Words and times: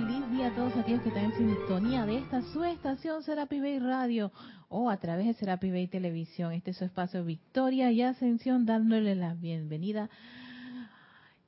feliz 0.00 0.30
día 0.30 0.46
a 0.46 0.54
todos 0.54 0.76
aquellos 0.76 1.02
que 1.02 1.08
están 1.08 1.24
en 1.24 1.34
sintonía 1.34 2.06
de 2.06 2.18
esta 2.18 2.40
su 2.52 2.62
estación 2.62 3.24
Serapi 3.24 3.58
Bay 3.58 3.80
Radio 3.80 4.30
o 4.68 4.90
a 4.90 4.96
través 4.98 5.26
de 5.26 5.34
Serapi 5.34 5.72
Bay 5.72 5.88
Televisión. 5.88 6.52
Este 6.52 6.70
es 6.70 6.76
su 6.76 6.84
espacio 6.84 7.24
Victoria 7.24 7.90
y 7.90 8.02
Ascensión, 8.02 8.64
dándole 8.64 9.16
la 9.16 9.34
bienvenida. 9.34 10.08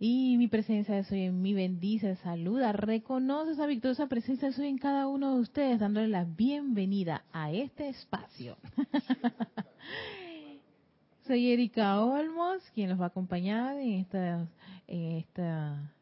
Y 0.01 0.37
mi 0.37 0.49
presencia 0.49 0.97
de 0.97 1.05
soy 1.05 1.27
en 1.27 1.41
mi 1.41 1.55
bendice, 1.55 2.17
saluda, 2.17 2.73
reconoce 2.73 3.53
esa 3.53 3.67
victoriosa 3.67 4.09
presencia 4.09 4.49
de 4.49 4.55
soy 4.55 4.67
en 4.67 4.79
cada 4.79 5.07
uno 5.07 5.37
de 5.37 5.43
ustedes, 5.43 5.79
dándole 5.79 6.09
la 6.09 6.25
bienvenida 6.25 7.23
a 7.33 7.53
este 7.53 7.89
espacio. 7.89 8.57
soy 11.29 11.53
Erika 11.53 12.03
Olmos, 12.03 12.69
quien 12.75 12.91
los 12.91 13.01
va 13.01 13.05
a 13.05 13.09
acompañar 13.09 13.79
en 13.79 13.93
esta, 13.93 14.49
en 14.89 15.19
esta 15.19 15.93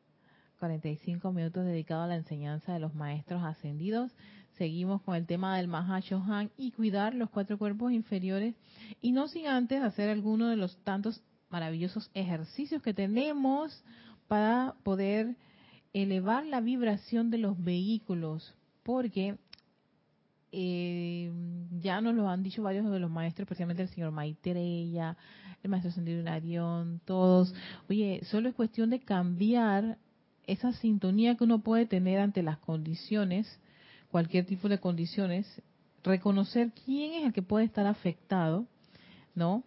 45 0.58 1.32
minutos 1.32 1.64
dedicados 1.64 2.04
a 2.04 2.08
la 2.08 2.16
enseñanza 2.16 2.72
de 2.72 2.80
los 2.80 2.94
maestros 2.94 3.42
ascendidos. 3.42 4.12
Seguimos 4.56 5.02
con 5.02 5.14
el 5.14 5.26
tema 5.26 5.56
del 5.56 5.68
Mahashohan 5.68 6.50
y 6.56 6.72
cuidar 6.72 7.14
los 7.14 7.30
cuatro 7.30 7.58
cuerpos 7.58 7.92
inferiores 7.92 8.54
y 9.00 9.12
no 9.12 9.28
sin 9.28 9.46
antes 9.46 9.82
hacer 9.82 10.10
alguno 10.10 10.48
de 10.48 10.56
los 10.56 10.76
tantos 10.84 11.22
maravillosos 11.48 12.10
ejercicios 12.14 12.82
que 12.82 12.92
tenemos 12.92 13.84
para 14.26 14.74
poder 14.82 15.36
elevar 15.92 16.44
la 16.44 16.60
vibración 16.60 17.30
de 17.30 17.38
los 17.38 17.62
vehículos, 17.62 18.54
porque 18.82 19.38
eh, 20.52 21.32
ya 21.80 22.00
nos 22.00 22.14
lo 22.14 22.28
han 22.28 22.42
dicho 22.42 22.62
varios 22.62 22.90
de 22.90 22.98
los 22.98 23.10
maestros, 23.10 23.46
especialmente 23.46 23.82
el 23.82 23.88
señor 23.88 24.10
Maitreya, 24.10 25.16
el 25.62 25.70
maestro 25.70 25.90
Ascendido 25.90 26.28
Arión, 26.30 27.00
todos. 27.04 27.54
Oye, 27.88 28.20
solo 28.24 28.48
es 28.48 28.54
cuestión 28.54 28.90
de 28.90 29.00
cambiar 29.00 29.98
esa 30.48 30.72
sintonía 30.72 31.36
que 31.36 31.44
uno 31.44 31.60
puede 31.60 31.86
tener 31.86 32.18
ante 32.18 32.42
las 32.42 32.58
condiciones, 32.58 33.60
cualquier 34.10 34.46
tipo 34.46 34.68
de 34.68 34.78
condiciones, 34.78 35.46
reconocer 36.02 36.72
quién 36.84 37.12
es 37.12 37.24
el 37.24 37.32
que 37.32 37.42
puede 37.42 37.66
estar 37.66 37.86
afectado, 37.86 38.66
¿no? 39.34 39.62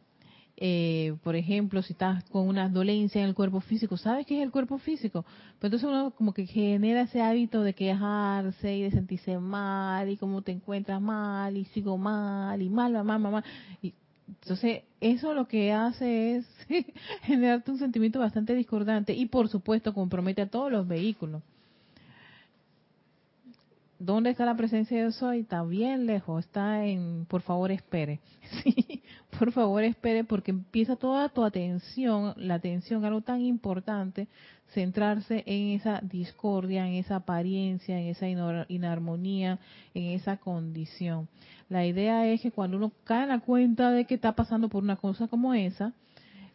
Eh, 0.58 1.16
por 1.24 1.36
ejemplo, 1.36 1.82
si 1.82 1.94
estás 1.94 2.24
con 2.26 2.48
una 2.48 2.70
dolencia 2.70 3.22
en 3.22 3.30
el 3.30 3.34
cuerpo 3.34 3.62
físico, 3.62 3.98
¿sabes 3.98 4.28
qué 4.28 4.38
es 4.38 4.44
el 4.44 4.52
cuerpo 4.52 4.78
físico? 4.78 5.26
Pero 5.60 5.76
entonces 5.76 5.90
uno 5.90 6.12
como 6.12 6.34
que 6.34 6.46
genera 6.46 7.02
ese 7.02 7.22
hábito 7.22 7.64
de 7.64 7.74
quejarse 7.74 8.76
y 8.76 8.84
de 8.84 8.92
sentirse 8.92 9.40
mal 9.40 10.10
y 10.10 10.18
cómo 10.18 10.42
te 10.42 10.52
encuentras 10.52 11.02
mal 11.02 11.58
y 11.58 11.66
sigo 11.66 11.98
mal 11.98 12.62
y 12.62 12.70
mal, 12.70 12.94
mal, 12.94 13.20
mal, 13.20 13.32
mal. 13.32 13.44
Y 13.82 13.94
entonces, 14.40 14.84
eso 15.02 15.34
lo 15.34 15.48
que 15.48 15.72
hace 15.72 16.38
es 16.38 16.46
generarte 17.24 17.72
un 17.72 17.80
sentimiento 17.80 18.20
bastante 18.20 18.56
discordante 18.56 19.14
y, 19.14 19.26
por 19.26 19.50
supuesto, 19.50 19.94
compromete 19.94 20.42
a 20.42 20.50
todos 20.50 20.72
los 20.72 20.88
vehículos. 20.88 21.42
¿Dónde 24.00 24.32
está 24.32 24.46
la 24.46 24.56
presencia 24.56 25.04
de 25.04 25.12
soy? 25.12 25.42
Está 25.42 25.64
bien 25.64 26.08
lejos, 26.08 26.46
está 26.46 26.86
en, 26.86 27.26
por 27.28 27.42
favor, 27.42 27.72
espere. 27.72 28.20
Sí, 28.64 29.01
por 29.42 29.54
favor, 29.54 29.84
espere 29.84 30.24
porque 30.24 30.52
empieza 30.52 30.96
toda 30.96 31.28
tu 31.30 31.44
atención, 31.44 32.36
la 32.38 32.54
atención, 32.54 33.04
algo 33.06 33.22
tan 33.22 33.42
importante, 33.42 34.28
centrarse 34.72 35.42
en 35.48 35.70
esa 35.70 36.00
discordia, 36.04 36.88
en 36.88 36.94
esa 36.94 37.16
apariencia, 37.16 38.00
en 38.00 38.10
esa 38.10 38.28
inarmonía, 38.70 39.58
en 39.96 40.12
esa 40.12 40.38
condición. 40.38 41.28
La 41.70 41.88
idea 41.88 42.28
es 42.28 42.42
que 42.42 42.52
cuando 42.52 42.78
uno 42.78 42.92
cae 43.04 43.24
en 43.24 43.30
la 43.30 43.40
cuenta 43.40 43.90
de 43.90 44.06
que 44.06 44.14
está 44.14 44.34
pasando 44.34 44.70
por 44.70 44.84
una 44.84 44.98
cosa 44.98 45.28
como 45.28 45.56
esa, 45.56 45.92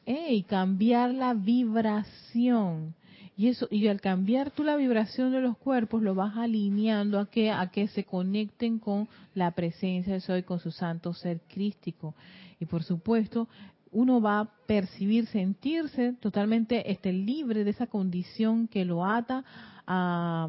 y 0.07 0.45
cambiar 0.45 1.13
la 1.13 1.35
vibración. 1.35 2.95
Y 3.37 3.49
eso, 3.49 3.69
y 3.71 3.87
al 3.89 4.01
cambiar 4.01 4.51
tú 4.51 4.65
la 4.65 4.77
vibración 4.77 5.31
de 5.31 5.43
los 5.43 5.59
cuerpos, 5.59 6.03
lo 6.03 6.15
vas 6.15 6.37
alineando 6.37 7.21
a 7.21 7.27
que, 7.27 7.51
a 7.51 7.71
que 7.71 7.87
se 7.89 8.05
conecten 8.05 8.79
con 8.79 9.09
la 9.35 9.51
presencia 9.51 10.15
de 10.15 10.21
Soy, 10.21 10.43
con 10.43 10.59
su 10.59 10.71
santo 10.71 11.13
ser 11.13 11.41
crístico. 11.47 12.15
Y 12.59 12.65
por 12.65 12.83
supuesto, 12.83 13.47
uno 13.93 14.23
va 14.23 14.41
a 14.41 14.45
percibir, 14.67 15.27
sentirse 15.27 16.15
totalmente 16.15 16.91
este, 16.91 17.13
libre 17.13 17.65
de 17.65 17.71
esa 17.71 17.87
condición 17.87 18.69
que 18.69 18.87
lo 18.87 19.05
ata 19.05 19.45
a, 19.87 20.49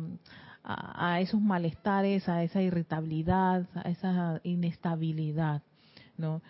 a, 0.64 1.22
esos 1.22 1.42
malestares, 1.42 2.28
a 2.30 2.44
esa 2.44 2.62
irritabilidad, 2.62 3.68
a 3.74 3.90
esa 3.90 4.40
inestabilidad, 4.44 5.62
¿no? 6.18 6.42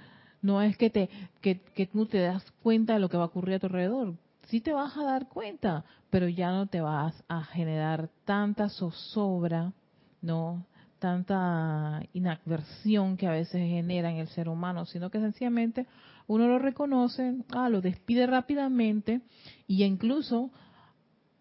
No 0.42 0.62
es 0.62 0.78
que 0.78 0.90
te 0.90 1.10
que, 1.42 1.60
que 1.60 1.88
tú 1.88 2.06
te 2.06 2.20
das 2.20 2.44
cuenta 2.62 2.94
de 2.94 3.00
lo 3.00 3.10
que 3.10 3.18
va 3.18 3.24
a 3.24 3.28
ocurrir 3.28 3.56
a 3.56 3.60
tu 3.60 3.66
alrededor. 3.68 4.14
Sí 4.48 4.62
te 4.62 4.72
vas 4.72 4.96
a 4.98 5.04
dar 5.04 5.28
cuenta, 5.28 5.84
pero 6.10 6.28
ya 6.28 6.52
no 6.52 6.68
te 6.68 6.82
vas 6.82 7.14
a 7.28 7.44
generar 7.44 8.10
tanta 8.24 8.70
zozobra, 8.70 9.74
¿no? 10.22 10.66
Tanta 11.00 12.02
inadversión 12.14 13.18
que 13.18 13.28
a 13.28 13.32
veces 13.32 13.62
genera 13.62 14.10
en 14.10 14.18
el 14.18 14.28
ser 14.30 14.48
humano, 14.48 14.86
sino 14.86 15.12
que 15.12 15.20
sencillamente 15.20 15.86
uno 16.28 16.48
lo 16.48 16.60
reconoce, 16.60 17.36
ah, 17.52 17.70
lo 17.70 17.82
despide 17.82 18.26
rápidamente 18.26 19.22
y 19.68 19.84
incluso 19.84 20.50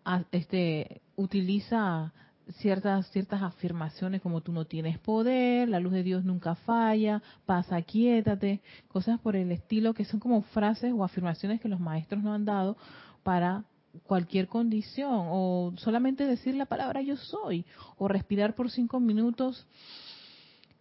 ah, 0.04 0.24
este 0.32 1.00
utiliza 1.14 2.12
ciertas 2.54 3.10
ciertas 3.10 3.42
afirmaciones 3.42 4.22
como 4.22 4.40
tú 4.40 4.52
no 4.52 4.64
tienes 4.64 4.98
poder, 4.98 5.68
la 5.68 5.80
luz 5.80 5.92
de 5.92 6.02
Dios 6.02 6.24
nunca 6.24 6.54
falla, 6.54 7.22
pasa, 7.44 7.82
quiétate, 7.82 8.60
cosas 8.88 9.20
por 9.20 9.36
el 9.36 9.50
estilo 9.50 9.94
que 9.94 10.04
son 10.04 10.20
como 10.20 10.42
frases 10.42 10.92
o 10.94 11.04
afirmaciones 11.04 11.60
que 11.60 11.68
los 11.68 11.80
maestros 11.80 12.22
nos 12.22 12.34
han 12.34 12.44
dado 12.44 12.76
para 13.22 13.64
cualquier 14.06 14.48
condición 14.48 15.10
o 15.12 15.72
solamente 15.76 16.26
decir 16.26 16.54
la 16.54 16.66
palabra 16.66 17.00
yo 17.02 17.16
soy 17.16 17.64
o 17.96 18.08
respirar 18.08 18.54
por 18.54 18.70
cinco 18.70 19.00
minutos 19.00 19.66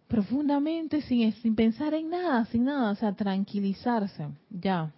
profundamente 0.06 1.02
sin, 1.02 1.32
sin 1.32 1.56
pensar 1.56 1.94
en 1.94 2.10
nada, 2.10 2.44
sin 2.46 2.64
nada, 2.64 2.92
o 2.92 2.94
sea, 2.94 3.12
tranquilizarse, 3.12 4.28
ya, 4.50 4.92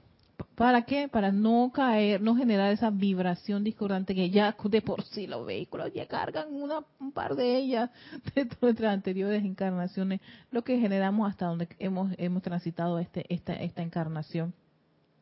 ¿Para 0.58 0.82
qué? 0.82 1.06
Para 1.06 1.30
no 1.30 1.70
caer, 1.72 2.20
no 2.20 2.34
generar 2.34 2.72
esa 2.72 2.90
vibración 2.90 3.62
discordante 3.62 4.12
que 4.12 4.28
ya 4.28 4.56
de 4.64 4.82
por 4.82 5.04
sí 5.04 5.28
los 5.28 5.46
vehículos 5.46 5.92
ya 5.94 6.08
cargan 6.08 6.52
una, 6.52 6.80
un 6.98 7.12
par 7.12 7.36
de 7.36 7.56
ellas 7.56 7.90
de 8.34 8.48
nuestras 8.60 8.92
anteriores 8.92 9.44
encarnaciones, 9.44 10.20
lo 10.50 10.64
que 10.64 10.80
generamos 10.80 11.30
hasta 11.30 11.46
donde 11.46 11.68
hemos, 11.78 12.12
hemos 12.18 12.42
transitado 12.42 12.98
este, 12.98 13.24
esta, 13.32 13.52
esta 13.52 13.82
encarnación. 13.82 14.52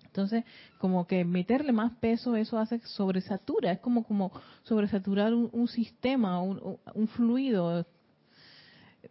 Entonces, 0.07 0.43
como 0.79 1.07
que 1.07 1.23
meterle 1.27 1.73
más 1.73 1.93
peso, 2.01 2.35
eso 2.35 2.59
hace 2.59 2.81
sobresatura, 2.87 3.73
es 3.73 3.81
como, 3.81 4.05
como 4.05 4.33
sobresaturar 4.63 5.35
un, 5.35 5.69
sistema, 5.69 6.41
un, 6.41 6.79
un, 6.95 7.09
fluido. 7.09 7.85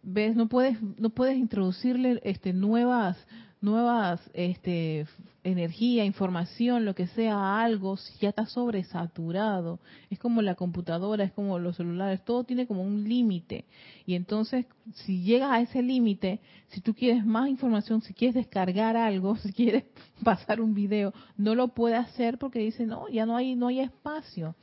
¿Ves? 0.02 0.34
No 0.34 0.48
puedes, 0.48 0.82
no 0.82 1.10
puedes 1.10 1.36
introducirle 1.38 2.20
este, 2.24 2.52
nuevas, 2.52 3.16
nuevas 3.60 4.20
este, 4.34 5.06
energía, 5.44 6.04
información, 6.04 6.84
lo 6.84 6.94
que 6.94 7.06
sea, 7.08 7.62
algo, 7.62 7.96
ya 8.20 8.30
está 8.30 8.46
sobresaturado. 8.46 9.80
Es 10.10 10.18
como 10.18 10.42
la 10.42 10.54
computadora, 10.54 11.24
es 11.24 11.32
como 11.32 11.58
los 11.58 11.76
celulares, 11.76 12.24
todo 12.24 12.44
tiene 12.44 12.66
como 12.66 12.82
un 12.82 13.08
límite. 13.08 13.64
Y 14.04 14.14
entonces, 14.14 14.66
si 14.94 15.22
llegas 15.22 15.52
a 15.52 15.60
ese 15.60 15.82
límite, 15.82 16.40
si 16.68 16.80
tú 16.80 16.94
quieres 16.94 17.24
más 17.24 17.48
información, 17.48 18.02
si 18.02 18.12
quieres 18.12 18.34
descargar 18.34 18.96
algo, 18.96 19.36
si 19.42 19.52
quieres 19.52 19.84
pasar 20.22 20.60
un 20.60 20.74
video, 20.74 21.12
no 21.36 21.54
lo 21.54 21.68
puedes 21.68 21.98
hacer 21.98 22.38
porque 22.38 22.58
dice, 22.60 22.86
no, 22.86 23.08
ya 23.08 23.26
no 23.26 23.36
hay, 23.36 23.54
no 23.54 23.68
hay 23.68 23.80
espacio. 23.80 24.54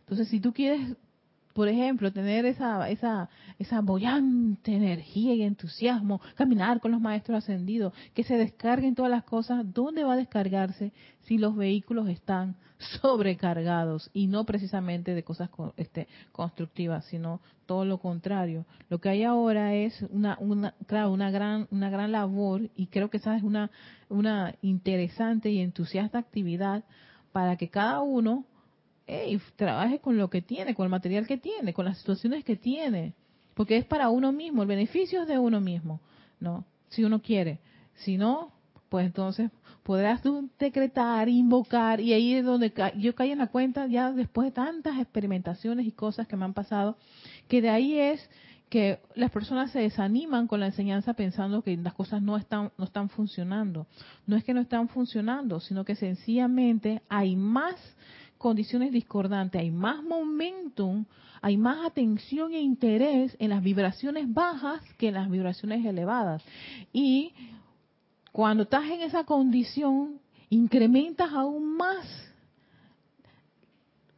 Entonces, 0.00 0.28
si 0.28 0.40
tú 0.40 0.52
quieres 0.52 0.96
por 1.52 1.68
ejemplo, 1.68 2.12
tener 2.12 2.46
esa, 2.46 2.88
esa, 2.88 3.28
esa 3.58 3.80
bollante 3.80 4.74
energía 4.74 5.34
y 5.34 5.42
entusiasmo, 5.42 6.20
caminar 6.34 6.80
con 6.80 6.92
los 6.92 7.00
maestros 7.00 7.38
ascendidos, 7.38 7.92
que 8.14 8.24
se 8.24 8.36
descarguen 8.36 8.94
todas 8.94 9.10
las 9.10 9.24
cosas, 9.24 9.64
¿dónde 9.72 10.04
va 10.04 10.14
a 10.14 10.16
descargarse 10.16 10.92
si 11.22 11.38
los 11.38 11.56
vehículos 11.56 12.08
están 12.08 12.56
sobrecargados 13.00 14.10
y 14.12 14.26
no 14.26 14.44
precisamente 14.44 15.14
de 15.14 15.22
cosas 15.22 15.50
este, 15.76 16.08
constructivas, 16.32 17.04
sino 17.06 17.40
todo 17.66 17.84
lo 17.84 17.98
contrario? 17.98 18.64
Lo 18.88 18.98
que 18.98 19.10
hay 19.10 19.24
ahora 19.24 19.74
es 19.74 20.02
una, 20.10 20.36
una, 20.40 20.74
claro, 20.86 21.12
una 21.12 21.30
gran, 21.30 21.68
una 21.70 21.90
gran 21.90 22.12
labor 22.12 22.70
y 22.76 22.86
creo 22.86 23.10
que 23.10 23.18
esa 23.18 23.36
es 23.36 23.42
una, 23.42 23.70
una 24.08 24.54
interesante 24.62 25.50
y 25.50 25.60
entusiasta 25.60 26.18
actividad 26.18 26.84
para 27.32 27.56
que 27.56 27.68
cada 27.68 28.00
uno 28.00 28.44
hey, 29.12 29.40
trabaje 29.56 29.98
con 29.98 30.16
lo 30.16 30.30
que 30.30 30.42
tiene, 30.42 30.74
con 30.74 30.84
el 30.84 30.90
material 30.90 31.26
que 31.26 31.36
tiene, 31.36 31.72
con 31.72 31.84
las 31.84 31.98
situaciones 31.98 32.44
que 32.44 32.56
tiene, 32.56 33.14
porque 33.54 33.76
es 33.76 33.84
para 33.84 34.08
uno 34.08 34.32
mismo, 34.32 34.62
el 34.62 34.68
beneficio 34.68 35.22
es 35.22 35.28
de 35.28 35.38
uno 35.38 35.60
mismo, 35.60 36.00
¿no? 36.40 36.64
Si 36.88 37.04
uno 37.04 37.20
quiere. 37.20 37.60
Si 37.94 38.16
no, 38.16 38.52
pues 38.88 39.06
entonces 39.06 39.50
podrás 39.82 40.22
tú 40.22 40.48
decretar, 40.58 41.28
invocar, 41.28 42.00
y 42.00 42.12
ahí 42.12 42.34
es 42.34 42.44
donde 42.44 42.72
yo 42.98 43.14
caí 43.14 43.30
en 43.30 43.38
la 43.38 43.48
cuenta 43.48 43.86
ya 43.86 44.12
después 44.12 44.46
de 44.46 44.52
tantas 44.52 44.98
experimentaciones 44.98 45.86
y 45.86 45.92
cosas 45.92 46.26
que 46.26 46.36
me 46.36 46.44
han 46.44 46.54
pasado, 46.54 46.96
que 47.48 47.60
de 47.60 47.70
ahí 47.70 47.98
es 47.98 48.28
que 48.72 49.00
las 49.14 49.30
personas 49.30 49.70
se 49.70 49.80
desaniman 49.80 50.46
con 50.46 50.60
la 50.60 50.66
enseñanza 50.66 51.12
pensando 51.12 51.60
que 51.60 51.76
las 51.76 51.92
cosas 51.92 52.22
no 52.22 52.38
están 52.38 52.72
no 52.78 52.86
están 52.86 53.10
funcionando. 53.10 53.86
No 54.26 54.34
es 54.34 54.44
que 54.44 54.54
no 54.54 54.62
están 54.62 54.88
funcionando, 54.88 55.60
sino 55.60 55.84
que 55.84 55.94
sencillamente 55.94 57.02
hay 57.10 57.36
más 57.36 57.76
condiciones 58.42 58.92
discordantes, 58.92 59.58
hay 59.60 59.70
más 59.70 60.02
momentum 60.02 61.06
hay 61.44 61.56
más 61.56 61.84
atención 61.84 62.54
e 62.54 62.60
interés 62.60 63.36
en 63.40 63.50
las 63.50 63.64
vibraciones 63.64 64.32
bajas 64.32 64.80
que 64.96 65.08
en 65.08 65.14
las 65.14 65.28
vibraciones 65.28 65.84
elevadas. 65.84 66.40
Y 66.92 67.34
cuando 68.30 68.62
estás 68.62 68.84
en 68.84 69.02
esa 69.02 69.24
condición, 69.24 70.20
incrementas 70.50 71.32
aún 71.32 71.76
más 71.76 72.06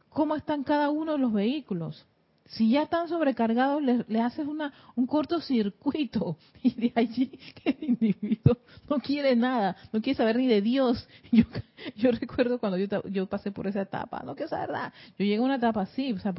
cómo 0.09 0.35
están 0.35 0.63
cada 0.63 0.91
uno 0.91 1.13
de 1.13 1.17
los 1.17 1.33
vehículos. 1.33 2.05
Si 2.47 2.69
ya 2.69 2.83
están 2.83 3.07
sobrecargados, 3.07 3.81
le, 3.81 4.21
haces 4.21 4.45
una, 4.45 4.71
un 4.95 5.07
cortocircuito 5.07 6.37
y 6.63 6.73
de 6.75 6.93
allí 6.95 7.27
que 7.55 7.71
el 7.71 7.83
individuo 7.89 8.57
no 8.89 8.99
quiere 8.99 9.35
nada, 9.35 9.75
no 9.91 10.01
quiere 10.01 10.17
saber 10.17 10.37
ni 10.37 10.47
de 10.47 10.61
Dios. 10.61 11.07
Yo, 11.31 11.43
yo 11.95 12.11
recuerdo 12.11 12.59
cuando 12.59 12.77
yo, 12.77 13.03
yo 13.09 13.27
pasé 13.27 13.51
por 13.51 13.67
esa 13.67 13.81
etapa, 13.81 14.23
no 14.23 14.35
quiero 14.35 14.49
saber 14.49 14.69
nada. 14.69 14.93
Yo 15.17 15.25
llegué 15.25 15.37
a 15.37 15.41
una 15.41 15.55
etapa 15.55 15.81
así, 15.81 16.13
o 16.13 16.19
sea, 16.19 16.33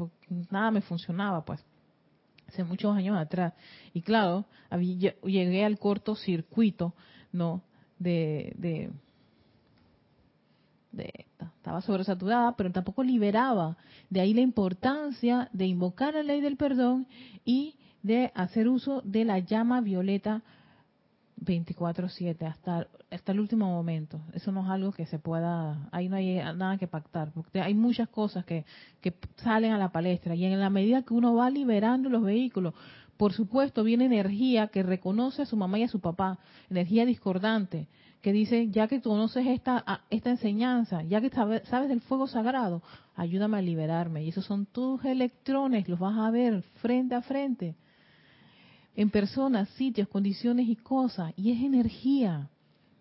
nada 0.51 0.71
me 0.71 0.81
funcionaba, 0.81 1.45
pues, 1.45 1.63
hace 2.49 2.65
muchos 2.65 2.97
años 2.97 3.19
atrás. 3.19 3.53
Y 3.93 4.01
claro, 4.01 4.47
llegué 5.23 5.65
al 5.65 5.79
cortocircuito, 5.79 6.95
¿no? 7.33 7.63
De, 7.99 8.55
de, 8.57 8.91
estaba 10.97 11.81
sobresaturada, 11.81 12.57
pero 12.57 12.73
tampoco 12.73 13.03
liberaba. 13.03 13.77
De 14.11 14.21
ahí 14.21 14.35
la 14.35 14.41
importancia 14.41 15.49
de 15.53 15.67
invocar 15.67 16.15
la 16.15 16.23
ley 16.23 16.41
del 16.41 16.57
perdón 16.57 17.07
y 17.45 17.77
de 18.03 18.31
hacer 18.35 18.69
uso 18.69 19.03
de 19.05 19.25
la 19.25 19.41
llama 19.41 19.81
violeta 19.81 20.43
24/7 21.45 22.47
hasta, 22.47 22.87
hasta 23.11 23.33
el 23.33 23.41
último 23.41 23.67
momento. 23.67 24.21
Eso 24.33 24.53
no 24.53 24.63
es 24.63 24.71
algo 24.71 24.93
que 24.93 25.07
se 25.07 25.19
pueda, 25.19 25.89
ahí 25.93 26.09
no 26.09 26.17
hay 26.17 26.37
nada 26.37 26.79
que 26.79 26.87
pactar, 26.87 27.33
porque 27.33 27.61
hay 27.61 27.75
muchas 27.75 28.09
cosas 28.09 28.45
que, 28.45 28.65
que 29.01 29.15
salen 29.37 29.73
a 29.73 29.79
la 29.79 29.91
palestra 29.91 30.35
y 30.35 30.45
en 30.45 30.59
la 30.59 30.71
medida 30.71 31.03
que 31.03 31.15
uno 31.15 31.35
va 31.35 31.51
liberando 31.51 32.09
los 32.09 32.23
vehículos, 32.23 32.75
por 33.17 33.33
supuesto 33.33 33.83
viene 33.83 34.05
energía 34.05 34.69
que 34.69 34.83
reconoce 34.83 35.43
a 35.43 35.47
su 35.47 35.57
mamá 35.57 35.79
y 35.79 35.85
a 35.85 35.89
su 35.89 36.01
papá, 36.01 36.39
energía 36.71 37.07
discordante, 37.07 37.89
que 38.23 38.33
dice, 38.33 38.69
ya 38.71 38.89
que 38.89 39.01
tú 39.01 39.11
conoces 39.11 39.47
esta, 39.47 40.03
esta 40.11 40.31
enseñanza, 40.31 41.03
ya 41.03 41.21
que 41.21 41.31
sabes, 41.31 41.89
del 41.89 42.01
fuego 42.01 42.27
sagrado, 42.27 42.83
ayúdame 43.15 43.59
a 43.59 43.63
liberarme. 43.63 44.25
Y 44.25 44.31
esos 44.31 44.45
son 44.45 44.67
tus 44.67 45.05
electrones, 45.05 45.89
los 45.89 45.99
vas 45.99 46.19
a 46.19 46.31
ver 46.31 46.63
frente 46.81 47.15
a 47.15 47.23
frente, 47.23 47.77
en 48.97 49.11
personas, 49.11 49.69
sitios, 49.71 50.09
condiciones 50.09 50.69
y 50.69 50.77
cosas. 50.77 51.33
Y 51.37 51.53
es 51.53 51.63
energía, 51.63 52.49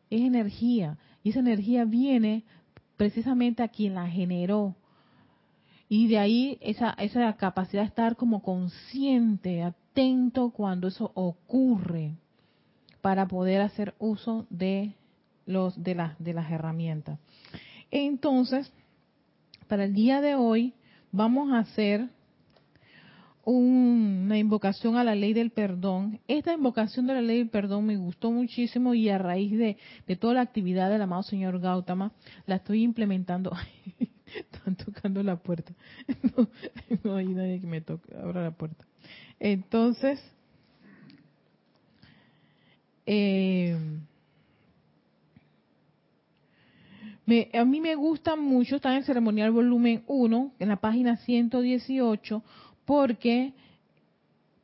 es 0.09 0.21
energía. 0.21 0.97
Y 1.23 1.29
esa 1.29 1.39
energía 1.39 1.85
viene 1.85 2.43
precisamente 2.97 3.63
a 3.63 3.69
quien 3.69 3.95
la 3.95 4.07
generó. 4.07 4.75
Y 5.87 6.07
de 6.07 6.19
ahí 6.19 6.57
esa, 6.61 6.91
esa 6.99 7.33
capacidad 7.33 7.83
de 7.83 7.87
estar 7.87 8.15
como 8.15 8.41
consciente, 8.41 9.63
atento 9.63 10.49
cuando 10.49 10.87
eso 10.87 11.11
ocurre, 11.13 12.15
para 13.01 13.27
poder 13.27 13.61
hacer 13.61 13.93
uso 13.99 14.47
de 14.49 14.95
los 15.45 15.81
de 15.83 15.95
las 15.95 16.17
de 16.19 16.33
las 16.33 16.51
herramientas. 16.51 17.19
Entonces, 17.91 18.71
para 19.67 19.85
el 19.85 19.93
día 19.93 20.21
de 20.21 20.35
hoy 20.35 20.73
vamos 21.11 21.51
a 21.51 21.59
hacer 21.59 22.09
una 23.45 24.39
invocación 24.39 24.97
a 24.97 25.03
la 25.03 25.13
ley 25.13 25.33
del 25.33 25.51
perdón. 25.51 26.19
Esta 26.27 26.53
invocación 26.53 27.05
de 27.05 27.13
la 27.13 27.21
ley 27.21 27.37
del 27.37 27.49
perdón 27.49 27.85
me 27.85 27.95
gustó 27.95 28.31
muchísimo 28.31 28.95
y 28.95 29.07
a 29.09 29.19
raíz 29.19 29.51
de, 29.51 29.77
de 30.07 30.15
toda 30.15 30.33
la 30.33 30.41
actividad 30.41 30.89
del 30.89 31.03
amado 31.03 31.21
señor 31.23 31.59
Gautama, 31.59 32.11
la 32.47 32.55
estoy 32.55 32.81
implementando. 32.81 33.55
Están 34.25 34.75
tocando 34.75 35.21
la 35.21 35.37
puerta. 35.37 35.73
No, 36.35 36.49
no, 37.03 37.15
hay 37.15 37.27
nadie 37.27 37.61
que 37.61 37.67
me 37.67 37.81
toque, 37.81 38.15
abra 38.17 38.41
la 38.41 38.51
puerta. 38.51 38.83
Entonces, 39.39 40.19
eh, 43.05 43.77
a 47.53 47.65
mí 47.65 47.81
me 47.81 47.95
gusta 47.95 48.35
mucho, 48.35 48.75
está 48.75 48.91
en 48.91 48.97
el 48.97 49.03
ceremonial 49.05 49.51
volumen 49.51 50.03
1, 50.07 50.51
en 50.59 50.69
la 50.69 50.75
página 50.77 51.17
118, 51.17 52.43
porque 52.85 53.53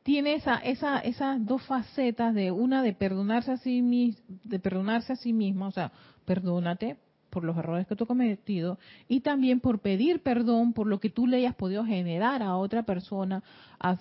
tiene 0.02 0.34
esa, 0.34 0.56
esa, 0.56 0.98
esas 1.00 1.44
dos 1.44 1.62
facetas 1.62 2.34
de 2.34 2.50
una 2.50 2.82
de 2.82 2.92
perdonarse 2.92 3.52
a 3.52 3.56
sí 3.56 4.16
de 4.44 4.58
perdonarse 4.58 5.12
a 5.12 5.16
sí 5.16 5.32
mismo, 5.32 5.66
o 5.66 5.70
sea, 5.70 5.92
perdónate 6.24 6.96
por 7.30 7.44
los 7.44 7.56
errores 7.56 7.86
que 7.86 7.96
tú 7.96 8.04
has 8.04 8.08
cometido 8.08 8.78
y 9.08 9.20
también 9.20 9.60
por 9.60 9.78
pedir 9.78 10.22
perdón 10.22 10.72
por 10.72 10.86
lo 10.86 11.00
que 11.00 11.08
tú 11.08 11.26
le 11.26 11.38
hayas 11.38 11.54
podido 11.54 11.84
generar 11.84 12.42
a 12.42 12.56
otra 12.56 12.82
persona, 12.82 13.42
a 13.80 13.98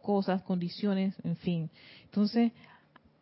cosas, 0.00 0.42
condiciones, 0.42 1.14
en 1.24 1.36
fin. 1.36 1.70
Entonces, 2.04 2.52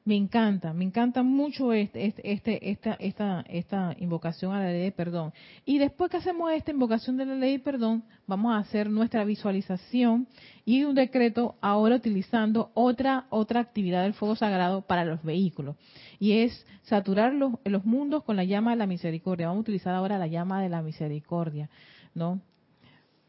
me 0.06 0.14
encanta, 0.14 0.73
me 0.73 0.85
encanta 0.85 1.25
mucho 1.25 1.73
este, 1.73 2.06
este, 2.06 2.32
este, 2.32 2.70
esta, 2.70 2.93
esta, 3.00 3.44
esta 3.49 3.97
invocación 3.99 4.55
a 4.55 4.61
la 4.61 4.70
ley 4.70 4.82
de 4.82 4.93
perdón. 4.93 5.32
Y 5.64 5.79
después 5.79 6.12
que 6.12 6.19
hacemos 6.19 6.53
esta 6.53 6.70
invocación 6.70 7.17
de 7.17 7.26
la 7.26 7.35
ley 7.35 7.55
de 7.55 7.58
perdón, 7.58 8.05
vamos 8.25 8.55
a 8.55 8.58
hacer 8.58 8.88
nuestra 8.88 9.25
visualización 9.25 10.29
y 10.64 10.85
un 10.85 10.94
decreto 10.94 11.56
ahora 11.61 11.97
utilizando 11.97 12.70
otra, 12.75 13.26
otra 13.31 13.58
actividad 13.58 14.05
del 14.05 14.14
fuego 14.14 14.37
sagrado 14.37 14.82
para 14.82 15.05
los 15.05 15.25
vehículos. 15.25 15.75
Y 16.20 16.38
es 16.38 16.64
saturar 16.85 17.35
los, 17.35 17.85
mundos 17.85 18.23
con 18.23 18.37
la 18.37 18.44
llama 18.44 18.70
de 18.70 18.76
la 18.76 18.87
misericordia. 18.87 19.49
Vamos 19.49 19.62
a 19.62 19.62
utilizar 19.62 19.93
ahora 19.93 20.19
la 20.19 20.29
llama 20.29 20.62
de 20.62 20.69
la 20.69 20.82
misericordia, 20.82 21.69
¿no? 22.14 22.41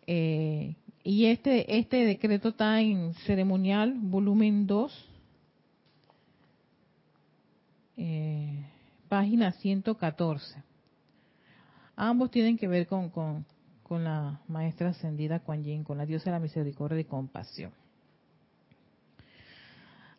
Eh, 0.06 0.76
y 1.04 1.26
este, 1.26 1.80
este 1.80 2.06
decreto 2.06 2.50
está 2.50 2.80
en 2.82 3.16
ceremonial 3.26 3.96
volumen 3.98 4.68
2 4.68 5.17
eh, 7.98 8.66
página 9.10 9.52
114. 9.54 10.64
Ambos 11.96 12.30
tienen 12.30 12.58
que 12.58 12.68
ver 12.68 12.86
con, 12.88 13.10
con, 13.10 13.46
con 13.84 14.04
la 14.04 14.42
maestra 14.48 14.90
ascendida 14.90 15.40
Kuan 15.40 15.64
Yin, 15.64 15.84
con 15.84 15.98
la 15.98 16.06
diosa 16.06 16.26
de 16.26 16.32
la 16.32 16.40
misericordia 16.40 17.00
y 17.00 17.06
compasión. 17.06 17.72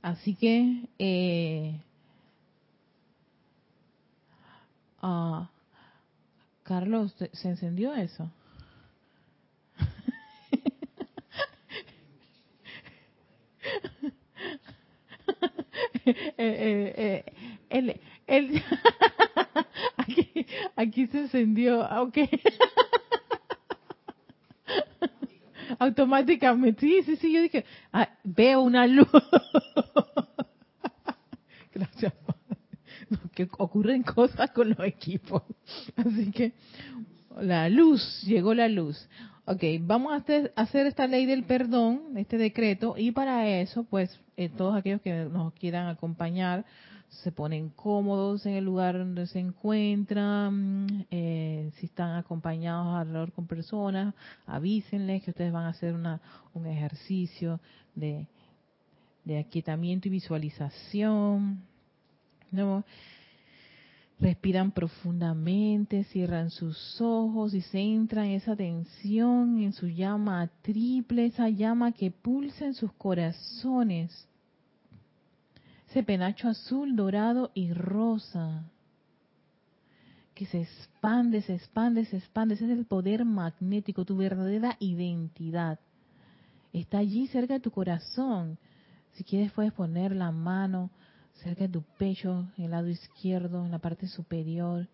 Así 0.02 0.34
que, 0.34 0.88
eh, 0.98 1.80
ah, 5.02 5.48
Carlos, 6.64 7.14
¿se 7.32 7.48
encendió 7.48 7.94
eso? 7.94 8.28
eh, 16.06 16.34
eh, 16.38 16.94
eh 16.96 17.24
el, 17.70 17.98
el 18.26 18.62
aquí, 19.96 20.46
aquí 20.76 21.06
se 21.06 21.20
encendió, 21.20 21.80
ok. 21.80 22.18
Automáticamente, 25.78 26.80
sí, 26.80 27.02
sí, 27.04 27.16
sí, 27.16 27.32
yo 27.32 27.42
dije, 27.42 27.64
ah, 27.92 28.08
veo 28.24 28.62
una 28.62 28.86
luz. 28.86 29.06
Gracias, 31.74 32.14
no, 33.10 33.18
que 33.34 33.46
ocurren 33.58 34.02
cosas 34.02 34.50
con 34.50 34.70
los 34.70 34.80
equipos. 34.80 35.42
Así 35.96 36.30
que, 36.32 36.54
la 37.40 37.68
luz, 37.68 38.22
llegó 38.22 38.54
la 38.54 38.68
luz. 38.68 39.08
Ok, 39.44 39.62
vamos 39.80 40.12
a 40.12 40.16
hacer, 40.56 40.86
esta 40.86 41.06
ley 41.06 41.24
del 41.24 41.44
perdón, 41.44 42.16
este 42.16 42.36
decreto, 42.36 42.96
y 42.98 43.12
para 43.12 43.48
eso, 43.48 43.84
pues, 43.84 44.20
eh, 44.36 44.50
todos 44.50 44.76
aquellos 44.76 45.00
que 45.00 45.24
nos 45.24 45.54
quieran 45.54 45.88
acompañar, 45.88 46.66
se 47.08 47.32
ponen 47.32 47.70
cómodos 47.70 48.44
en 48.46 48.54
el 48.54 48.64
lugar 48.64 48.98
donde 48.98 49.26
se 49.26 49.38
encuentran, 49.38 51.06
eh, 51.10 51.70
si 51.76 51.86
están 51.86 52.16
acompañados 52.16 52.96
alrededor 52.96 53.32
con 53.32 53.46
personas, 53.46 54.14
avísenles 54.46 55.22
que 55.22 55.30
ustedes 55.30 55.52
van 55.52 55.64
a 55.64 55.70
hacer 55.70 55.94
una, 55.94 56.20
un 56.54 56.66
ejercicio 56.66 57.60
de, 57.94 58.26
de 59.24 59.38
aquietamiento 59.38 60.08
y 60.08 60.12
visualización. 60.12 61.62
¿no? 62.50 62.84
Respiran 64.20 64.72
profundamente, 64.72 66.04
cierran 66.04 66.50
sus 66.50 67.00
ojos 67.00 67.54
y 67.54 67.62
centran 67.62 68.26
esa 68.26 68.52
atención 68.52 69.60
en 69.60 69.72
su 69.72 69.88
llama 69.88 70.50
triple, 70.62 71.26
esa 71.26 71.48
llama 71.48 71.92
que 71.92 72.10
pulsa 72.10 72.66
en 72.66 72.74
sus 72.74 72.92
corazones 72.92 74.28
ese 75.88 76.02
penacho 76.02 76.48
azul, 76.48 76.96
dorado 76.96 77.50
y 77.54 77.72
rosa, 77.72 78.64
que 80.34 80.44
se 80.46 80.60
expande, 80.60 81.40
se 81.42 81.54
expande, 81.54 82.04
se 82.04 82.18
expande. 82.18 82.54
Ese 82.54 82.66
es 82.66 82.78
el 82.78 82.84
poder 82.84 83.24
magnético, 83.24 84.04
tu 84.04 84.16
verdadera 84.16 84.76
identidad. 84.80 85.80
Está 86.72 86.98
allí 86.98 87.26
cerca 87.28 87.54
de 87.54 87.60
tu 87.60 87.70
corazón. 87.70 88.58
Si 89.14 89.24
quieres 89.24 89.50
puedes 89.52 89.72
poner 89.72 90.14
la 90.14 90.30
mano 90.30 90.90
cerca 91.42 91.62
de 91.62 91.72
tu 91.72 91.82
pecho, 91.98 92.46
en 92.56 92.64
el 92.64 92.70
lado 92.70 92.88
izquierdo, 92.88 93.64
en 93.64 93.70
la 93.70 93.78
parte 93.78 94.06
superior, 94.06 94.86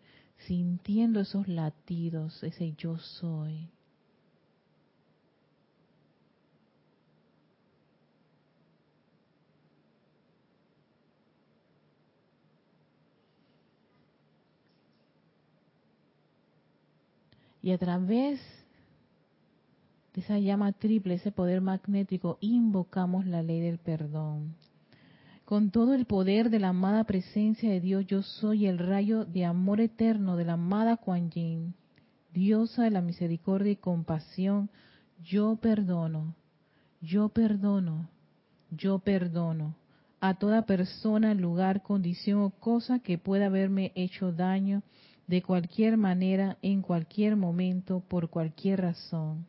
sintiendo 0.46 1.20
esos 1.20 1.48
latidos, 1.48 2.42
ese 2.42 2.72
yo 2.72 2.98
soy. 2.98 3.68
Y 17.64 17.72
a 17.72 17.78
través 17.78 18.42
de 20.12 20.20
esa 20.20 20.38
llama 20.38 20.72
triple, 20.72 21.14
ese 21.14 21.32
poder 21.32 21.62
magnético, 21.62 22.36
invocamos 22.42 23.24
la 23.24 23.42
ley 23.42 23.62
del 23.62 23.78
perdón. 23.78 24.54
Con 25.46 25.70
todo 25.70 25.94
el 25.94 26.04
poder 26.04 26.50
de 26.50 26.58
la 26.58 26.68
amada 26.68 27.04
presencia 27.04 27.70
de 27.70 27.80
Dios, 27.80 28.04
yo 28.06 28.20
soy 28.20 28.66
el 28.66 28.76
rayo 28.76 29.24
de 29.24 29.46
amor 29.46 29.80
eterno 29.80 30.36
de 30.36 30.44
la 30.44 30.52
amada 30.52 30.98
Kuan 30.98 31.30
Yin, 31.30 31.72
diosa 32.34 32.82
de 32.82 32.90
la 32.90 33.00
misericordia 33.00 33.72
y 33.72 33.76
compasión. 33.76 34.68
Yo 35.22 35.56
perdono, 35.56 36.34
yo 37.00 37.30
perdono, 37.30 38.10
yo 38.72 38.98
perdono 38.98 39.74
a 40.20 40.34
toda 40.34 40.66
persona, 40.66 41.32
lugar, 41.32 41.82
condición 41.82 42.42
o 42.42 42.50
cosa 42.50 42.98
que 42.98 43.16
pueda 43.16 43.46
haberme 43.46 43.90
hecho 43.94 44.32
daño 44.32 44.82
de 45.26 45.42
cualquier 45.42 45.96
manera, 45.96 46.58
en 46.62 46.82
cualquier 46.82 47.36
momento, 47.36 48.02
por 48.08 48.28
cualquier 48.28 48.82
razón. 48.82 49.46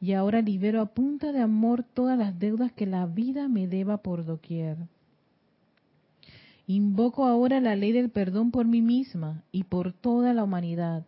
Y 0.00 0.12
ahora 0.12 0.40
libero 0.40 0.80
a 0.80 0.86
punta 0.86 1.32
de 1.32 1.40
amor 1.40 1.82
todas 1.82 2.18
las 2.18 2.38
deudas 2.38 2.72
que 2.72 2.86
la 2.86 3.06
vida 3.06 3.48
me 3.48 3.66
deba 3.66 3.98
por 3.98 4.24
doquier. 4.24 4.76
Invoco 6.66 7.26
ahora 7.26 7.60
la 7.60 7.76
ley 7.76 7.92
del 7.92 8.10
perdón 8.10 8.50
por 8.50 8.66
mí 8.66 8.80
misma 8.80 9.42
y 9.50 9.64
por 9.64 9.92
toda 9.92 10.32
la 10.32 10.44
humanidad, 10.44 11.04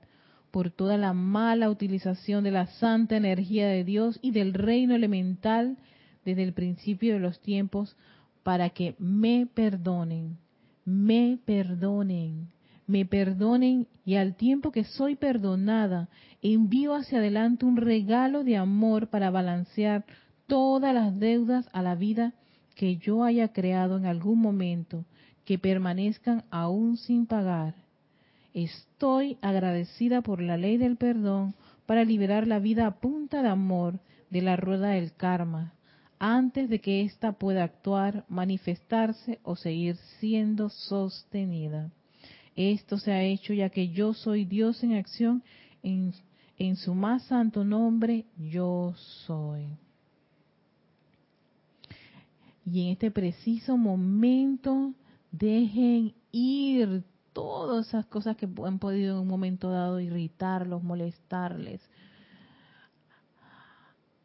por 0.51 0.71
toda 0.71 0.97
la 0.99 1.13
mala 1.13 1.71
utilización 1.71 2.45
de 2.45 2.51
la 2.51 2.67
santa 2.67 3.17
energía 3.17 3.69
de 3.69 3.85
Dios 3.85 4.19
y 4.23 4.33
del 4.33 4.55
reino 4.55 4.95
elemental 4.95 5.79
desde 6.25 6.43
el 6.43 6.53
principio 6.53 7.15
de 7.15 7.21
los 7.21 7.41
tiempos, 7.41 7.97
para 8.43 8.71
que 8.71 8.95
me 8.99 9.47
perdonen, 9.47 10.37
me 10.85 11.39
perdonen, 11.45 12.49
me 12.87 13.05
perdonen 13.05 13.87
y 14.05 14.17
al 14.17 14.35
tiempo 14.35 14.73
que 14.73 14.85
soy 14.85 15.17
perdonada, 15.17 16.09
envío 16.43 16.95
hacia 16.95 17.19
adelante 17.19 17.65
un 17.65 17.77
regalo 17.77 18.45
de 18.45 18.57
amor 18.57 19.09
para 19.09 19.31
balancear 19.31 20.05
todas 20.47 20.93
las 20.93 21.19
deudas 21.19 21.69
a 21.73 21.83
la 21.83 21.95
vida 21.95 22.35
que 22.75 22.97
yo 22.97 23.25
haya 23.25 23.53
creado 23.53 23.97
en 23.97 24.07
algún 24.07 24.41
momento, 24.41 25.05
que 25.45 25.59
permanezcan 25.59 26.45
aún 26.51 26.97
sin 26.97 27.27
pagar. 27.27 27.75
Estoy 28.55 29.39
agradecida 29.41 30.21
por 30.21 30.43
la 30.43 30.57
ley 30.57 30.77
del 30.77 30.97
perdón 30.97 31.55
para 31.87 32.05
liberar 32.05 32.47
la 32.47 32.59
vida 32.59 32.87
a 32.87 33.01
punta 33.01 33.43
de 33.43 33.49
amor 33.49 33.99
de 34.31 34.43
la 34.43 34.57
rueda 34.57 34.89
del 34.91 35.15
karma, 35.15 35.75
antes 36.19 36.69
de 36.69 36.81
que 36.81 37.03
ésta 37.03 37.33
pueda 37.33 37.65
actuar, 37.65 38.25
manifestarse 38.29 39.41
o 39.43 39.57
seguir 39.57 39.97
siendo 40.19 40.69
sostenida. 40.69 41.91
Esto 42.56 42.99
se 42.99 43.12
ha 43.12 43.23
hecho 43.23 43.54
ya 43.54 43.71
que 43.71 43.88
yo 43.88 44.12
soy 44.12 44.44
Dios 44.44 44.82
en 44.82 44.94
acción, 44.94 45.42
en, 45.82 46.12
su 46.76 46.94
más 46.94 47.25
santo 47.25 47.64
nombre, 47.64 48.26
yo 48.38 48.94
soy. 49.26 49.66
Y 52.64 52.82
en 52.82 52.88
este 52.92 53.11
preciso 53.11 53.76
momento, 53.76 54.92
dejen 55.30 56.14
ir 56.30 57.02
todas 57.32 57.88
esas 57.88 58.06
cosas 58.06 58.37
que 58.37 58.49
han 58.64 58.78
podido 58.78 59.16
en 59.16 59.23
un 59.23 59.28
momento 59.28 59.71
dado 59.71 59.99
irritarlos, 59.99 60.82
molestarles, 60.82 61.80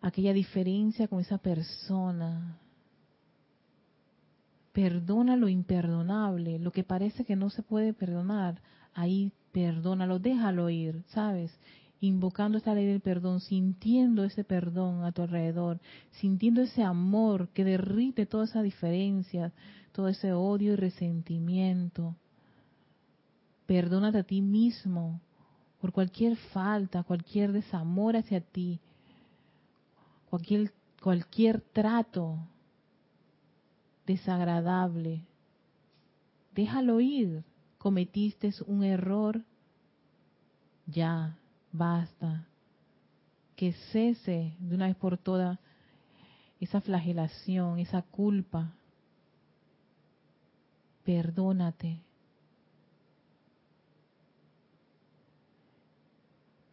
aquella 0.02 0.34
diferencia 0.34 1.08
con 1.08 1.22
esa 1.22 1.38
persona. 1.38 2.60
Perdona 4.78 5.36
lo 5.36 5.50
imperdonable, 5.50 6.60
lo 6.60 6.72
que 6.72 6.84
parece 6.84 7.26
que 7.26 7.36
no 7.36 7.50
se 7.50 7.64
puede 7.64 7.94
perdonar, 7.94 8.62
ahí 8.94 9.32
perdónalo, 9.52 10.20
déjalo 10.20 10.70
ir, 10.70 11.02
¿sabes? 11.08 11.52
Invocando 12.00 12.60
esta 12.60 12.76
ley 12.76 12.86
del 12.86 13.02
perdón, 13.02 13.40
sintiendo 13.40 14.24
ese 14.24 14.44
perdón 14.44 15.04
a 15.04 15.12
tu 15.12 15.24
alrededor, 15.24 15.80
sintiendo 16.12 16.62
ese 16.62 16.84
amor 16.84 17.48
que 17.56 17.64
derrite 17.64 18.28
toda 18.28 18.44
esa 18.44 18.62
diferencia, 18.62 19.52
todo 19.94 20.10
ese 20.10 20.34
odio 20.34 20.74
y 20.74 20.76
resentimiento. 20.76 22.16
Perdónate 23.66 24.20
a 24.20 24.24
ti 24.26 24.44
mismo 24.44 25.20
por 25.82 25.92
cualquier 25.92 26.36
falta, 26.54 27.02
cualquier 27.02 27.52
desamor 27.52 28.16
hacia 28.16 28.42
ti, 28.42 28.80
cualquier, 30.30 30.72
cualquier 31.02 31.62
trato 31.62 32.38
desagradable. 34.08 35.22
Déjalo 36.56 37.00
ir. 37.00 37.44
Cometiste 37.78 38.52
un 38.66 38.84
error. 38.84 39.44
Ya, 40.88 41.38
basta. 41.72 42.48
Que 43.56 43.74
cese 43.92 44.56
de 44.60 44.76
una 44.76 44.88
vez 44.88 44.96
por 44.96 45.18
todas 45.18 45.60
esa 46.60 46.82
flagelación, 46.82 47.78
esa 47.78 48.02
culpa. 48.02 48.74
Perdónate. 51.04 52.02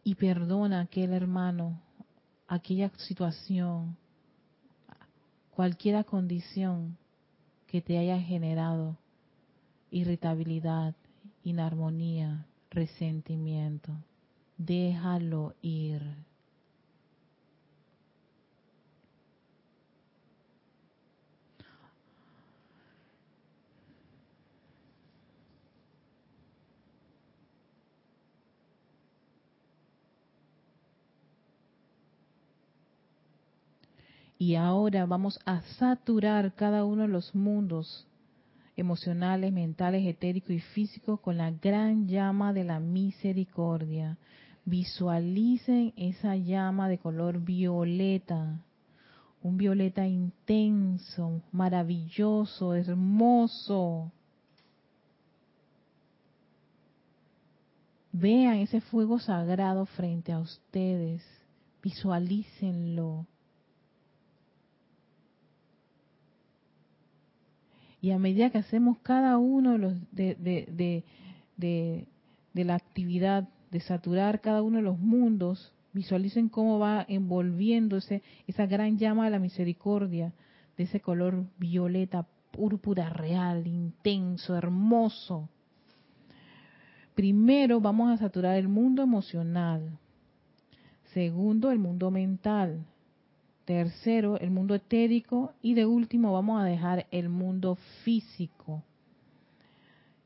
Y 0.03 0.15
perdona 0.15 0.79
a 0.79 0.83
aquel 0.83 1.13
hermano 1.13 1.81
aquella 2.47 2.91
situación, 2.97 3.97
cualquier 5.49 6.05
condición 6.05 6.95
que 7.75 7.81
te 7.81 7.97
haya 7.97 8.21
generado 8.21 8.95
irritabilidad, 9.91 10.95
inarmonía, 11.43 12.45
resentimiento. 12.71 13.91
Déjalo 14.57 15.55
ir. 15.61 16.01
Y 34.37 34.55
ahora 34.55 35.05
vamos 35.05 35.39
a 35.45 35.61
saturar 35.77 36.53
cada 36.55 36.83
uno 36.83 37.03
de 37.03 37.07
los 37.07 37.33
mundos 37.33 38.05
emocionales, 38.75 39.53
mentales, 39.53 40.05
etéricos 40.05 40.51
y 40.51 40.59
físicos 40.59 41.21
con 41.21 41.37
la 41.37 41.51
gran 41.51 42.07
llama 42.07 42.51
de 42.51 42.65
la 42.65 42.81
misericordia. 42.81 44.17
Visualicen 44.65 45.93
esa 45.95 46.35
llama 46.35 46.89
de 46.89 46.97
color 46.97 47.39
violeta, 47.39 48.59
un 49.41 49.55
violeta 49.55 50.05
intenso, 50.05 51.41
maravilloso, 51.53 52.73
hermoso. 52.73 54.11
Vean 58.11 58.55
ese 58.55 58.81
fuego 58.81 59.19
sagrado 59.19 59.85
frente 59.85 60.33
a 60.33 60.39
ustedes, 60.39 61.23
visualícenlo 61.81 63.27
Y 68.05 68.11
a 68.11 68.19
medida 68.19 68.51
que 68.51 68.59
hacemos 68.59 68.99
cada 68.99 69.39
uno 69.39 69.79
de, 70.11 71.03
de, 71.63 72.05
la 72.53 72.75
actividad 72.75 73.49
de 73.71 73.79
saturar 73.79 74.41
cada 74.41 74.61
uno 74.61 74.77
de 74.77 74.83
los 74.83 74.99
mundos, 74.99 75.73
visualicen 75.91 76.47
cómo 76.47 76.77
va 76.77 77.03
envolviéndose 77.09 78.21
esa 78.45 78.67
gran 78.67 78.99
llama 78.99 79.25
de 79.25 79.31
la 79.31 79.39
misericordia, 79.39 80.33
de 80.77 80.83
ese 80.83 80.99
color 80.99 81.47
violeta, 81.57 82.27
púrpura 82.51 83.09
real, 83.09 83.65
intenso, 83.65 84.55
hermoso. 84.55 85.49
Primero 87.15 87.81
vamos 87.81 88.11
a 88.11 88.17
saturar 88.17 88.55
el 88.55 88.67
mundo 88.67 89.01
emocional. 89.01 89.97
Segundo, 91.05 91.71
el 91.71 91.79
mundo 91.79 92.11
mental 92.11 92.85
tercero 93.65 94.39
el 94.39 94.51
mundo 94.51 94.75
etérico 94.75 95.53
y 95.61 95.73
de 95.73 95.85
último 95.85 96.31
vamos 96.31 96.61
a 96.61 96.65
dejar 96.65 97.07
el 97.11 97.29
mundo 97.29 97.77
físico, 98.03 98.83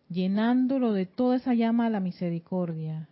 llenándolo 0.09 0.93
de 0.93 1.05
toda 1.05 1.37
esa 1.37 1.53
llama 1.53 1.85
de 1.85 1.91
la 1.91 1.99
misericordia. 1.99 3.07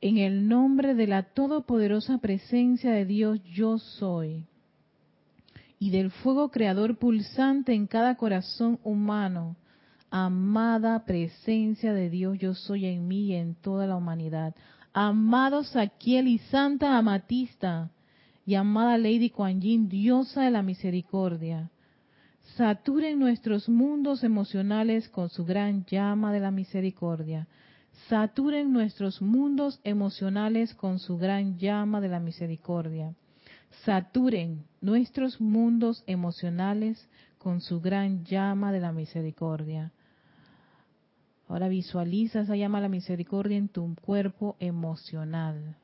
En 0.00 0.18
el 0.18 0.48
nombre 0.48 0.94
de 0.94 1.08
la 1.08 1.24
todopoderosa 1.24 2.18
presencia 2.18 2.92
de 2.92 3.04
Dios 3.04 3.42
yo 3.52 3.78
soy 3.78 4.46
y 5.80 5.90
del 5.90 6.10
fuego 6.10 6.50
creador 6.50 6.98
pulsante 6.98 7.74
en 7.74 7.86
cada 7.86 8.16
corazón 8.16 8.78
humano, 8.84 9.56
amada 10.10 11.04
presencia 11.04 11.92
de 11.92 12.10
Dios, 12.10 12.38
yo 12.38 12.54
soy 12.54 12.86
en 12.86 13.08
mí 13.08 13.26
y 13.26 13.34
en 13.34 13.54
toda 13.54 13.86
la 13.86 13.96
humanidad. 13.96 14.54
Amado 14.92 15.64
Saquiel 15.64 16.28
y 16.28 16.38
Santa 16.38 16.96
Amatista 16.96 17.90
y 18.46 18.54
amada 18.54 18.96
Lady 18.98 19.30
Kuan 19.30 19.60
Yin, 19.60 19.88
diosa 19.88 20.42
de 20.42 20.50
la 20.50 20.62
misericordia, 20.62 21.70
Saturen 22.56 23.20
nuestros 23.20 23.68
mundos 23.68 24.24
emocionales 24.24 25.08
con 25.10 25.28
su 25.28 25.44
gran 25.44 25.84
llama 25.84 26.32
de 26.32 26.40
la 26.40 26.50
misericordia. 26.50 27.46
Saturen 28.08 28.72
nuestros 28.72 29.22
mundos 29.22 29.80
emocionales 29.84 30.74
con 30.74 30.98
su 30.98 31.18
gran 31.18 31.58
llama 31.58 32.00
de 32.00 32.08
la 32.08 32.20
misericordia. 32.20 33.14
Saturen 33.84 34.64
nuestros 34.80 35.40
mundos 35.40 36.02
emocionales 36.06 37.08
con 37.38 37.60
su 37.60 37.80
gran 37.80 38.24
llama 38.24 38.72
de 38.72 38.80
la 38.80 38.92
misericordia. 38.92 39.92
Ahora 41.58 41.70
visualiza 41.70 42.42
esa 42.42 42.54
llama 42.54 42.78
de 42.78 42.82
la 42.82 42.88
misericordia 42.88 43.56
en 43.56 43.66
tu 43.68 43.92
cuerpo 43.96 44.54
emocional. 44.60 45.74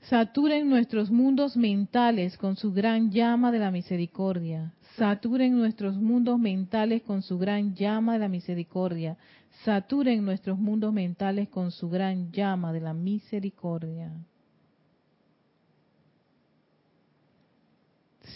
Saturen 0.00 0.68
nuestros 0.68 1.12
mundos 1.12 1.56
mentales 1.56 2.36
con 2.36 2.56
su 2.56 2.72
gran 2.72 3.12
llama 3.12 3.52
de 3.52 3.60
la 3.60 3.70
misericordia. 3.70 4.74
Saturen 4.96 5.56
nuestros 5.56 5.96
mundos 5.96 6.40
mentales 6.40 7.02
con 7.02 7.22
su 7.22 7.38
gran 7.38 7.76
llama 7.76 8.14
de 8.14 8.18
la 8.18 8.28
misericordia. 8.28 9.16
Saturen 9.64 10.24
nuestros 10.24 10.58
mundos 10.58 10.92
mentales 10.92 11.48
con 11.50 11.70
su 11.70 11.88
gran 11.88 12.32
llama 12.32 12.72
de 12.72 12.80
la 12.80 12.94
misericordia. 12.94 14.10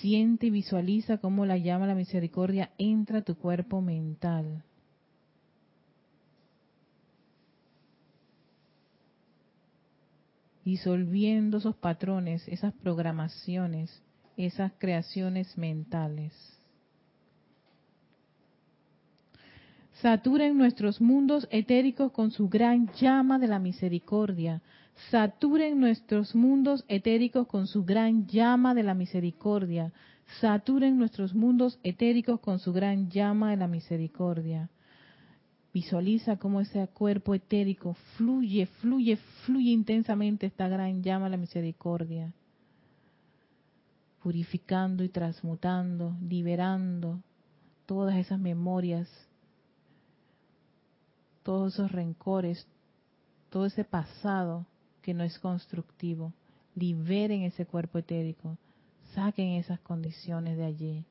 Siente 0.00 0.46
y 0.46 0.50
visualiza 0.50 1.18
cómo 1.18 1.46
la 1.46 1.56
llama 1.56 1.86
la 1.86 1.94
misericordia 1.94 2.70
entra 2.78 3.18
a 3.18 3.22
tu 3.22 3.36
cuerpo 3.36 3.80
mental. 3.80 4.62
disolviendo 10.66 11.58
esos 11.58 11.76
patrones, 11.76 12.46
esas 12.48 12.74
programaciones, 12.74 14.02
esas 14.36 14.72
creaciones 14.78 15.56
mentales. 15.56 16.32
Saturen 20.02 20.58
nuestros 20.58 21.00
mundos 21.00 21.46
etéricos 21.52 22.10
con 22.10 22.32
su 22.32 22.48
gran 22.48 22.92
llama 22.94 23.38
de 23.38 23.46
la 23.46 23.60
misericordia. 23.60 24.60
Saturen 25.10 25.78
nuestros 25.78 26.34
mundos 26.34 26.84
etéricos 26.88 27.46
con 27.46 27.66
su 27.66 27.84
gran 27.84 28.26
llama 28.26 28.74
de 28.74 28.82
la 28.82 28.94
misericordia. 28.94 29.92
Saturen 30.40 30.98
nuestros 30.98 31.34
mundos 31.34 31.78
etéricos 31.82 32.40
con 32.40 32.58
su 32.58 32.72
gran 32.72 33.10
llama 33.10 33.50
de 33.50 33.56
la 33.56 33.68
misericordia. 33.68 34.70
Visualiza 35.72 36.38
cómo 36.38 36.62
ese 36.62 36.88
cuerpo 36.88 37.34
etérico 37.34 37.94
fluye, 38.16 38.66
fluye, 38.66 39.16
fluye 39.44 39.70
intensamente 39.70 40.46
esta 40.46 40.66
gran 40.66 41.02
llama 41.02 41.26
de 41.26 41.32
la 41.32 41.36
misericordia, 41.36 42.32
purificando 44.22 45.04
y 45.04 45.10
transmutando, 45.10 46.16
liberando 46.26 47.20
todas 47.84 48.16
esas 48.16 48.40
memorias, 48.40 49.08
todos 51.42 51.74
esos 51.74 51.92
rencores, 51.92 52.66
todo 53.50 53.66
ese 53.66 53.84
pasado 53.84 54.64
que 55.06 55.14
no 55.14 55.22
es 55.22 55.38
constructivo. 55.38 56.32
Liberen 56.74 57.42
ese 57.42 57.64
cuerpo 57.64 57.98
etérico, 57.98 58.58
saquen 59.14 59.50
esas 59.50 59.78
condiciones 59.78 60.58
de 60.58 60.64
allí. 60.64 61.04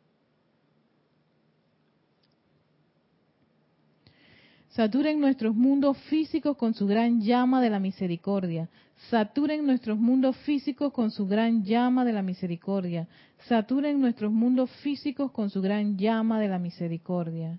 Saturen 4.71 5.21
nuestros 5.21 5.55
mundos 5.55 5.97
físicos 6.10 6.58
con 6.58 6.73
su 6.73 6.86
gran 6.86 7.21
llama 7.21 7.62
de 7.62 7.69
la 7.69 7.79
misericordia. 7.79 8.69
Saturen 9.10 9.65
nuestros 9.65 9.97
mundos 9.97 10.36
físicos 10.39 10.91
con 10.91 11.10
su 11.10 11.25
gran 11.25 11.63
llama 11.63 12.03
de 12.03 12.12
la 12.12 12.21
misericordia. 12.21 13.08
Saturen 13.47 14.01
nuestros 14.01 14.34
mundos 14.34 14.69
físicos 14.84 15.31
con 15.31 15.49
su 15.49 15.62
gran 15.62 15.97
llama 15.97 16.41
de 16.41 16.49
la 16.49 16.60
misericordia. 16.60 17.58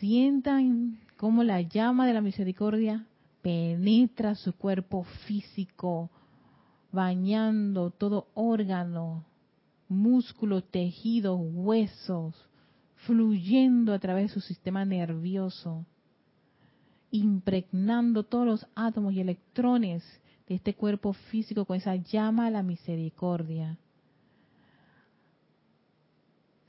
Sientan 0.00 0.98
cómo 1.16 1.44
la 1.44 1.60
llama 1.60 2.04
de 2.08 2.14
la 2.14 2.20
misericordia 2.20 3.06
penetra 3.42 4.34
su 4.36 4.54
cuerpo 4.54 5.04
físico, 5.26 6.10
bañando 6.92 7.90
todo 7.90 8.28
órgano, 8.34 9.24
músculo, 9.88 10.62
tejidos, 10.62 11.38
huesos, 11.42 12.34
fluyendo 13.06 13.92
a 13.92 13.98
través 13.98 14.28
de 14.28 14.34
su 14.34 14.40
sistema 14.40 14.84
nervioso, 14.84 15.84
impregnando 17.10 18.22
todos 18.22 18.46
los 18.46 18.66
átomos 18.74 19.12
y 19.12 19.20
electrones 19.20 20.04
de 20.46 20.54
este 20.54 20.74
cuerpo 20.74 21.12
físico 21.12 21.64
con 21.64 21.76
esa 21.76 21.96
llama 21.96 22.46
a 22.46 22.50
la 22.50 22.62
misericordia. 22.62 23.76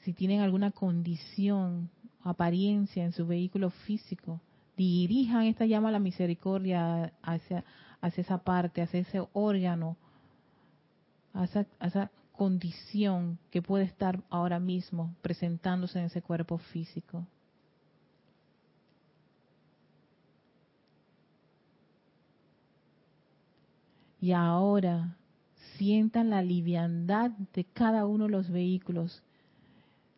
Si 0.02 0.14
tienen 0.14 0.42
alguna 0.42 0.72
condición, 0.72 1.90
apariencia 2.24 3.06
en 3.06 3.14
su 3.14 3.26
vehículo 3.26 3.70
físico, 3.70 4.42
dirijan 4.78 5.44
esta 5.44 5.66
llama 5.66 5.90
a 5.90 5.94
la 5.94 6.00
misericordia 6.00 7.14
hacia, 7.22 7.64
hacia 8.02 8.22
esa 8.22 8.40
parte, 8.40 8.82
hacia 8.82 9.02
ese 9.02 9.24
órgano, 9.34 9.98
hacia, 11.34 11.66
esa 11.80 12.12
condición 12.32 13.38
que 13.52 13.62
puede 13.62 13.86
estar 13.86 14.24
ahora 14.30 14.60
mismo 14.60 15.16
presentándose 15.22 16.00
en 16.00 16.06
ese 16.06 16.22
cuerpo 16.22 16.58
físico. 16.58 17.26
Y 24.20 24.32
ahora 24.32 25.18
sientan 25.78 26.30
la 26.30 26.42
liviandad 26.42 27.32
de 27.54 27.66
cada 27.66 28.06
uno 28.06 28.26
de 28.26 28.32
los 28.32 28.50
vehículos 28.50 29.22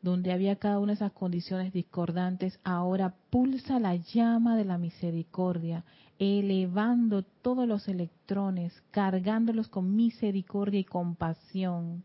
donde 0.05 0.31
había 0.31 0.57
cada 0.57 0.77
una 0.77 0.91
de 0.91 0.97
esas 0.97 1.13
condiciones 1.13 1.73
discordantes, 1.73 2.59
ahora 2.63 3.15
pulsa 3.31 3.79
la 3.79 3.95
llama 3.95 4.55
de 4.55 4.63
la 4.63 4.77
misericordia, 4.77 5.83
elevando 6.19 7.23
todos 7.23 7.67
los 7.67 7.87
electrones, 7.87 8.71
cargándolos 8.91 9.67
con 9.67 9.95
misericordia 9.95 10.79
y 10.79 10.83
compasión. 10.83 12.03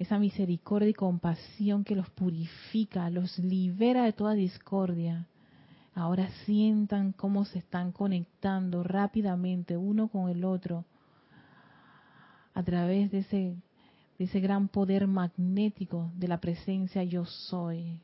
Esa 0.00 0.18
misericordia 0.18 0.88
y 0.88 0.94
compasión 0.94 1.84
que 1.84 1.94
los 1.94 2.10
purifica, 2.10 3.08
los 3.10 3.38
libera 3.38 4.02
de 4.02 4.12
toda 4.12 4.32
discordia. 4.32 5.28
Ahora 5.94 6.28
sientan 6.44 7.12
cómo 7.12 7.44
se 7.44 7.60
están 7.60 7.92
conectando 7.92 8.82
rápidamente 8.82 9.76
uno 9.76 10.08
con 10.08 10.28
el 10.28 10.44
otro 10.44 10.86
a 12.52 12.64
través 12.64 13.12
de 13.12 13.18
ese 13.18 13.56
de 14.18 14.24
ese 14.24 14.40
gran 14.40 14.68
poder 14.68 15.06
magnético 15.06 16.10
de 16.16 16.28
la 16.28 16.40
presencia 16.40 17.04
yo 17.04 17.24
soy. 17.24 18.00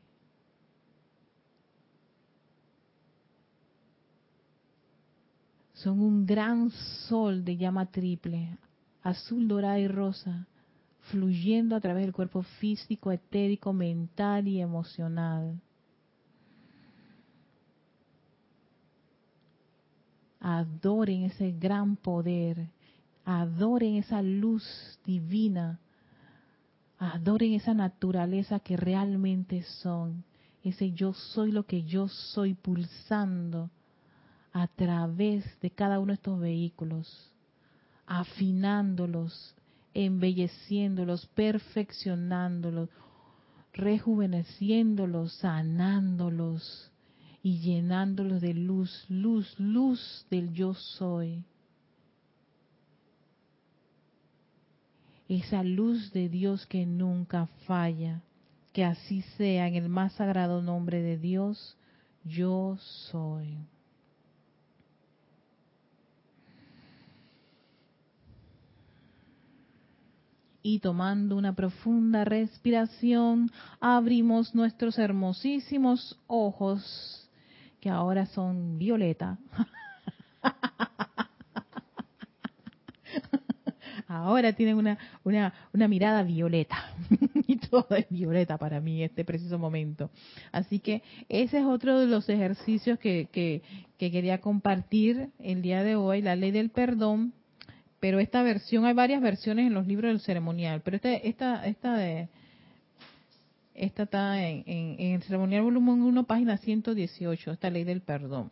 Son 5.73 5.99
un 5.99 6.25
gran 6.25 6.71
sol 7.09 7.43
de 7.43 7.57
llama 7.57 7.85
triple, 7.91 8.57
azul, 9.03 9.47
dorada 9.47 9.77
y 9.77 9.89
rosa, 9.89 10.47
fluyendo 11.11 11.75
a 11.75 11.81
través 11.81 12.03
del 12.05 12.13
cuerpo 12.13 12.43
físico, 12.59 13.11
etérico, 13.11 13.73
mental 13.73 14.47
y 14.47 14.61
emocional. 14.61 15.59
Adoren 20.39 21.23
ese 21.23 21.51
gran 21.51 21.97
poder, 21.97 22.69
adoren 23.25 23.95
esa 23.95 24.21
luz 24.21 24.63
divina 25.03 25.79
Adoren 26.97 27.53
esa 27.53 27.73
naturaleza 27.73 28.59
que 28.59 28.77
realmente 28.77 29.63
son. 29.63 30.23
Ese 30.63 30.91
yo 30.91 31.13
soy 31.13 31.51
lo 31.51 31.65
que 31.65 31.83
yo 31.83 32.07
soy 32.07 32.53
pulsando 32.53 33.69
a 34.51 34.67
través 34.67 35.43
de 35.59 35.69
cada 35.69 35.99
uno 35.99 36.07
de 36.07 36.15
estos 36.15 36.39
vehículos, 36.39 37.31
afinándolos, 38.07 39.53
embelleciéndolos, 39.93 41.25
perfeccionándolos, 41.27 42.89
rejuveneciéndolos, 43.73 45.33
sanándolos 45.33 46.91
y 47.43 47.59
llenándolos 47.59 48.41
de 48.41 48.53
luz, 48.53 49.05
luz, 49.09 49.59
luz 49.59 50.25
del 50.29 50.53
yo 50.53 50.73
soy. 50.73 51.43
Esa 55.27 55.63
luz 55.63 56.11
de 56.11 56.29
Dios 56.29 56.65
que 56.67 56.85
nunca 56.85 57.47
falla. 57.65 58.21
Que 58.73 58.83
así 58.83 59.21
sea 59.37 59.67
en 59.67 59.75
el 59.75 59.89
más 59.89 60.13
sagrado 60.13 60.61
nombre 60.61 61.01
de 61.01 61.17
Dios, 61.17 61.77
yo 62.23 62.77
soy. 62.79 63.57
Y 70.61 70.79
tomando 70.79 71.37
una 71.37 71.55
profunda 71.55 72.25
respiración, 72.25 73.51
abrimos 73.79 74.55
nuestros 74.55 74.97
hermosísimos 74.97 76.19
ojos 76.27 77.29
que 77.79 77.89
ahora 77.89 78.25
son 78.25 78.79
violeta. 78.79 79.37
ahora 84.17 84.53
tienen 84.53 84.77
una, 84.77 84.97
una, 85.23 85.53
una 85.73 85.87
mirada 85.87 86.23
violeta. 86.23 86.77
y 87.47 87.57
todo 87.57 87.87
es 87.95 88.07
violeta 88.09 88.57
para 88.57 88.79
mí 88.81 88.99
en 88.99 89.09
este 89.09 89.25
preciso 89.25 89.59
momento. 89.59 90.09
Así 90.51 90.79
que 90.79 91.03
ese 91.29 91.59
es 91.59 91.65
otro 91.65 91.99
de 91.99 92.07
los 92.07 92.27
ejercicios 92.29 92.99
que, 92.99 93.27
que, 93.31 93.61
que 93.97 94.11
quería 94.11 94.41
compartir 94.41 95.29
el 95.39 95.61
día 95.61 95.83
de 95.83 95.95
hoy, 95.95 96.21
la 96.21 96.35
ley 96.35 96.51
del 96.51 96.69
perdón. 96.69 97.33
Pero 97.99 98.19
esta 98.19 98.43
versión, 98.43 98.85
hay 98.85 98.93
varias 98.93 99.21
versiones 99.21 99.67
en 99.67 99.73
los 99.73 99.87
libros 99.87 100.09
del 100.11 100.19
ceremonial, 100.19 100.81
pero 100.83 100.97
este, 100.97 101.27
esta, 101.27 101.65
esta 101.65 101.95
de, 101.95 102.27
esta 103.73 104.03
está 104.03 104.47
en, 104.47 104.63
en, 104.67 105.15
el 105.15 105.23
ceremonial 105.23 105.63
volumen 105.63 106.01
1, 106.01 106.23
página 106.25 106.57
118, 106.57 107.51
esta 107.51 107.69
ley 107.69 107.83
del 107.83 108.01
perdón. 108.01 108.49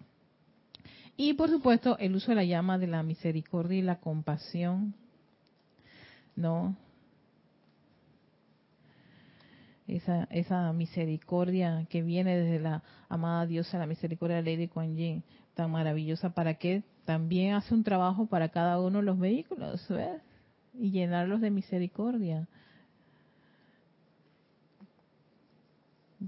Y 1.16 1.34
por 1.34 1.50
supuesto, 1.50 1.98
el 2.00 2.16
uso 2.16 2.32
de 2.32 2.36
la 2.36 2.44
llama 2.44 2.78
de 2.78 2.88
la 2.88 3.04
misericordia 3.04 3.78
y 3.78 3.84
la 3.84 4.00
compasión, 4.00 4.96
¿no? 6.36 6.76
Esa, 9.88 10.24
esa 10.32 10.72
misericordia 10.74 11.86
que 11.90 12.02
viene 12.02 12.38
desde 12.38 12.60
la 12.60 12.84
amada 13.10 13.46
diosa, 13.46 13.78
la 13.78 13.86
misericordia 13.86 14.42
de 14.42 14.52
Lady 14.52 14.68
Kuan 14.68 14.96
Yin, 14.96 15.24
tan 15.56 15.72
maravillosa, 15.72 16.34
para 16.34 16.56
que 16.56 16.84
también 17.06 17.54
hace 17.54 17.74
un 17.74 17.84
trabajo 17.84 18.26
para 18.28 18.50
cada 18.50 18.80
uno 18.80 19.00
de 19.00 19.06
los 19.06 19.20
vehículos, 19.20 19.86
¿ves? 19.90 20.22
Y 20.74 20.92
llenarlos 20.92 21.42
de 21.42 21.52
misericordia. 21.52 22.48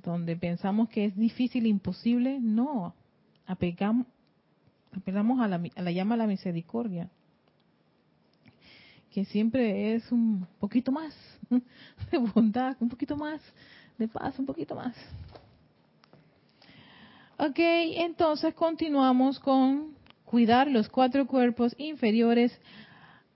donde 0.03 0.35
pensamos 0.35 0.89
que 0.89 1.05
es 1.05 1.15
difícil, 1.15 1.65
imposible, 1.65 2.39
no, 2.41 2.93
apegamos, 3.45 4.07
apelamos 4.91 5.39
a 5.39 5.47
la, 5.47 5.61
a 5.75 5.81
la 5.81 5.91
llama 5.91 6.15
de 6.15 6.19
la 6.19 6.27
misericordia, 6.27 7.09
que 9.15 9.25
siempre 9.25 9.95
es 9.95 10.11
un 10.11 10.45
poquito 10.59 10.91
más 10.91 11.15
de 12.11 12.17
bondad, 12.17 12.75
un 12.81 12.89
poquito 12.89 13.15
más 13.15 13.41
de 13.97 14.07
paz, 14.07 14.37
un 14.37 14.45
poquito 14.45 14.75
más. 14.75 14.93
Ok, 17.37 17.57
entonces 17.57 18.53
continuamos 18.53 19.39
con 19.39 19.95
cuidar 20.25 20.69
los 20.69 20.89
cuatro 20.89 21.25
cuerpos 21.27 21.73
inferiores. 21.77 22.51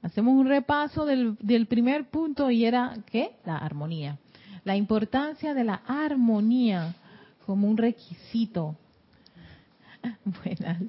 Hacemos 0.01 0.35
un 0.35 0.47
repaso 0.47 1.05
del, 1.05 1.37
del 1.39 1.65
primer 1.65 2.09
punto 2.09 2.51
y 2.51 2.65
era, 2.65 2.93
¿qué? 3.09 3.31
La 3.45 3.57
armonía 3.57 4.19
la 4.65 4.75
importancia 4.75 5.53
de 5.53 5.63
la 5.63 5.81
armonía 5.87 6.93
como 7.45 7.67
un 7.67 7.77
requisito. 7.77 8.75
Buenas. 10.25 10.83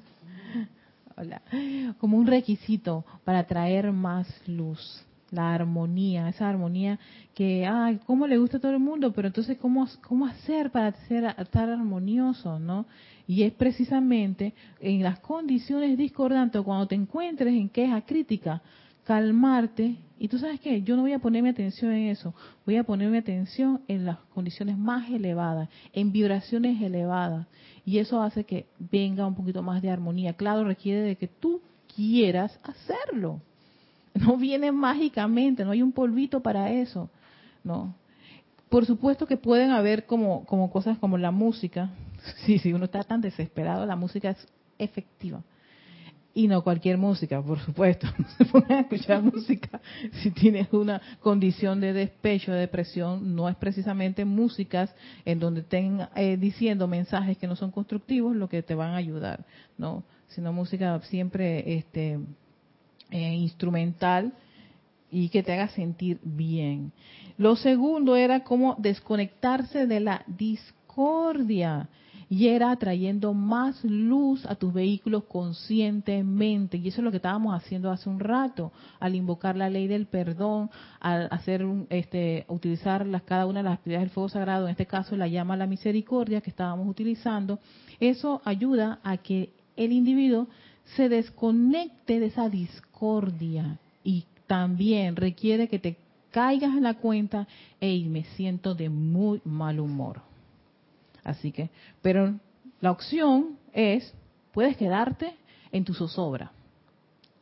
Como 1.99 2.17
un 2.17 2.27
requisito 2.27 3.05
para 3.23 3.45
traer 3.45 3.91
más 3.91 4.27
luz. 4.47 5.05
La 5.31 5.53
armonía, 5.53 6.27
esa 6.27 6.49
armonía 6.49 6.99
que, 7.33 7.65
ay, 7.65 8.01
¿cómo 8.05 8.27
le 8.27 8.37
gusta 8.37 8.57
a 8.57 8.59
todo 8.59 8.73
el 8.73 8.79
mundo? 8.79 9.13
Pero 9.13 9.29
entonces, 9.29 9.57
¿cómo, 9.57 9.87
cómo 10.05 10.25
hacer 10.25 10.71
para 10.71 10.91
ser, 11.07 11.23
estar 11.37 11.69
armonioso, 11.69 12.59
no? 12.59 12.85
Y 13.27 13.43
es 13.43 13.53
precisamente 13.53 14.53
en 14.81 15.03
las 15.03 15.21
condiciones 15.21 15.97
discordantes, 15.97 16.61
cuando 16.63 16.87
te 16.87 16.95
encuentres 16.95 17.53
en 17.53 17.69
queja 17.69 18.01
crítica, 18.01 18.61
calmarte 19.03 19.97
y 20.19 20.27
tú 20.27 20.37
sabes 20.37 20.59
qué, 20.59 20.83
yo 20.83 20.95
no 20.95 21.01
voy 21.01 21.13
a 21.13 21.19
ponerme 21.19 21.49
atención 21.49 21.91
en 21.93 22.09
eso, 22.09 22.35
voy 22.63 22.77
a 22.77 22.83
ponerme 22.83 23.17
atención 23.17 23.81
en 23.87 24.05
las 24.05 24.17
condiciones 24.35 24.77
más 24.77 25.09
elevadas, 25.09 25.67
en 25.93 26.11
vibraciones 26.11 26.79
elevadas. 26.79 27.47
Y 27.85 27.97
eso 27.97 28.21
hace 28.21 28.43
que 28.43 28.67
venga 28.77 29.25
un 29.25 29.33
poquito 29.33 29.63
más 29.63 29.81
de 29.81 29.89
armonía. 29.89 30.33
Claro, 30.33 30.63
requiere 30.63 31.01
de 31.01 31.15
que 31.15 31.27
tú 31.27 31.61
quieras 31.95 32.59
hacerlo. 32.63 33.41
No 34.13 34.35
viene 34.35 34.73
mágicamente, 34.73 35.63
no 35.63 35.71
hay 35.71 35.81
un 35.81 35.93
polvito 35.93 36.41
para 36.41 36.69
eso. 36.69 37.09
No. 37.63 37.95
Por 38.67 38.85
supuesto 38.85 39.25
que 39.25 39.37
pueden 39.37 39.71
haber 39.71 40.05
como, 40.05 40.43
como 40.45 40.69
cosas 40.69 40.99
como 40.99 41.17
la 41.17 41.31
música. 41.31 41.89
Sí, 42.45 42.59
si 42.59 42.73
uno 42.73 42.85
está 42.85 43.03
tan 43.03 43.21
desesperado, 43.21 43.87
la 43.87 43.95
música 43.95 44.29
es 44.29 44.47
efectiva 44.77 45.41
y 46.33 46.47
no 46.47 46.63
cualquier 46.63 46.97
música, 46.97 47.41
por 47.41 47.59
supuesto. 47.59 48.07
No 48.17 48.27
se 48.37 48.45
pone 48.45 48.75
a 48.75 48.79
escuchar 48.81 49.21
música 49.33 49.81
si 50.21 50.31
tienes 50.31 50.71
una 50.71 51.01
condición 51.19 51.81
de 51.81 51.93
despecho, 51.93 52.51
de 52.51 52.59
depresión. 52.59 53.35
No 53.35 53.49
es 53.49 53.55
precisamente 53.55 54.25
músicas 54.25 54.93
en 55.25 55.39
donde 55.39 55.61
estén 55.61 56.07
eh, 56.15 56.37
diciendo 56.37 56.87
mensajes 56.87 57.37
que 57.37 57.47
no 57.47 57.55
son 57.55 57.71
constructivos 57.71 58.35
lo 58.35 58.47
que 58.47 58.63
te 58.63 58.75
van 58.75 58.91
a 58.91 58.97
ayudar, 58.97 59.45
no, 59.77 60.03
sino 60.29 60.53
música 60.53 60.99
siempre 61.01 61.77
este 61.77 62.19
eh, 63.09 63.33
instrumental 63.33 64.33
y 65.11 65.29
que 65.29 65.43
te 65.43 65.51
haga 65.53 65.67
sentir 65.69 66.19
bien. 66.23 66.93
Lo 67.37 67.55
segundo 67.55 68.15
era 68.15 68.43
cómo 68.43 68.75
desconectarse 68.79 69.85
de 69.87 69.99
la 69.99 70.23
discordia 70.27 71.89
y 72.31 72.47
era 72.47 72.73
trayendo 72.77 73.33
más 73.33 73.83
luz 73.83 74.45
a 74.45 74.55
tus 74.55 74.71
vehículos 74.73 75.25
conscientemente. 75.25 76.77
Y 76.77 76.87
eso 76.87 77.01
es 77.01 77.03
lo 77.03 77.11
que 77.11 77.17
estábamos 77.17 77.53
haciendo 77.53 77.91
hace 77.91 78.09
un 78.09 78.21
rato, 78.21 78.71
al 79.01 79.15
invocar 79.15 79.57
la 79.57 79.69
ley 79.69 79.87
del 79.87 80.05
perdón, 80.05 80.69
al 81.01 81.27
hacer 81.29 81.65
este, 81.89 82.45
utilizar 82.47 83.05
las, 83.05 83.23
cada 83.23 83.45
una 83.45 83.59
de 83.59 83.63
las 83.65 83.73
actividades 83.73 84.05
del 84.05 84.13
fuego 84.13 84.29
sagrado, 84.29 84.67
en 84.67 84.71
este 84.71 84.85
caso 84.85 85.17
la 85.17 85.27
llama 85.27 85.55
a 85.55 85.57
la 85.57 85.67
misericordia 85.67 86.39
que 86.39 86.51
estábamos 86.51 86.87
utilizando. 86.87 87.59
Eso 87.99 88.41
ayuda 88.45 89.01
a 89.03 89.17
que 89.17 89.49
el 89.75 89.91
individuo 89.91 90.47
se 90.95 91.09
desconecte 91.09 92.21
de 92.21 92.27
esa 92.27 92.47
discordia 92.47 93.77
y 94.05 94.23
también 94.47 95.17
requiere 95.17 95.67
que 95.67 95.79
te 95.79 95.97
caigas 96.31 96.77
en 96.77 96.83
la 96.83 96.93
cuenta, 96.93 97.45
y 97.81 98.05
me 98.05 98.23
siento 98.23 98.73
de 98.73 98.87
muy 98.87 99.41
mal 99.43 99.81
humor. 99.81 100.30
Así 101.23 101.51
que, 101.51 101.69
pero 102.01 102.33
la 102.79 102.91
opción 102.91 103.57
es, 103.73 104.13
puedes 104.53 104.77
quedarte 104.77 105.35
en 105.71 105.85
tu 105.85 105.93
zozobra. 105.93 106.51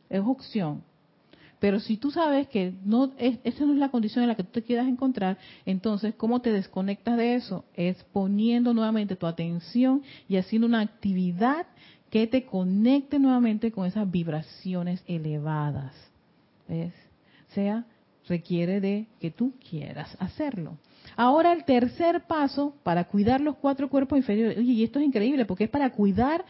Es 0.08 0.20
opción. 0.24 0.82
Pero 1.60 1.78
si 1.78 1.98
tú 1.98 2.10
sabes 2.10 2.48
que 2.48 2.72
no 2.84 3.12
es, 3.18 3.38
esa 3.44 3.66
no 3.66 3.74
es 3.74 3.78
la 3.78 3.90
condición 3.90 4.22
en 4.22 4.28
la 4.28 4.34
que 4.34 4.44
tú 4.44 4.52
te 4.52 4.62
quieras 4.62 4.88
encontrar, 4.88 5.36
entonces, 5.66 6.14
¿cómo 6.14 6.40
te 6.40 6.52
desconectas 6.52 7.18
de 7.18 7.34
eso? 7.34 7.64
Es 7.74 8.02
poniendo 8.12 8.72
nuevamente 8.72 9.14
tu 9.14 9.26
atención 9.26 10.02
y 10.26 10.36
haciendo 10.36 10.66
una 10.66 10.80
actividad 10.80 11.66
que 12.08 12.26
te 12.26 12.44
conecte 12.44 13.18
nuevamente 13.18 13.70
con 13.70 13.86
esas 13.86 14.10
vibraciones 14.10 15.04
elevadas. 15.06 15.94
¿Ves? 16.66 16.94
O 17.50 17.54
sea, 17.54 17.84
requiere 18.26 18.80
de 18.80 19.06
que 19.20 19.30
tú 19.30 19.52
quieras 19.68 20.16
hacerlo. 20.18 20.78
Ahora 21.16 21.52
el 21.52 21.64
tercer 21.64 22.22
paso 22.26 22.74
para 22.82 23.04
cuidar 23.04 23.40
los 23.40 23.56
cuatro 23.56 23.88
cuerpos 23.88 24.18
inferiores. 24.18 24.58
Oye, 24.58 24.72
y 24.72 24.84
esto 24.84 24.98
es 24.98 25.06
increíble 25.06 25.44
porque 25.44 25.64
es 25.64 25.70
para 25.70 25.90
cuidar 25.90 26.44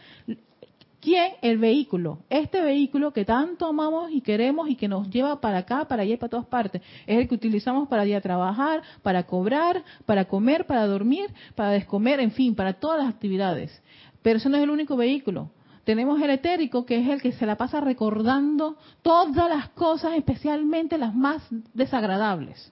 ¿Quién? 1.01 1.31
El 1.41 1.57
vehículo. 1.57 2.19
Este 2.29 2.61
vehículo 2.61 3.11
que 3.11 3.25
tanto 3.25 3.65
amamos 3.65 4.11
y 4.11 4.21
queremos 4.21 4.69
y 4.69 4.75
que 4.75 4.87
nos 4.87 5.09
lleva 5.09 5.41
para 5.41 5.57
acá, 5.59 5.85
para 5.85 6.03
allá 6.03 6.13
y 6.13 6.17
para 6.17 6.29
todas 6.29 6.45
partes. 6.45 6.83
Es 7.07 7.17
el 7.17 7.27
que 7.27 7.33
utilizamos 7.33 7.87
para 7.87 8.05
ir 8.05 8.15
a 8.15 8.21
trabajar, 8.21 8.83
para 9.01 9.23
cobrar, 9.23 9.83
para 10.05 10.25
comer, 10.25 10.67
para 10.67 10.85
dormir, 10.85 11.31
para 11.55 11.71
descomer, 11.71 12.19
en 12.19 12.31
fin, 12.31 12.53
para 12.53 12.73
todas 12.73 13.03
las 13.03 13.11
actividades. 13.11 13.81
Pero 14.21 14.37
eso 14.37 14.49
no 14.49 14.57
es 14.57 14.63
el 14.63 14.69
único 14.69 14.95
vehículo. 14.95 15.49
Tenemos 15.85 16.21
el 16.21 16.29
etérico, 16.29 16.85
que 16.85 16.99
es 16.99 17.09
el 17.09 17.19
que 17.19 17.31
se 17.31 17.47
la 17.47 17.57
pasa 17.57 17.81
recordando 17.81 18.77
todas 19.01 19.49
las 19.49 19.69
cosas, 19.69 20.13
especialmente 20.13 20.99
las 20.99 21.15
más 21.15 21.41
desagradables 21.73 22.71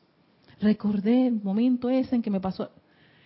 recordé 0.61 1.27
el 1.27 1.41
momento 1.41 1.89
ese 1.89 2.15
en 2.15 2.21
que 2.21 2.29
me 2.29 2.39
pasó. 2.39 2.69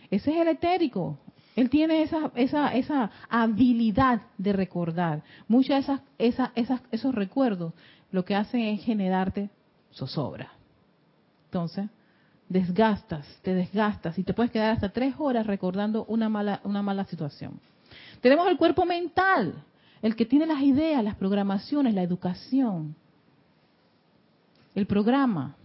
Ese 0.09 0.31
es 0.31 0.37
el 0.37 0.47
etérico. 0.47 1.17
Él 1.55 1.69
tiene 1.69 2.01
esa, 2.01 2.31
esa, 2.35 2.73
esa 2.73 3.11
habilidad 3.29 4.21
de 4.37 4.53
recordar. 4.53 5.23
Muchas 5.47 5.85
de 5.87 6.27
esas, 6.27 6.51
esas, 6.55 6.81
esos 6.91 7.13
recuerdos 7.13 7.73
lo 8.11 8.25
que 8.25 8.35
hacen 8.35 8.61
es 8.61 8.83
generarte 8.83 9.49
zozobra. 9.91 10.51
Entonces, 11.45 11.89
desgastas, 12.49 13.27
te 13.41 13.53
desgastas 13.53 14.17
y 14.17 14.23
te 14.23 14.33
puedes 14.33 14.51
quedar 14.51 14.71
hasta 14.71 14.89
tres 14.89 15.15
horas 15.17 15.45
recordando 15.45 16.05
una 16.05 16.29
mala, 16.29 16.61
una 16.63 16.81
mala 16.81 17.05
situación. 17.05 17.59
Tenemos 18.21 18.47
el 18.47 18.57
cuerpo 18.57 18.85
mental, 18.85 19.63
el 20.01 20.15
que 20.15 20.25
tiene 20.25 20.45
las 20.45 20.61
ideas, 20.61 21.03
las 21.03 21.15
programaciones, 21.15 21.93
la 21.93 22.03
educación, 22.03 22.95
el 24.75 24.87
programa. 24.87 25.55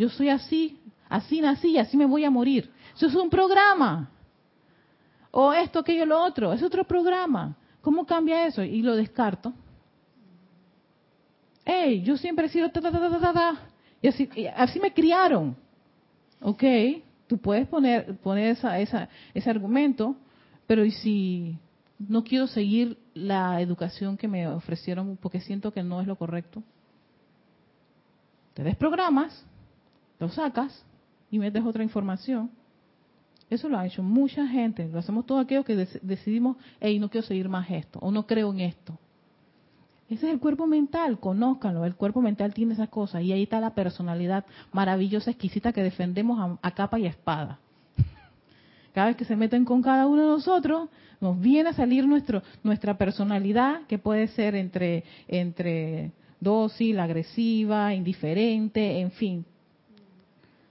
Yo 0.00 0.08
soy 0.08 0.30
así, 0.30 0.80
así 1.10 1.42
nací 1.42 1.72
y 1.72 1.78
así 1.78 1.94
me 1.94 2.06
voy 2.06 2.24
a 2.24 2.30
morir. 2.30 2.70
Eso 2.96 3.06
es 3.06 3.14
un 3.14 3.28
programa. 3.28 4.10
O 5.30 5.52
esto, 5.52 5.80
aquello, 5.80 6.06
lo 6.06 6.22
otro. 6.24 6.54
Es 6.54 6.62
otro 6.62 6.84
programa. 6.84 7.54
¿Cómo 7.82 8.06
cambia 8.06 8.46
eso? 8.46 8.62
Y 8.62 8.80
lo 8.80 8.96
descarto. 8.96 9.52
Hey, 11.66 12.02
yo 12.02 12.16
siempre 12.16 12.46
he 12.46 12.48
sido 12.48 12.70
ta, 12.70 12.80
ta, 12.80 12.90
ta, 12.90 13.32
ta, 13.34 13.60
Y 14.00 14.08
así, 14.08 14.30
así 14.56 14.80
me 14.80 14.94
criaron. 14.94 15.54
Ok, 16.40 16.64
tú 17.26 17.36
puedes 17.36 17.68
poner, 17.68 18.16
poner 18.20 18.52
esa, 18.52 18.78
esa, 18.80 19.06
ese 19.34 19.50
argumento, 19.50 20.16
pero 20.66 20.82
¿y 20.82 20.92
si 20.92 21.58
no 21.98 22.24
quiero 22.24 22.46
seguir 22.46 22.96
la 23.12 23.60
educación 23.60 24.16
que 24.16 24.28
me 24.28 24.48
ofrecieron 24.48 25.18
porque 25.18 25.42
siento 25.42 25.74
que 25.74 25.82
no 25.82 26.00
es 26.00 26.06
lo 26.06 26.16
correcto. 26.16 26.62
Te 28.54 28.62
desprogramas, 28.62 29.44
lo 30.20 30.28
sacas 30.28 30.84
y 31.30 31.38
metes 31.38 31.64
otra 31.64 31.82
información. 31.82 32.50
Eso 33.48 33.68
lo 33.68 33.78
ha 33.78 33.86
hecho 33.86 34.02
mucha 34.02 34.46
gente. 34.46 34.86
Lo 34.86 35.00
hacemos 35.00 35.26
todo 35.26 35.40
aquello 35.40 35.64
que 35.64 35.74
decidimos, 36.02 36.56
hey, 36.78 37.00
no 37.00 37.10
quiero 37.10 37.26
seguir 37.26 37.48
más 37.48 37.68
esto 37.68 37.98
o 38.00 38.12
no 38.12 38.26
creo 38.26 38.52
en 38.52 38.60
esto. 38.60 38.96
Ese 40.08 40.26
es 40.26 40.32
el 40.32 40.40
cuerpo 40.40 40.66
mental, 40.66 41.18
conózcanlo. 41.18 41.84
El 41.84 41.94
cuerpo 41.94 42.20
mental 42.20 42.52
tiene 42.52 42.74
esas 42.74 42.88
cosas 42.88 43.22
y 43.22 43.32
ahí 43.32 43.44
está 43.44 43.60
la 43.60 43.74
personalidad 43.74 44.44
maravillosa, 44.72 45.30
exquisita 45.30 45.72
que 45.72 45.82
defendemos 45.82 46.58
a, 46.62 46.70
capa 46.72 46.98
y 46.98 47.06
espada. 47.06 47.60
Cada 48.92 49.08
vez 49.08 49.16
que 49.16 49.24
se 49.24 49.36
meten 49.36 49.64
con 49.64 49.82
cada 49.82 50.08
uno 50.08 50.22
de 50.22 50.28
nosotros, 50.28 50.88
nos 51.20 51.38
viene 51.40 51.68
a 51.68 51.74
salir 51.74 52.08
nuestro, 52.08 52.42
nuestra 52.64 52.98
personalidad, 52.98 53.82
que 53.86 53.98
puede 53.98 54.26
ser 54.28 54.56
entre, 54.56 55.04
entre 55.28 56.10
dócil, 56.40 56.98
agresiva, 56.98 57.94
indiferente, 57.94 58.98
en 59.00 59.12
fin. 59.12 59.44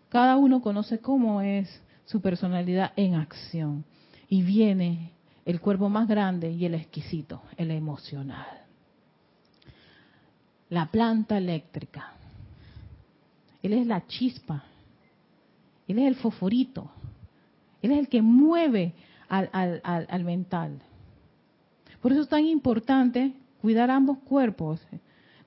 Cada 0.09 0.37
uno 0.37 0.61
conoce 0.61 0.99
cómo 0.99 1.41
es 1.41 1.81
su 2.05 2.21
personalidad 2.21 2.91
en 2.95 3.15
acción. 3.15 3.85
Y 4.27 4.43
viene 4.43 5.13
el 5.45 5.61
cuerpo 5.61 5.89
más 5.89 6.07
grande 6.07 6.51
y 6.51 6.65
el 6.65 6.75
exquisito, 6.75 7.41
el 7.57 7.71
emocional 7.71 8.59
la 10.69 10.85
planta 10.85 11.37
eléctrica. 11.37 12.13
Él 13.61 13.73
es 13.73 13.85
la 13.85 14.05
chispa. 14.07 14.63
Él 15.87 15.99
es 15.99 16.07
el 16.07 16.15
foforito. 16.15 16.89
Él 17.81 17.91
es 17.91 17.99
el 17.99 18.07
que 18.07 18.21
mueve 18.21 18.93
al, 19.27 19.49
al, 19.83 20.23
mental. 20.23 20.79
Por 22.01 22.11
eso 22.11 22.21
es 22.21 22.29
tan 22.29 22.45
importante 22.45 23.33
cuidar 23.61 23.89
ambos 23.89 24.19
cuerpos. 24.19 24.79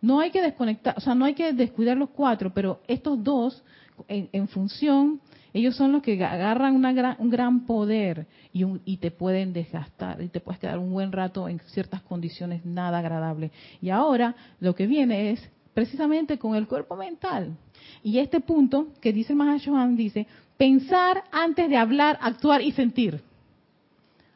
No 0.01 0.21
hay 0.21 0.31
que 0.31 0.43
desconectar, 0.43 0.95
o 0.97 1.01
sea, 1.01 1.15
no 1.15 1.25
hay 1.25 1.35
que 1.35 1.53
descuidar 1.53 1.97
los 1.97 2.11
cuatro, 2.11 2.53
pero 2.53 2.81
estos 2.89 3.23
dos, 3.23 3.63
en 4.09 4.49
función 4.49 5.21
ellos 5.55 5.77
son 5.77 5.93
los 5.93 6.03
que 6.03 6.23
agarran 6.25 6.75
un 7.19 7.31
gran 7.31 7.67
poder 7.67 8.27
y, 8.55 8.65
y, 8.85 8.97
te 8.97 9.11
pueden 9.11 9.53
desgastar 9.53 10.23
y 10.23 10.29
te 10.29 10.41
puedes 10.41 10.59
quedar 10.59 10.79
un 10.79 10.93
buen 10.93 11.13
rato 11.13 11.47
en 11.49 11.61
ciertas 11.67 12.01
condiciones 12.03 12.65
nada 12.65 12.99
agradables. 12.99 13.51
Y 13.83 13.91
ahora 13.91 14.35
lo 14.61 14.75
que 14.75 14.87
viene 14.87 15.33
es 15.33 15.51
precisamente 15.75 16.39
con 16.39 16.55
el 16.55 16.67
cuerpo 16.67 16.97
mental. 16.97 17.55
Y 18.03 18.19
este 18.19 18.41
punto 18.41 18.89
que 19.01 19.13
dice 19.13 19.35
Mahashohan 19.35 19.95
dice, 19.95 20.27
pensar 20.57 21.25
antes 21.31 21.69
de 21.69 21.77
hablar, 21.77 22.19
actuar 22.23 22.63
y 22.63 22.73
sentir. 22.73 23.21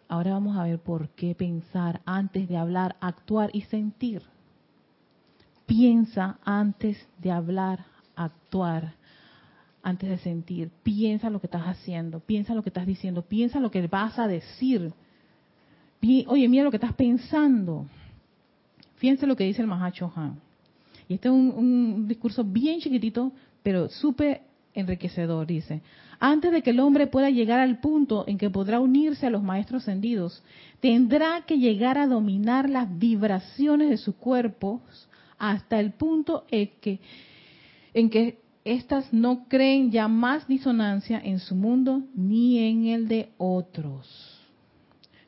Ahora 0.09 0.33
vamos 0.33 0.57
a 0.57 0.65
ver 0.65 0.79
por 0.79 1.09
qué 1.11 1.35
pensar 1.35 2.03
antes 2.05 2.47
de 2.47 2.59
hablar, 2.59 2.97
actuar 3.01 3.49
y 3.55 3.63
sentir. 3.63 4.23
Piensa 5.65 6.39
antes 6.45 7.09
de 7.19 7.31
hablar, 7.33 7.87
actuar 8.15 8.96
antes 9.87 10.11
de 10.11 10.19
sentir. 10.19 10.71
Piensa 10.83 11.31
lo 11.31 11.39
que 11.39 11.47
estás 11.47 11.63
haciendo, 11.63 12.19
piensa 12.19 12.55
lo 12.55 12.65
que 12.65 12.71
estás 12.71 12.89
diciendo, 12.89 13.23
piensa 13.23 13.61
lo 13.61 13.71
que 13.71 13.87
vas 13.87 14.19
a 14.19 14.27
decir. 14.27 14.93
Oye, 16.27 16.49
mira 16.49 16.65
lo 16.65 16.73
que 16.73 16.77
estás 16.79 16.95
pensando. 16.95 17.87
Fíjense 18.97 19.29
lo 19.29 19.37
que 19.37 19.45
dice 19.45 19.63
el 19.63 19.69
Mahacho 19.69 20.13
Han. 20.17 20.41
Y 21.09 21.15
este 21.15 21.29
es 21.29 21.35
un, 21.35 21.55
un 21.57 22.09
discurso 22.09 22.43
bien 22.43 22.81
chiquitito, 22.81 23.31
pero 23.63 23.89
súper 23.89 24.43
enriquecedor. 24.75 25.47
Dice, 25.47 25.83
antes 26.19 26.51
de 26.51 26.63
que 26.63 26.71
el 26.71 26.81
hombre 26.81 27.07
pueda 27.07 27.31
llegar 27.31 27.61
al 27.61 27.79
punto 27.79 28.25
en 28.27 28.39
que 28.39 28.51
podrá 28.51 28.81
unirse 28.81 29.29
a 29.29 29.31
los 29.31 29.45
maestros 29.45 29.85
ascendidos, 29.85 30.43
tendrá 30.81 31.43
que 31.47 31.59
llegar 31.59 31.97
a 31.97 32.09
dominar 32.09 32.69
las 32.69 32.99
vibraciones 32.99 33.91
de 33.91 33.99
su 33.99 34.17
cuerpo 34.17 34.83
hasta 35.39 35.79
el 35.79 35.93
punto 35.93 36.45
en 36.51 36.71
que, 36.81 36.99
en 37.95 38.11
que 38.11 38.46
estas 38.67 39.13
no 39.13 39.47
creen 39.49 39.91
ya 39.91 40.09
más 40.09 40.47
disonancia 40.49 41.21
en 41.23 41.39
su 41.39 41.55
mundo 41.55 42.03
ni 42.15 42.59
en 42.59 42.87
el 42.87 43.09
de 43.09 43.31
otros. 43.39 44.37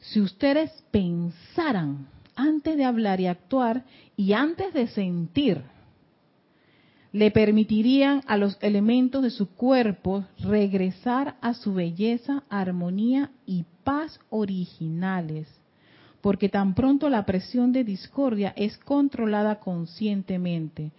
Si 0.00 0.20
ustedes 0.20 0.84
pensaran 0.90 2.08
antes 2.34 2.76
de 2.76 2.84
hablar 2.84 3.20
y 3.20 3.26
actuar 3.26 3.84
y 4.16 4.32
antes 4.32 4.74
de 4.74 4.88
sentir, 4.88 5.62
le 7.12 7.30
permitirían 7.30 8.22
a 8.26 8.36
los 8.36 8.58
elementos 8.60 9.22
de 9.22 9.30
su 9.30 9.48
cuerpo 9.48 10.24
regresar 10.40 11.36
a 11.40 11.54
su 11.54 11.74
belleza, 11.74 12.44
armonía 12.50 13.30
y 13.46 13.64
paz 13.84 14.20
originales, 14.30 15.48
porque 16.20 16.48
tan 16.48 16.74
pronto 16.74 17.08
la 17.08 17.24
presión 17.24 17.72
de 17.72 17.84
discordia 17.84 18.52
es 18.56 18.76
controlada 18.78 19.60
conscientemente, 19.60 20.92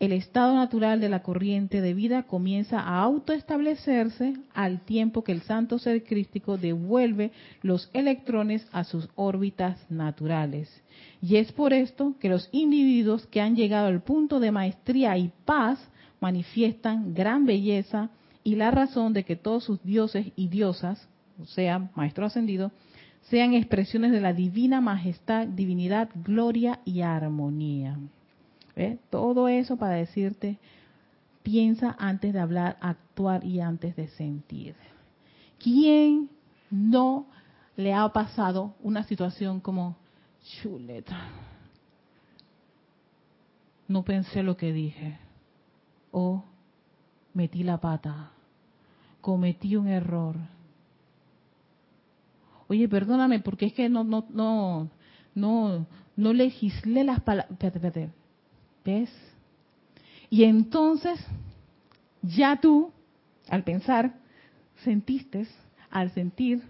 el 0.00 0.12
estado 0.12 0.54
natural 0.54 1.00
de 1.00 1.08
la 1.08 1.22
corriente 1.22 1.80
de 1.80 1.94
vida 1.94 2.24
comienza 2.24 2.80
a 2.80 3.00
autoestablecerse 3.02 4.34
al 4.52 4.80
tiempo 4.80 5.22
que 5.22 5.32
el 5.32 5.42
santo 5.42 5.78
ser 5.78 6.02
crístico 6.02 6.56
devuelve 6.56 7.30
los 7.62 7.90
electrones 7.92 8.66
a 8.72 8.84
sus 8.84 9.08
órbitas 9.14 9.78
naturales. 9.90 10.82
Y 11.22 11.36
es 11.36 11.52
por 11.52 11.72
esto 11.72 12.14
que 12.20 12.28
los 12.28 12.48
individuos 12.52 13.26
que 13.26 13.40
han 13.40 13.56
llegado 13.56 13.86
al 13.86 14.02
punto 14.02 14.40
de 14.40 14.50
maestría 14.50 15.16
y 15.16 15.30
paz 15.44 15.78
manifiestan 16.20 17.14
gran 17.14 17.46
belleza 17.46 18.10
y 18.42 18.56
la 18.56 18.70
razón 18.70 19.12
de 19.12 19.24
que 19.24 19.36
todos 19.36 19.64
sus 19.64 19.82
dioses 19.82 20.26
y 20.36 20.48
diosas, 20.48 21.08
o 21.40 21.46
sea, 21.46 21.90
maestro 21.94 22.26
ascendido, 22.26 22.72
sean 23.30 23.54
expresiones 23.54 24.12
de 24.12 24.20
la 24.20 24.32
divina 24.32 24.80
majestad, 24.80 25.46
divinidad, 25.46 26.10
gloria 26.14 26.80
y 26.84 27.00
armonía. 27.00 27.96
Todo 29.10 29.48
eso 29.48 29.76
para 29.76 29.94
decirte, 29.94 30.58
piensa 31.42 31.94
antes 31.98 32.32
de 32.32 32.40
hablar, 32.40 32.76
actuar 32.80 33.44
y 33.44 33.60
antes 33.60 33.94
de 33.94 34.08
sentir. 34.08 34.74
¿Quién 35.62 36.28
no 36.70 37.26
le 37.76 37.94
ha 37.94 38.08
pasado 38.08 38.74
una 38.82 39.04
situación 39.04 39.60
como 39.60 39.96
chuleta? 40.42 41.16
No 43.86 44.02
pensé 44.02 44.42
lo 44.42 44.56
que 44.56 44.72
dije. 44.72 45.18
O 46.10 46.44
metí 47.32 47.62
la 47.62 47.78
pata. 47.78 48.30
Cometí 49.20 49.76
un 49.76 49.88
error. 49.88 50.36
Oye, 52.66 52.88
perdóname, 52.88 53.40
porque 53.40 53.66
es 53.66 53.72
que 53.72 53.88
no, 53.88 54.04
no, 54.04 54.24
no, 54.30 54.88
no, 55.34 55.86
no 56.16 56.32
legislé 56.32 57.04
las 57.04 57.20
palabras. 57.20 57.58
¿Ves? 58.84 59.10
Y 60.30 60.44
entonces, 60.44 61.24
ya 62.22 62.60
tú, 62.60 62.92
al 63.48 63.62
pensar, 63.64 64.14
sentiste, 64.82 65.46
al 65.90 66.10
sentir, 66.10 66.62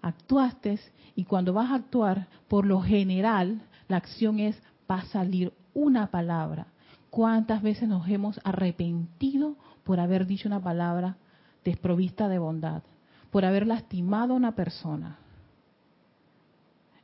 actuaste, 0.00 0.80
y 1.14 1.24
cuando 1.24 1.52
vas 1.52 1.70
a 1.70 1.76
actuar, 1.76 2.28
por 2.48 2.66
lo 2.66 2.80
general, 2.80 3.62
la 3.88 3.98
acción 3.98 4.38
es, 4.40 4.60
va 4.90 4.96
a 4.96 5.06
salir 5.06 5.52
una 5.74 6.10
palabra. 6.10 6.66
¿Cuántas 7.10 7.62
veces 7.62 7.88
nos 7.88 8.08
hemos 8.08 8.40
arrepentido 8.42 9.56
por 9.84 10.00
haber 10.00 10.26
dicho 10.26 10.48
una 10.48 10.62
palabra 10.62 11.16
desprovista 11.64 12.28
de 12.28 12.38
bondad? 12.38 12.82
Por 13.30 13.44
haber 13.44 13.66
lastimado 13.66 14.32
a 14.32 14.36
una 14.36 14.52
persona 14.52 15.18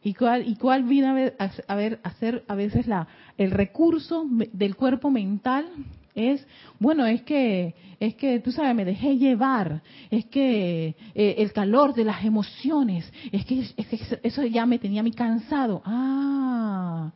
¿Y 0.03 0.15
cuál, 0.15 0.49
y 0.49 0.55
cuál 0.57 0.85
viene 0.85 1.09
a 1.09 1.13
ver, 1.13 1.37
a, 1.39 2.09
hacer 2.09 2.45
a 2.47 2.55
veces 2.55 2.87
la, 2.87 3.09
el 3.37 3.51
recurso 3.51 4.25
del 4.53 4.77
cuerpo 4.77 5.11
mental? 5.11 5.67
Es, 6.15 6.47
bueno, 6.79 7.07
es 7.07 7.23
que, 7.23 7.75
es 8.01 8.15
que, 8.17 8.41
tú 8.41 8.51
sabes, 8.51 8.75
me 8.75 8.85
dejé 8.85 9.19
llevar, 9.19 9.83
es 10.11 10.25
que 10.27 10.97
eh, 11.15 11.35
el 11.39 11.53
calor 11.53 11.95
de 11.95 12.05
las 12.05 12.25
emociones, 12.25 13.13
es 13.31 13.45
que, 13.45 13.61
es 13.77 13.87
que 13.87 14.21
eso 14.23 14.45
ya 14.45 14.67
me 14.67 14.79
tenía 14.79 15.01
a 15.01 15.05
mí 15.05 15.13
cansado. 15.13 15.81
Ah, 15.85 17.13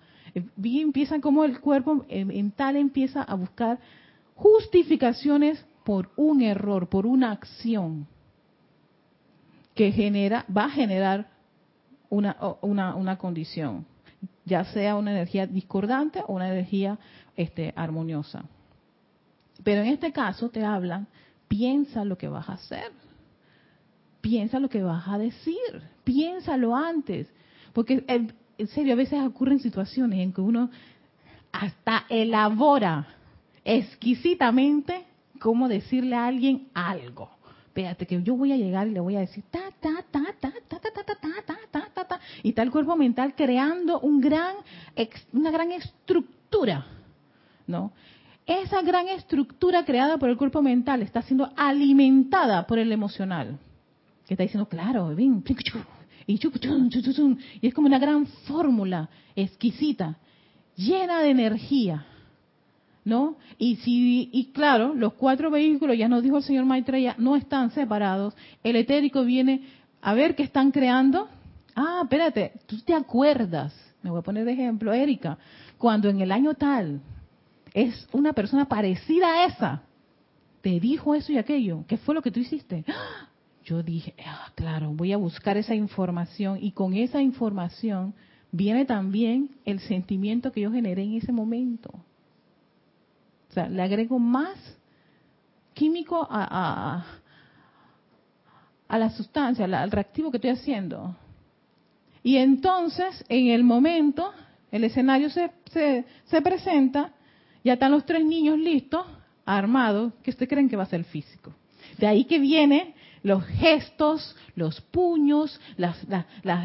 bien 0.57 0.89
empiezan 0.89 1.21
como 1.21 1.45
el 1.45 1.61
cuerpo 1.61 2.05
eh, 2.09 2.25
mental 2.25 2.77
empieza 2.77 3.23
a 3.23 3.35
buscar 3.35 3.79
justificaciones 4.35 5.65
por 5.85 6.11
un 6.17 6.43
error, 6.43 6.89
por 6.89 7.07
una 7.07 7.33
acción 7.33 8.07
que 9.75 9.91
genera, 9.91 10.45
va 10.55 10.67
a 10.67 10.71
generar 10.71 11.29
una, 12.13 12.37
una, 12.61 12.95
una 12.95 13.17
condición, 13.17 13.87
ya 14.45 14.65
sea 14.67 14.97
una 14.97 15.13
energía 15.13 15.47
discordante 15.47 16.21
o 16.27 16.35
una 16.35 16.49
energía 16.49 16.99
este, 17.37 17.73
armoniosa. 17.75 18.45
Pero 19.65 19.81
en 19.81 19.87
este 19.87 20.13
caso 20.13 20.51
te 20.51 20.63
hablan, 20.63 21.07
piensa 21.49 22.05
lo 22.05 22.19
que 22.19 22.29
vas 22.29 22.51
a 22.51 22.55
hacer, 22.55 22.93
piensa 24.21 24.61
lo 24.61 24.69
que 24.69 24.83
vas 24.83 25.09
a 25.09 25.17
decir, 25.17 25.57
piénsalo 26.05 26.77
antes, 26.77 27.33
porque 27.73 28.05
en, 28.07 28.35
serio 28.69 28.93
a 28.93 28.97
veces 28.97 29.19
ocurren 29.23 29.61
situaciones 29.61 30.21
en 30.21 30.35
que 30.35 30.43
uno 30.43 30.71
hasta 31.51 32.05
elabora 32.11 33.07
exquisitamente 33.65 35.07
cómo 35.41 35.67
decirle 35.67 36.15
a 36.15 36.27
alguien 36.27 36.69
algo. 36.75 37.31
Espérate 37.69 38.07
que 38.07 38.23
yo 38.23 38.37
voy 38.37 38.53
a 38.53 38.57
llegar 38.59 38.87
y 38.87 38.91
le 38.91 39.01
voy 39.01 39.17
a 39.17 39.21
decir 39.21 39.45
ta 39.51 39.71
ta 39.81 40.05
ta 40.11 40.27
ta 40.39 40.53
ta 40.69 40.79
ta 40.79 40.79
ta 40.79 40.91
ta 40.93 41.05
ta 41.05 41.15
ta 41.15 41.15
ta 41.15 41.43
ta 41.47 41.52
y 42.43 42.51
está 42.51 42.63
el 42.63 42.71
cuerpo 42.71 42.97
mental 42.97 43.35
creando 43.35 44.01
un 44.01 44.21
gran, 44.21 44.57
una 45.33 45.51
gran 45.51 45.73
estructura, 45.73 46.87
¿no? 47.67 47.93
Esa 48.47 48.83
gran 48.83 49.09
estructura 49.09 49.85
creada 49.85 50.19
por 50.19 50.29
el 50.29 50.37
cuerpo 50.37 50.63
mental 50.63 51.03
está 51.03 51.23
siendo 51.23 51.51
alimentada 51.57 52.67
por 52.67 52.79
el 52.79 52.91
emocional. 52.91 53.59
Que 54.27 54.35
está 54.35 54.43
diciendo, 54.43 54.69
claro, 54.69 55.17
y, 55.19 55.43
y 56.27 57.67
es 57.67 57.75
como 57.75 57.87
una 57.87 57.99
gran 57.99 58.27
fórmula 58.27 59.09
exquisita, 59.37 60.19
llena 60.77 61.21
de 61.21 61.31
energía. 61.31 62.07
¿No? 63.05 63.37
Y 63.59 63.77
si, 63.77 64.31
y 64.33 64.53
claro, 64.53 64.95
los 64.95 65.15
cuatro 65.15 65.51
vehículos, 65.51 65.99
ya 65.99 66.07
nos 66.07 66.23
dijo 66.23 66.37
el 66.37 66.45
señor 66.45 66.67
Maitreya, 66.67 67.17
no 67.19 67.35
están 67.35 67.73
separados. 67.73 68.33
El 68.63 68.77
etérico 68.77 69.25
viene 69.25 69.63
a 70.01 70.15
ver 70.15 70.37
qué 70.37 70.45
están 70.45 70.71
creando. 70.71 71.29
Ah, 71.75 72.01
espérate, 72.03 72.53
tú 72.67 72.81
te 72.81 72.95
acuerdas, 72.95 73.75
me 74.03 74.11
voy 74.11 74.21
a 74.21 74.23
poner 74.23 74.45
de 74.45 74.53
ejemplo, 74.53 74.93
Erika, 74.93 75.39
cuando 75.79 76.09
en 76.09 76.21
el 76.21 76.33
año 76.33 76.55
tal, 76.55 77.01
es 77.75 78.09
una 78.13 78.33
persona 78.33 78.67
parecida 78.67 79.27
a 79.29 79.45
esa. 79.47 79.83
Te 80.61 80.79
dijo 80.79 81.15
eso 81.15 81.33
y 81.33 81.39
aquello. 81.39 81.85
¿Qué 81.89 81.97
fue 81.97 82.15
lo 82.15 82.23
que 82.23 82.31
tú 82.31 82.41
hiciste? 82.41 82.85
Yo 83.65 83.83
dije, 83.83 84.15
ah, 84.27 84.51
claro, 84.55 84.91
voy 84.93 85.13
a 85.13 85.17
buscar 85.17 85.57
esa 85.57 85.75
información 85.75 86.59
y 86.61 86.73
con 86.73 86.95
esa 86.95 87.23
información 87.23 88.15
viene 88.51 88.85
también 88.85 89.51
el 89.65 89.79
sentimiento 89.81 90.51
que 90.51 90.61
yo 90.63 90.73
generé 90.73 91.05
en 91.05 91.15
ese 91.15 91.31
momento. 91.31 91.91
O 93.51 93.53
sea, 93.53 93.69
le 93.69 93.81
agrego 93.81 94.19
más 94.19 94.59
químico 95.75 96.27
a, 96.29 97.05
a, 98.89 98.99
la 98.99 99.11
sustancia, 99.11 99.65
al 99.65 99.91
reactivo 99.91 100.31
que 100.31 100.39
estoy 100.39 100.51
haciendo. 100.51 101.17
Y 102.23 102.37
entonces, 102.37 103.25
en 103.29 103.49
el 103.49 103.65
momento, 103.65 104.33
el 104.71 104.85
escenario 104.85 105.31
se, 105.31 105.51
se, 105.73 106.05
se 106.25 106.43
presenta 106.43 107.13
ya 107.65 107.75
están 107.75 107.93
los 107.93 108.05
tres 108.05 108.25
niños 108.25 108.59
listos, 108.59 109.07
armados, 109.45 110.13
que 110.23 110.31
usted 110.31 110.49
creen 110.49 110.69
que 110.69 110.77
va 110.77 110.83
a 110.85 110.87
ser 110.87 111.05
físico. 111.05 111.53
De 111.99 112.07
ahí 112.07 112.25
que 112.25 112.39
vienen 112.39 112.95
los 113.23 113.45
gestos, 113.45 114.37
los 114.57 114.81
puños, 114.81 115.61
las, 115.77 115.97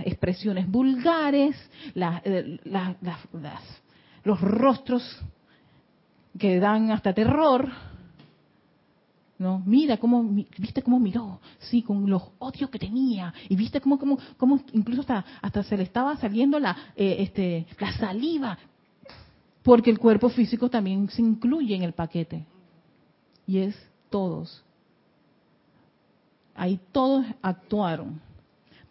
expresiones 0.05 0.67
vulgares, 0.67 1.55
eh, 1.95 2.59
los 4.23 4.41
rostros 4.41 5.19
que 6.37 6.59
dan 6.59 6.91
hasta 6.91 7.13
terror. 7.13 7.69
¿No? 9.39 9.61
Mira 9.65 9.97
cómo, 9.97 10.23
viste 10.57 10.81
cómo 10.81 10.99
miró, 10.99 11.39
sí, 11.59 11.83
con 11.83 12.09
los 12.09 12.23
odios 12.39 12.69
que 12.69 12.79
tenía, 12.79 13.33
y 13.47 13.55
viste 13.55 13.79
cómo, 13.79 13.99
cómo, 13.99 14.17
cómo 14.37 14.61
incluso 14.73 15.01
hasta, 15.01 15.23
hasta 15.41 15.63
se 15.63 15.77
le 15.77 15.83
estaba 15.83 16.17
saliendo 16.17 16.59
la, 16.59 16.75
eh, 16.95 17.17
este, 17.19 17.67
la 17.79 17.91
saliva, 17.93 18.57
porque 19.63 19.89
el 19.89 19.99
cuerpo 19.99 20.29
físico 20.29 20.69
también 20.69 21.09
se 21.09 21.21
incluye 21.21 21.75
en 21.75 21.83
el 21.83 21.93
paquete. 21.93 22.45
Y 23.45 23.59
es 23.59 23.75
todos. 24.09 24.63
Ahí 26.55 26.79
todos 26.91 27.25
actuaron. 27.41 28.21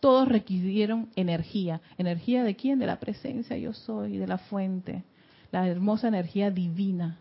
Todos 0.00 0.28
requirieron 0.28 1.08
energía. 1.16 1.80
¿Energía 1.96 2.44
de 2.44 2.54
quién? 2.54 2.78
De 2.78 2.86
la 2.86 3.00
presencia 3.00 3.56
yo 3.56 3.72
soy, 3.72 4.18
de 4.18 4.26
la 4.26 4.36
fuente. 4.36 5.02
La 5.50 5.66
hermosa 5.66 6.08
energía 6.08 6.50
divina. 6.50 7.18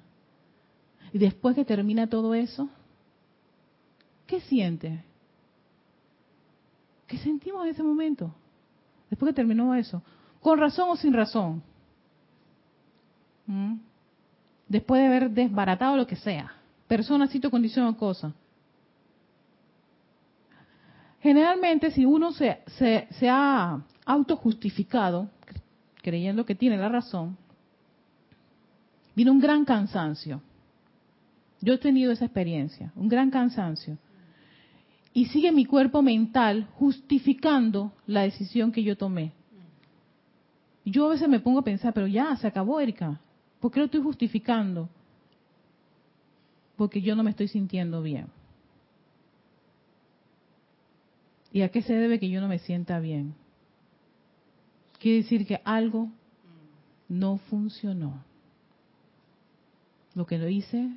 Y 1.13 1.17
después 1.17 1.55
que 1.55 1.63
termina 1.63 2.07
todo 2.07 2.33
eso, 2.33 2.69
¿qué 4.25 4.41
siente? 4.41 5.03
¿Qué 7.07 7.17
sentimos 7.17 7.63
en 7.65 7.71
ese 7.71 7.83
momento? 7.83 8.33
Después 9.09 9.29
que 9.29 9.35
terminó 9.35 9.75
eso. 9.75 10.01
¿Con 10.41 10.59
razón 10.59 10.89
o 10.89 10.95
sin 10.95 11.13
razón? 11.13 11.61
¿Mm? 13.45 13.75
Después 14.67 15.01
de 15.01 15.07
haber 15.07 15.29
desbaratado 15.29 15.95
lo 15.95 16.07
que 16.07 16.15
sea, 16.15 16.51
persona, 16.87 17.27
sitio, 17.27 17.51
condición 17.51 17.85
o 17.85 17.97
cosa. 17.97 18.33
Generalmente, 21.21 21.91
si 21.91 22.05
uno 22.05 22.31
se, 22.31 22.59
se, 22.77 23.07
se 23.11 23.29
ha 23.29 23.81
autojustificado, 24.05 25.29
creyendo 26.01 26.45
que 26.45 26.53
tiene 26.53 26.77
la 26.77 26.89
razón, 26.89 27.37
viene 29.15 29.31
un 29.31 29.39
gran 29.39 29.65
cansancio. 29.65 30.41
Yo 31.61 31.73
he 31.73 31.77
tenido 31.79 32.11
esa 32.11 32.25
experiencia, 32.25 32.91
un 32.95 33.07
gran 33.07 33.31
cansancio. 33.31 33.97
Y 35.15 35.27
sigue 35.27 35.53
mi 35.53 35.63
cuerpo 35.63 36.01
mental 36.01 36.67
justificando 36.73 37.93
la 38.05 38.23
decisión 38.23 38.73
que 38.73 38.83
yo 38.83 38.97
tomé. 38.97 39.31
Yo 40.83 41.05
a 41.05 41.11
veces 41.11 41.29
me 41.29 41.39
pongo 41.39 41.59
a 41.59 41.63
pensar, 41.63 41.93
pero 41.93 42.05
ya, 42.05 42.35
se 42.35 42.45
acabó, 42.45 42.81
Erika. 42.81 43.21
¿Por 43.61 43.71
qué 43.71 43.79
lo 43.79 43.85
estoy 43.85 44.01
justificando? 44.01 44.89
Porque 46.75 47.01
yo 47.01 47.15
no 47.15 47.23
me 47.23 47.29
estoy 47.29 47.47
sintiendo 47.47 48.01
bien. 48.03 48.27
¿Y 51.53 51.61
a 51.61 51.69
qué 51.69 51.81
se 51.81 51.93
debe 51.93 52.19
que 52.19 52.29
yo 52.29 52.41
no 52.41 52.49
me 52.49 52.59
sienta 52.59 52.99
bien? 52.99 53.35
Quiere 54.99 55.19
decir 55.19 55.47
que 55.47 55.61
algo 55.63 56.09
no 57.07 57.37
funcionó. 57.37 58.21
Lo 60.13 60.25
que 60.25 60.37
lo 60.37 60.49
hice 60.49 60.89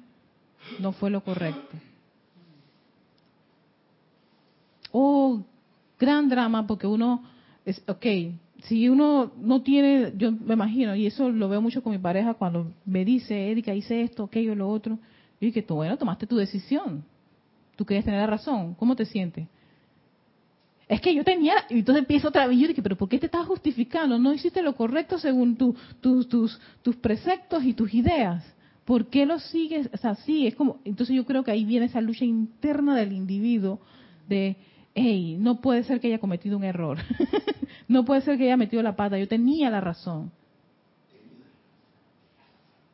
no 0.81 0.91
fue 0.91 1.09
lo 1.09 1.23
correcto. 1.23 1.77
Oh, 4.93 5.43
gran 5.99 6.29
drama 6.29 6.67
porque 6.67 6.87
uno 6.87 7.23
es, 7.65 7.83
ok, 7.87 8.07
si 8.63 8.89
uno 8.89 9.33
no 9.41 9.63
tiene, 9.63 10.13
yo 10.17 10.33
me 10.33 10.55
imagino, 10.55 10.95
y 10.97 11.07
eso 11.07 11.31
lo 11.31 11.49
veo 11.49 11.61
mucho 11.61 11.83
con 11.83 11.93
mi 11.93 11.99
pareja 11.99 12.35
cuando 12.35 12.73
me 12.85 13.05
dice, 13.05 13.51
Erika, 13.51 13.75
hice 13.75 14.03
esto, 14.03 14.25
aquello, 14.25 14.55
lo 14.55 14.69
otro, 14.69 14.95
yo 14.95 15.47
dije, 15.47 15.63
tú, 15.63 15.77
bueno, 15.77 15.97
tomaste 15.97 16.27
tu 16.27 16.37
decisión, 16.37 17.05
tú 17.77 17.85
querías 17.85 18.05
tener 18.05 18.21
la 18.21 18.27
razón, 18.27 18.75
¿cómo 18.75 18.97
te 18.97 19.05
sientes? 19.05 19.47
Es 20.89 21.01
que 21.01 21.15
yo 21.15 21.23
tenía, 21.23 21.55
y 21.69 21.81
entonces 21.81 22.01
empiezo 22.01 22.29
otra 22.29 22.47
vez, 22.47 22.57
y 22.57 22.63
yo 22.63 22.69
dije, 22.69 22.83
pero 22.83 22.97
¿por 22.97 23.09
qué 23.09 23.19
te 23.19 23.27
estás 23.27 23.47
justificando? 23.47 24.19
No 24.19 24.33
hiciste 24.33 24.63
lo 24.63 24.75
correcto 24.75 25.19
según 25.19 25.57
tu, 25.57 25.77
tus, 26.01 26.59
tus 26.83 26.97
preceptos 26.97 27.63
y 27.63 27.75
tus 27.75 27.93
ideas. 27.93 28.43
¿Por 28.87 29.07
qué 29.09 29.27
lo 29.27 29.39
sigues? 29.39 29.91
O 29.93 29.99
sea, 29.99 30.15
sí, 30.15 30.47
es 30.47 30.55
como, 30.55 30.79
entonces 30.87 31.15
yo 31.15 31.27
creo 31.27 31.45
que 31.45 31.51
ahí 31.51 31.67
viene 31.67 31.87
esa 31.87 32.01
lucha 32.01 32.25
interna 32.25 32.97
del 32.97 33.13
individuo 33.13 33.81
de, 34.27 34.57
hey, 34.99 35.37
no 35.39 35.61
puede 35.61 35.85
ser 35.85 36.01
que 36.01 36.09
haya 36.09 36.19
cometido 36.19 36.57
un 36.57 36.65
error. 36.65 36.99
no 37.89 38.05
puede 38.05 38.21
ser 38.23 38.37
que 38.37 38.45
haya 38.45 38.57
metido 38.57 38.83
la 38.83 38.97
pata. 38.97 39.19
Yo 39.19 39.29
tenía 39.29 39.71
la 39.71 39.81
razón. 39.81 40.31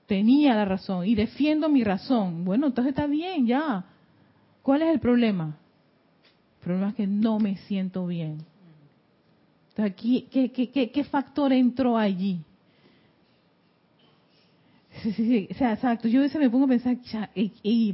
Tenía 0.06 0.54
la 0.54 0.64
razón. 0.64 1.06
Y 1.06 1.14
defiendo 1.14 1.68
mi 1.68 1.82
razón. 1.82 2.44
Bueno, 2.44 2.66
entonces 2.66 2.90
está 2.90 3.06
bien, 3.06 3.46
ya. 3.46 3.84
¿Cuál 4.62 4.82
es 4.82 4.88
el 4.88 5.00
problema? 5.00 5.56
El 6.58 6.64
problema 6.64 6.88
es 6.90 6.94
que 6.94 7.06
no 7.06 7.38
me 7.38 7.56
siento 7.56 8.06
bien. 8.06 8.38
Entonces, 9.70 9.92
aquí, 9.92 10.28
¿qué, 10.30 11.04
factor 11.04 11.52
entró 11.52 11.96
allí? 11.98 12.40
Sí, 15.02 15.12
sí, 15.12 15.26
sí, 15.26 15.48
o 15.50 15.54
sea, 15.54 15.72
exacto. 15.72 16.08
Yo 16.08 16.20
a 16.20 16.22
veces 16.22 16.40
me 16.40 16.48
pongo 16.48 16.66
a 16.66 16.68
pensar, 16.68 16.98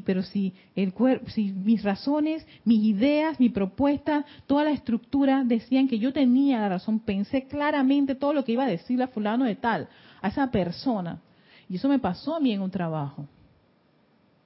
pero 0.05 0.23
si 0.23 0.53
el 0.77 0.93
cuerpo, 0.93 1.31
si 1.31 1.53
mis 1.53 1.83
razones, 1.83 2.47
mis 2.65 2.85
ideas, 2.85 3.41
mi 3.41 3.49
propuesta, 3.49 4.25
toda 4.47 4.65
la 4.65 4.71
estructura 4.71 5.43
decían 5.45 5.89
que 5.89 5.99
yo 5.99 6.13
tenía 6.13 6.61
la 6.61 6.69
razón, 6.69 7.01
pensé 7.01 7.47
claramente 7.47 8.15
todo 8.15 8.35
lo 8.35 8.45
que 8.45 8.53
iba 8.53 8.65
a 8.65 8.69
decirle 8.69 9.05
a 9.05 9.09
fulano 9.09 9.45
de 9.45 9.57
tal, 9.57 9.89
a 10.21 10.29
esa 10.29 10.51
persona. 10.51 11.21
Y 11.69 11.77
eso 11.77 11.89
me 11.89 11.99
pasó 11.99 12.37
a 12.37 12.41
mí 12.41 12.53
en 12.53 12.61
un 12.61 12.71
trabajo. 12.71 13.27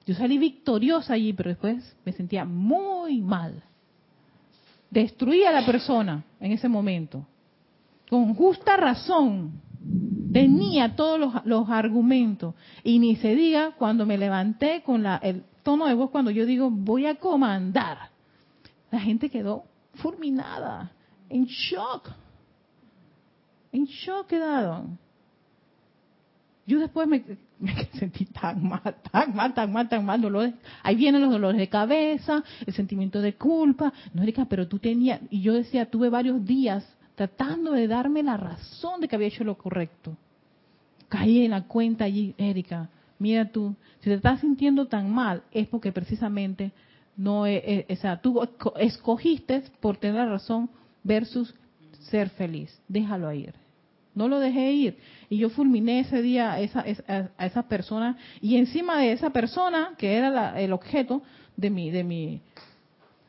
Yo 0.05 0.13
salí 0.13 0.37
victoriosa 0.37 1.13
allí, 1.13 1.33
pero 1.33 1.49
después 1.49 1.95
me 2.05 2.13
sentía 2.13 2.45
muy 2.45 3.21
mal. 3.21 3.63
Destruí 4.89 5.43
a 5.43 5.51
la 5.51 5.65
persona 5.65 6.23
en 6.39 6.51
ese 6.51 6.69
momento, 6.69 7.25
con 8.09 8.33
justa 8.35 8.77
razón 8.77 9.64
Tenía 10.35 10.97
todos 10.97 11.45
los, 11.45 11.69
argumentos. 11.69 12.55
Y 12.83 12.99
ni 12.99 13.15
se 13.15 13.37
diga 13.37 13.71
cuando 13.77 14.05
me 14.05 14.17
levanté 14.17 14.83
con 14.83 15.01
la, 15.01 15.15
el 15.15 15.45
tono 15.63 15.85
de 15.85 15.93
voz 15.93 16.09
cuando 16.09 16.29
yo 16.29 16.45
digo 16.45 16.69
voy 16.69 17.05
a 17.05 17.15
comandar. 17.15 18.09
La 18.91 18.99
gente 18.99 19.29
quedó 19.29 19.63
fulminada, 19.93 20.91
en 21.29 21.45
shock. 21.45 22.11
En 23.71 23.85
shock 23.85 24.27
quedaron. 24.27 24.99
Yo 26.67 26.79
después 26.79 27.07
me, 27.07 27.23
sentí 27.93 28.25
tan 28.25 28.61
mal, 28.67 28.93
tan 29.09 29.33
mal, 29.33 29.53
tan 29.53 29.71
mal, 29.71 29.87
tan 29.87 30.05
mal, 30.05 30.19
dolores. 30.19 30.53
Ahí 30.83 30.97
vienen 30.97 31.21
los 31.21 31.31
dolores 31.31 31.57
de 31.57 31.69
cabeza, 31.69 32.43
el 32.65 32.73
sentimiento 32.73 33.21
de 33.21 33.35
culpa. 33.35 33.93
No, 34.13 34.21
Erika, 34.21 34.43
pero 34.49 34.67
tú 34.67 34.79
tenías, 34.79 35.21
y 35.29 35.39
yo 35.39 35.53
decía, 35.53 35.89
tuve 35.89 36.09
varios 36.09 36.43
días 36.43 36.85
tratando 37.15 37.71
de 37.71 37.87
darme 37.87 38.21
la 38.21 38.35
razón 38.35 38.99
de 38.99 39.07
que 39.07 39.15
había 39.15 39.29
hecho 39.29 39.45
lo 39.45 39.57
correcto. 39.57 40.17
Caí 41.09 41.45
en 41.45 41.51
la 41.51 41.63
cuenta 41.63 42.05
allí, 42.05 42.33
Erika, 42.37 42.89
mira 43.19 43.49
tú, 43.51 43.75
si 43.99 44.09
te 44.09 44.15
estás 44.15 44.41
sintiendo 44.41 44.87
tan 44.87 45.11
mal 45.11 45.43
es 45.51 45.67
porque 45.67 45.91
precisamente 45.91 46.71
no, 47.17 47.45
es, 47.45 47.85
o 47.89 47.95
sea, 47.95 48.21
tú 48.21 48.41
escogiste 48.77 49.63
por 49.79 49.97
tener 49.97 50.15
la 50.15 50.31
razón 50.31 50.69
versus 51.03 51.53
ser 52.09 52.29
feliz. 52.29 52.77
Déjalo 52.87 53.31
ir. 53.31 53.53
No 54.13 54.27
lo 54.27 54.39
dejé 54.39 54.71
ir. 54.71 54.97
Y 55.29 55.37
yo 55.37 55.49
fulminé 55.49 55.99
ese 55.99 56.21
día 56.21 56.53
a 56.53 56.59
esa, 56.59 56.85
a 57.37 57.45
esa 57.45 57.63
persona. 57.63 58.17
Y 58.41 58.57
encima 58.57 58.97
de 58.99 59.11
esa 59.11 59.29
persona, 59.31 59.93
que 59.97 60.13
era 60.13 60.59
el 60.59 60.71
objeto 60.71 61.21
de 61.57 61.69
mi, 61.69 61.91
de 61.91 62.03
mi, 62.03 62.41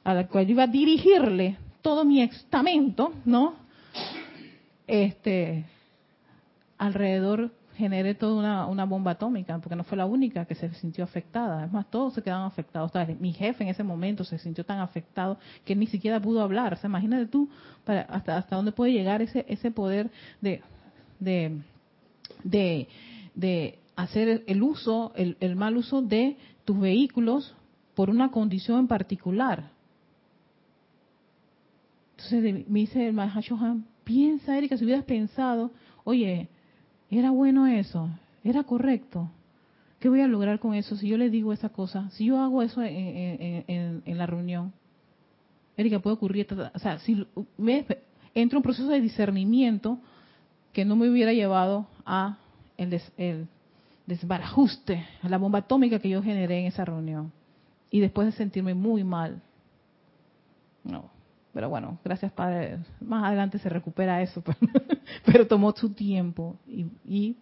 a 0.04 0.14
la 0.14 0.28
cual 0.28 0.48
iba 0.48 0.64
a 0.64 0.68
dirigirle 0.68 1.58
todo 1.82 2.04
mi 2.04 2.22
estamento, 2.22 3.12
¿no? 3.24 3.54
Este, 4.86 5.64
alrededor 6.78 7.50
generé 7.76 8.14
toda 8.14 8.66
una, 8.66 8.84
bomba 8.84 9.12
atómica, 9.12 9.58
porque 9.58 9.76
no 9.76 9.84
fue 9.84 9.98
la 9.98 10.06
única 10.06 10.46
que 10.46 10.54
se 10.54 10.72
sintió 10.74 11.04
afectada. 11.04 11.66
Es 11.66 11.72
más, 11.72 11.88
todos 11.90 12.14
se 12.14 12.22
quedaron 12.22 12.46
afectados. 12.46 12.90
mi 13.20 13.32
jefe 13.32 13.64
en 13.64 13.70
ese 13.70 13.82
momento 13.82 14.24
se 14.24 14.38
sintió 14.38 14.64
tan 14.64 14.78
afectado 14.78 15.38
que 15.64 15.76
ni 15.76 15.86
siquiera 15.86 16.20
pudo 16.20 16.40
hablar. 16.42 16.72
O 16.72 16.76
sea, 16.76 16.88
imagínate 16.88 17.26
tú 17.26 17.48
para, 17.84 18.02
hasta, 18.02 18.38
hasta 18.38 18.56
dónde 18.56 18.72
puede 18.72 18.92
llegar 18.92 19.20
ese, 19.22 19.44
ese 19.48 19.70
poder 19.70 20.10
de, 20.40 20.62
de, 21.20 21.60
de, 23.34 23.78
hacer 23.94 24.44
el 24.46 24.62
uso, 24.62 25.12
el, 25.14 25.36
el 25.40 25.56
mal 25.56 25.76
uso 25.76 26.02
de 26.02 26.36
tus 26.64 26.78
vehículos 26.78 27.54
por 27.94 28.10
una 28.10 28.30
condición 28.30 28.80
en 28.80 28.88
particular. 28.88 29.70
Entonces 32.12 32.68
me 32.68 32.80
dice 32.80 33.06
el 33.06 33.12
Mahashohan, 33.12 33.86
piensa 34.04 34.56
Erika, 34.56 34.76
si 34.76 34.84
hubieras 34.84 35.04
pensado, 35.04 35.70
oye, 36.04 36.48
¿era 37.11 37.30
bueno 37.30 37.66
eso? 37.66 38.09
¿Era 38.44 38.64
correcto? 38.64 39.30
¿Qué 39.98 40.09
voy 40.09 40.20
a 40.20 40.28
lograr 40.28 40.61
con 40.61 40.74
eso 40.74 40.96
si 40.96 41.09
yo 41.09 41.16
le 41.16 41.30
digo 41.30 41.52
esa 41.52 41.70
cosa? 41.70 42.11
Si 42.11 42.26
yo 42.26 42.38
hago 42.38 42.62
eso 42.62 42.82
en, 42.82 44.02
la 44.07 44.26
reunión, 44.26 44.72
Erika, 45.76 45.98
puede 45.98 46.14
ocurrir, 46.14 46.46
o 46.74 46.78
sea, 46.78 46.98
si 47.00 47.26
me, 47.57 47.86
entra 48.34 48.59
un 48.59 48.62
proceso 48.62 48.88
de 48.88 49.00
discernimiento 49.00 49.98
que 50.72 50.84
no 50.84 50.96
me 50.96 51.09
hubiera 51.09 51.32
llevado 51.32 51.86
a 52.04 52.38
el, 52.76 53.00
el 53.16 53.48
desbarajuste, 54.07 55.04
a 55.22 55.28
la 55.28 55.38
bomba 55.38 55.61
atómica 55.61 55.98
que 55.98 56.09
yo 56.09 56.22
generé 56.22 56.61
en 56.61 56.66
esa 56.66 56.84
reunión. 56.84 57.32
Y 57.90 58.00
después 58.00 58.26
de 58.26 58.32
sentirme 58.32 58.74
muy 58.74 59.04
mal. 59.04 59.40
No. 60.84 61.15
Pero 61.57 61.70
bueno, 61.70 61.98
gracias 62.04 62.30
Padre. 62.32 62.80
Más 63.00 63.24
adelante 63.24 63.59
se 63.59 63.70
recupera 63.70 64.20
eso, 64.20 64.44
pero, 65.24 65.46
tomó 65.46 65.74
su 65.74 65.88
tiempo 65.88 66.59
y, 66.66 67.34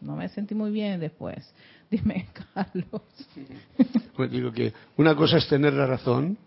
no 0.00 0.14
me 0.14 0.28
sentí 0.28 0.54
muy 0.54 0.70
bien 0.70 1.00
después. 1.00 1.52
Dime, 1.90 2.28
Carlos. 2.54 3.02
Pues 4.14 4.30
digo 4.30 4.52
que 4.52 4.72
una 4.96 5.16
cosa 5.16 5.38
es 5.38 5.48
tener 5.48 5.72
la 5.72 5.84
razón 5.84 6.38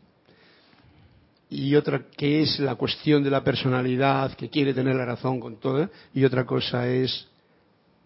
y 1.49 1.76
otra 1.76 2.05
que 2.15 2.41
es 2.41 2.57
la 2.57 2.76
cuestión 2.76 3.22
de 3.22 3.32
la 3.32 3.43
personalidad 3.43 4.32
que 4.36 4.49
quiere 4.49 4.74
tener 4.74 4.95
la 4.95 5.03
razón 5.03 5.41
con 5.41 5.57
todo 5.57 5.89
y 6.13 6.24
otra 6.24 6.45
cosa 6.45 6.88
es 6.88 7.28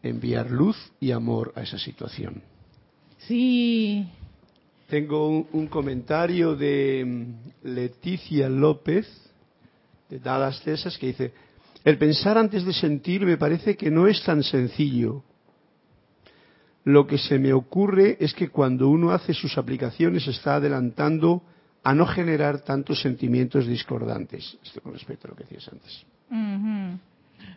enviar 0.02 0.50
luz 0.50 0.92
y 1.00 1.12
amor 1.12 1.54
a 1.56 1.62
esa 1.62 1.78
situación. 1.78 2.42
Sí, 3.20 4.08
tengo 4.88 5.28
un, 5.28 5.68
comentario 5.68 6.56
de 6.56 7.04
mm, 7.06 7.68
Leticia 7.68 8.50
López, 8.50 9.08
de 10.10 10.20
Dallas, 10.20 10.62
Texas, 10.62 10.98
que 10.98 11.08
dice, 11.08 11.34
el 11.84 11.98
pensar 11.98 12.38
antes 12.38 12.66
de 12.66 12.74
sentir 12.74 13.26
me 13.26 13.38
parece 13.38 13.76
que 13.76 13.90
no 13.90 14.08
es 14.08 14.24
tan 14.24 14.44
sencillo. 14.44 15.24
Lo 16.86 17.08
que 17.08 17.18
se 17.18 17.40
me 17.40 17.54
ocurre 17.54 18.18
es 18.20 18.34
que 18.34 18.50
cuando 18.50 18.90
uno 18.90 19.12
hace 19.12 19.34
sus 19.34 19.58
aplicaciones 19.58 20.28
está 20.28 20.56
adelantando 20.56 21.42
a 21.84 21.94
no 21.94 22.06
generar 22.06 22.62
tantos 22.62 23.02
sentimientos 23.02 23.68
discordantes. 23.68 24.58
Esto 24.64 24.82
con 24.82 24.94
respecto 24.94 25.28
a 25.28 25.32
lo 25.32 25.36
que 25.36 25.44
decías 25.44 25.70
antes. 25.70 26.06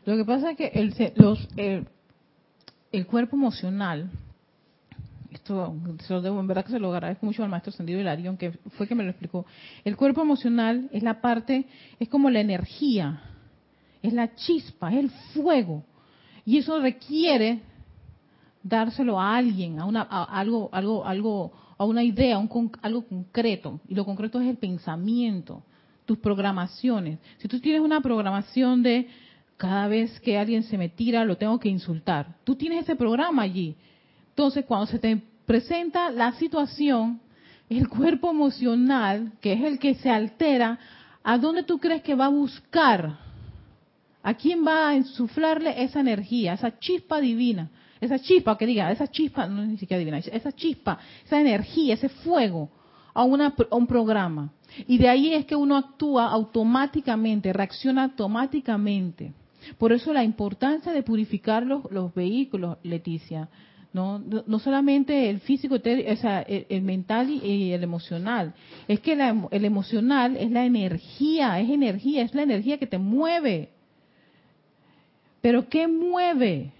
Lo 0.04 0.16
que 0.16 0.24
pasa 0.24 0.52
es 0.52 0.56
que 0.56 0.66
el, 0.68 0.94
los, 1.16 1.48
el 1.56 3.06
cuerpo 3.06 3.36
emocional 3.36 4.10
esto 5.30 5.74
se 6.00 6.12
lo 6.12 6.20
debo, 6.20 6.40
en 6.40 6.46
verdad 6.46 6.64
que 6.64 6.72
se 6.72 6.78
lo 6.78 6.92
agradezco 6.92 7.26
mucho 7.26 7.42
al 7.42 7.48
maestro 7.48 7.72
Sendido 7.72 8.00
Hilarión, 8.00 8.36
que 8.36 8.52
fue 8.76 8.86
que 8.86 8.94
me 8.94 9.04
lo 9.04 9.10
explicó. 9.10 9.46
El 9.84 9.96
cuerpo 9.96 10.22
emocional 10.22 10.88
es 10.92 11.02
la 11.02 11.20
parte, 11.20 11.66
es 11.98 12.08
como 12.08 12.30
la 12.30 12.40
energía, 12.40 13.22
es 14.02 14.12
la 14.12 14.34
chispa, 14.34 14.92
es 14.92 14.98
el 14.98 15.10
fuego. 15.34 15.84
Y 16.44 16.58
eso 16.58 16.80
requiere 16.80 17.60
dárselo 18.62 19.20
a 19.20 19.36
alguien, 19.36 19.78
a, 19.78 19.84
una, 19.84 20.02
algo, 20.02 20.68
algo, 20.72 21.04
algo, 21.04 21.52
a 21.78 21.84
una 21.84 22.02
idea, 22.02 22.38
un, 22.38 22.70
algo 22.82 23.06
concreto. 23.06 23.80
Y 23.88 23.94
lo 23.94 24.04
concreto 24.04 24.40
es 24.40 24.48
el 24.48 24.56
pensamiento, 24.56 25.62
tus 26.04 26.18
programaciones. 26.18 27.18
Si 27.38 27.48
tú 27.48 27.60
tienes 27.60 27.80
una 27.80 28.00
programación 28.00 28.82
de 28.82 29.08
cada 29.56 29.88
vez 29.88 30.20
que 30.20 30.36
alguien 30.36 30.62
se 30.64 30.78
me 30.78 30.88
tira, 30.88 31.24
lo 31.24 31.36
tengo 31.36 31.58
que 31.58 31.68
insultar. 31.68 32.36
Tú 32.44 32.56
tienes 32.56 32.84
ese 32.84 32.96
programa 32.96 33.42
allí. 33.42 33.76
Entonces, 34.36 34.66
cuando 34.66 34.84
se 34.84 34.98
te 34.98 35.16
presenta 35.46 36.10
la 36.10 36.32
situación, 36.32 37.22
el 37.70 37.88
cuerpo 37.88 38.30
emocional, 38.30 39.32
que 39.40 39.54
es 39.54 39.62
el 39.62 39.78
que 39.78 39.94
se 39.94 40.10
altera, 40.10 40.78
¿a 41.24 41.38
dónde 41.38 41.62
tú 41.62 41.78
crees 41.78 42.02
que 42.02 42.14
va 42.14 42.26
a 42.26 42.28
buscar? 42.28 43.18
¿A 44.22 44.34
quién 44.34 44.62
va 44.62 44.90
a 44.90 44.94
insuflarle 44.94 45.82
esa 45.82 46.00
energía, 46.00 46.52
esa 46.52 46.78
chispa 46.78 47.18
divina? 47.18 47.70
Esa 47.98 48.18
chispa, 48.18 48.58
que 48.58 48.66
diga, 48.66 48.92
esa 48.92 49.08
chispa, 49.08 49.46
no 49.46 49.62
es 49.62 49.68
ni 49.70 49.78
siquiera 49.78 50.00
divina, 50.00 50.18
esa 50.18 50.52
chispa, 50.52 50.98
esa 51.24 51.40
energía, 51.40 51.94
ese 51.94 52.10
fuego, 52.10 52.68
a, 53.14 53.24
una, 53.24 53.54
un 53.70 53.86
programa. 53.86 54.52
Y 54.86 54.98
de 54.98 55.08
ahí 55.08 55.32
es 55.32 55.46
que 55.46 55.56
uno 55.56 55.78
actúa 55.78 56.26
automáticamente, 56.26 57.54
reacciona 57.54 58.04
automáticamente. 58.04 59.32
Por 59.78 59.94
eso 59.94 60.12
la 60.12 60.24
importancia 60.24 60.92
de 60.92 61.02
purificar 61.02 61.64
los 61.64 62.14
vehículos, 62.14 62.76
Leticia. 62.82 63.48
¿No? 63.96 64.18
No 64.18 64.58
solamente 64.58 65.30
el 65.30 65.40
físico, 65.40 65.76
el, 65.82 66.82
mental 66.82 67.30
y, 67.30 67.72
el 67.72 67.82
emocional. 67.82 68.52
Es 68.86 69.00
que 69.00 69.14
el 69.14 69.64
emocional 69.64 70.36
es 70.36 70.50
la 70.50 70.66
energía, 70.66 71.58
es 71.58 71.70
energía, 71.70 72.22
es 72.22 72.34
la 72.34 72.42
energía 72.42 72.76
que 72.76 72.86
te 72.86 72.98
mueve. 72.98 73.70
Pero 75.40 75.66
¿qué 75.70 75.88
mueve? 75.88 76.74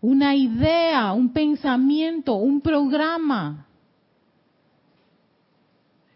Una 0.00 0.34
idea, 0.34 1.12
un 1.12 1.32
pensamiento, 1.32 2.34
un 2.34 2.60
programa. 2.60 3.68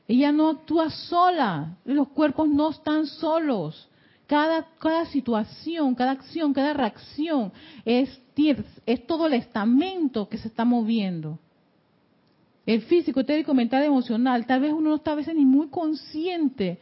Ella 0.08 0.32
no 0.32 0.48
actúa 0.48 0.90
sola, 0.90 1.76
los 1.84 2.08
cuerpos 2.08 2.48
no 2.48 2.70
están 2.70 3.06
solos. 3.06 3.88
Cada, 4.26 4.66
cada 4.80 5.06
situación, 5.06 5.94
cada 5.94 6.10
acción, 6.10 6.52
cada 6.52 6.72
reacción 6.72 7.52
es, 7.84 8.08
es 8.48 9.06
todo 9.06 9.26
el 9.26 9.34
estamento 9.34 10.28
que 10.28 10.38
se 10.38 10.48
está 10.48 10.64
moviendo. 10.64 11.38
El 12.66 12.82
físico, 12.82 13.20
etérico, 13.20 13.54
mental, 13.54 13.82
emocional, 13.82 14.46
tal 14.46 14.60
vez 14.60 14.72
uno 14.72 14.90
no 14.90 14.96
está 14.96 15.12
a 15.12 15.16
veces 15.16 15.34
ni 15.34 15.44
muy 15.44 15.68
consciente, 15.68 16.78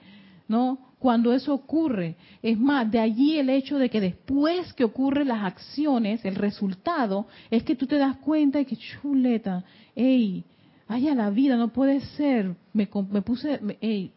¿no? 0.46 0.78
Cuando 0.98 1.32
eso 1.32 1.54
ocurre. 1.54 2.16
Es 2.42 2.58
más, 2.58 2.90
de 2.90 2.98
allí 2.98 3.38
el 3.38 3.48
hecho 3.48 3.78
de 3.78 3.88
que 3.88 4.00
después 4.00 4.72
que 4.72 4.84
ocurren 4.84 5.28
las 5.28 5.44
acciones, 5.44 6.24
el 6.24 6.34
resultado 6.34 7.26
es 7.50 7.62
que 7.62 7.76
tú 7.76 7.86
te 7.86 7.98
das 7.98 8.16
cuenta 8.18 8.58
de 8.58 8.66
que 8.66 8.76
chuleta, 8.76 9.64
hey, 9.94 10.44
a 10.88 10.98
la 10.98 11.30
vida, 11.30 11.56
no 11.56 11.68
puede 11.68 12.00
ser. 12.00 12.54
Me, 12.72 12.88
me 13.10 13.22
puse, 13.22 13.60
hey, 13.80 14.12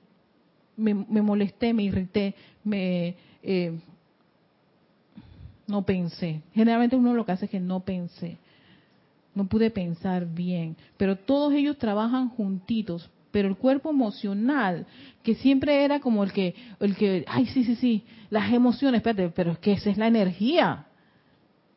me, 0.78 1.22
molesté, 1.22 1.74
me 1.74 1.84
irrité, 1.84 2.34
me 2.64 3.16
eh, 3.44 3.80
no 5.68 5.84
pensé. 5.84 6.42
Generalmente 6.54 6.96
uno 6.96 7.14
lo 7.14 7.26
que 7.26 7.32
hace 7.32 7.46
es 7.46 7.52
que 7.52 7.60
no 7.60 7.82
pensé. 7.82 8.38
No 9.34 9.46
pude 9.46 9.70
pensar 9.70 10.26
bien. 10.26 10.76
Pero 10.98 11.16
todos 11.16 11.54
ellos 11.54 11.78
trabajan 11.78 12.30
juntitos. 12.30 13.10
Pero 13.32 13.48
el 13.48 13.56
cuerpo 13.56 13.90
emocional, 13.90 14.86
que 15.24 15.36
siempre 15.36 15.86
era 15.86 16.02
como 16.02 16.24
el 16.24 16.34
que, 16.34 16.54
el 16.82 16.98
que, 16.98 17.24
ay, 17.28 17.46
sí, 17.46 17.64
sí, 17.64 17.76
sí, 17.76 18.04
las 18.30 18.52
emociones, 18.52 19.00
espérate, 19.00 19.30
pero 19.30 19.54
es 19.54 19.60
que 19.60 19.72
esa 19.72 19.90
es 19.90 19.98
la 19.98 20.08
energía. 20.08 20.86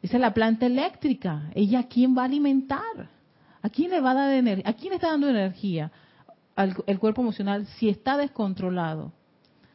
Esa 0.02 0.16
es 0.16 0.20
la 0.20 0.34
planta 0.34 0.66
eléctrica. 0.66 1.50
¿Ella 1.54 1.80
a 1.80 1.88
quién 1.88 2.16
va 2.16 2.22
a 2.22 2.24
alimentar? 2.26 3.08
¿A 3.62 3.68
quién 3.70 3.90
le 3.90 4.00
va 4.00 4.10
a 4.10 4.14
dar 4.14 4.32
energía? 4.32 4.68
¿A 4.68 4.72
quién 4.72 4.92
está 4.92 5.08
dando 5.08 5.28
energía? 5.28 5.92
Al, 6.56 6.74
el 6.86 6.98
cuerpo 6.98 7.22
emocional 7.22 7.66
si 7.78 7.88
está 7.88 8.16
descontrolado 8.16 9.12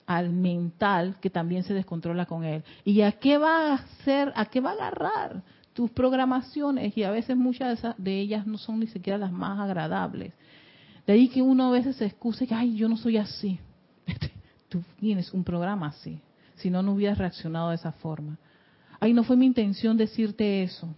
al 0.10 0.32
mental 0.32 1.18
que 1.22 1.30
también 1.30 1.62
se 1.62 1.76
descontrola 1.76 2.26
con 2.26 2.44
él. 2.44 2.64
¿Y 2.84 3.02
a 3.02 3.12
qué 3.12 3.38
va 3.38 3.68
a 3.68 3.74
hacer? 3.76 4.34
¿A 4.36 4.48
qué 4.48 4.60
va 4.60 4.72
a 4.72 4.74
agarrar? 4.74 5.44
Tus 5.74 5.92
programaciones, 5.92 6.98
y 6.98 7.04
a 7.04 7.12
veces 7.12 7.38
muchas 7.38 7.80
de, 7.96 8.20
ellas 8.20 8.48
no 8.48 8.58
son 8.58 8.80
ni 8.80 8.88
siquiera 8.88 9.20
las 9.20 9.32
más 9.32 9.60
agradables. 9.60 10.34
De 11.06 11.14
ahí 11.14 11.30
que 11.30 11.44
uno 11.44 11.68
a 11.68 11.72
veces 11.72 11.96
se 11.96 12.08
excuse 12.08 12.48
que, 12.48 12.56
ay, 12.56 12.76
yo 12.76 12.90
no 12.90 12.98
soy 12.98 13.18
así. 13.18 13.60
Tú 14.68 14.82
tienes 15.00 15.32
un 15.32 15.44
programa 15.44 15.90
así. 15.90 16.20
Si 16.56 16.72
no, 16.72 16.82
no 16.82 16.94
hubieras 16.94 17.20
reaccionado 17.20 17.70
de 17.70 17.76
esa 17.76 17.92
forma. 17.92 18.36
Ay, 19.00 19.14
no 19.14 19.24
fue 19.24 19.38
mi 19.38 19.46
intención 19.46 19.96
decirte 19.96 20.64
eso. 20.64 20.90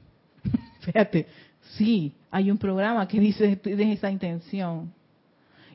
Fíjate, 0.79 1.27
sí, 1.75 2.13
hay 2.31 2.49
un 2.49 2.57
programa 2.57 3.05
que 3.09 3.19
dice 3.19 3.57
de 3.57 3.91
esa 3.91 4.09
intención. 4.09 4.93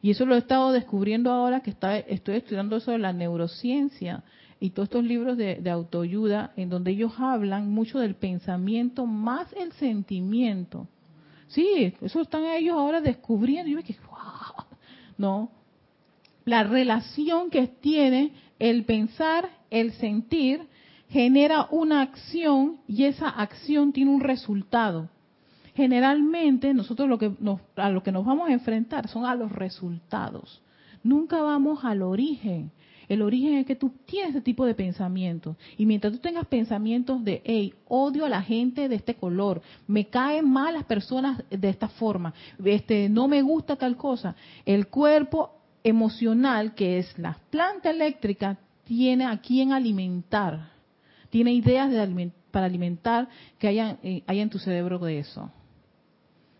Y 0.06 0.10
eso 0.10 0.24
lo 0.24 0.36
he 0.36 0.38
estado 0.38 0.70
descubriendo 0.70 1.32
ahora 1.32 1.62
que 1.62 1.70
está, 1.70 1.98
estoy 1.98 2.36
estudiando 2.36 2.76
eso 2.76 2.92
de 2.92 2.98
la 2.98 3.12
neurociencia. 3.12 4.22
y 4.60 4.70
todos 4.70 4.86
estos 4.86 5.02
libros 5.02 5.36
de, 5.36 5.68
autoayuda 5.68 6.52
en 6.56 6.68
donde 6.68 6.92
ellos 6.92 7.14
hablan 7.18 7.72
mucho 7.72 7.98
del 7.98 8.14
pensamiento 8.14 9.04
más 9.04 9.52
el 9.54 9.72
sentimiento. 9.72 10.86
Sí, 11.48 11.92
eso 12.00 12.20
están 12.20 12.44
ellos 12.44 12.76
ahora 12.76 13.00
descubriendo. 13.00 13.68
Yo 13.68 13.78
me 13.78 13.82
que, 13.82 13.96
wow, 14.08 14.64
no. 15.18 15.50
La 16.44 16.62
relación 16.62 17.50
que 17.50 17.66
tiene 17.66 18.30
el 18.60 18.84
pensar, 18.84 19.50
el 19.70 19.90
sentir, 19.94 20.68
genera 21.08 21.66
una 21.72 22.02
acción 22.02 22.76
y 22.86 23.06
esa 23.06 23.28
acción 23.28 23.92
tiene 23.92 24.12
un 24.12 24.20
resultado. 24.20 25.10
Generalmente 25.76 26.72
nosotros 26.72 27.06
lo 27.06 27.18
que 27.18 27.32
nos, 27.38 27.60
a 27.76 27.90
lo 27.90 28.02
que 28.02 28.10
nos 28.10 28.24
vamos 28.24 28.48
a 28.48 28.52
enfrentar 28.52 29.08
son 29.08 29.26
a 29.26 29.34
los 29.34 29.52
resultados. 29.52 30.62
Nunca 31.02 31.42
vamos 31.42 31.84
al 31.84 32.00
origen. 32.00 32.72
El 33.08 33.20
origen 33.20 33.58
es 33.58 33.66
que 33.66 33.76
tú 33.76 33.92
tienes 34.06 34.30
ese 34.30 34.40
tipo 34.40 34.64
de 34.64 34.74
pensamientos. 34.74 35.54
Y 35.76 35.84
mientras 35.84 36.14
tú 36.14 36.18
tengas 36.18 36.46
pensamientos 36.46 37.22
de, 37.22 37.42
hey, 37.44 37.74
odio 37.88 38.24
a 38.24 38.28
la 38.30 38.42
gente 38.42 38.88
de 38.88 38.96
este 38.96 39.14
color, 39.14 39.60
me 39.86 40.06
caen 40.06 40.50
mal 40.50 40.74
las 40.74 40.84
personas 40.84 41.44
de 41.50 41.68
esta 41.68 41.88
forma, 41.88 42.32
este, 42.64 43.08
no 43.10 43.28
me 43.28 43.42
gusta 43.42 43.76
tal 43.76 43.96
cosa, 43.96 44.34
el 44.64 44.88
cuerpo 44.88 45.52
emocional, 45.84 46.74
que 46.74 46.98
es 46.98 47.16
la 47.18 47.38
planta 47.50 47.90
eléctrica, 47.90 48.58
tiene 48.84 49.26
a 49.26 49.38
quién 49.42 49.72
alimentar. 49.72 50.70
Tiene 51.30 51.52
ideas 51.52 51.90
de 51.90 52.32
para 52.50 52.66
alimentar 52.66 53.28
que 53.58 53.68
haya, 53.68 53.98
eh, 54.02 54.22
haya 54.26 54.42
en 54.42 54.48
tu 54.48 54.58
cerebro 54.58 54.98
de 54.98 55.18
eso. 55.18 55.52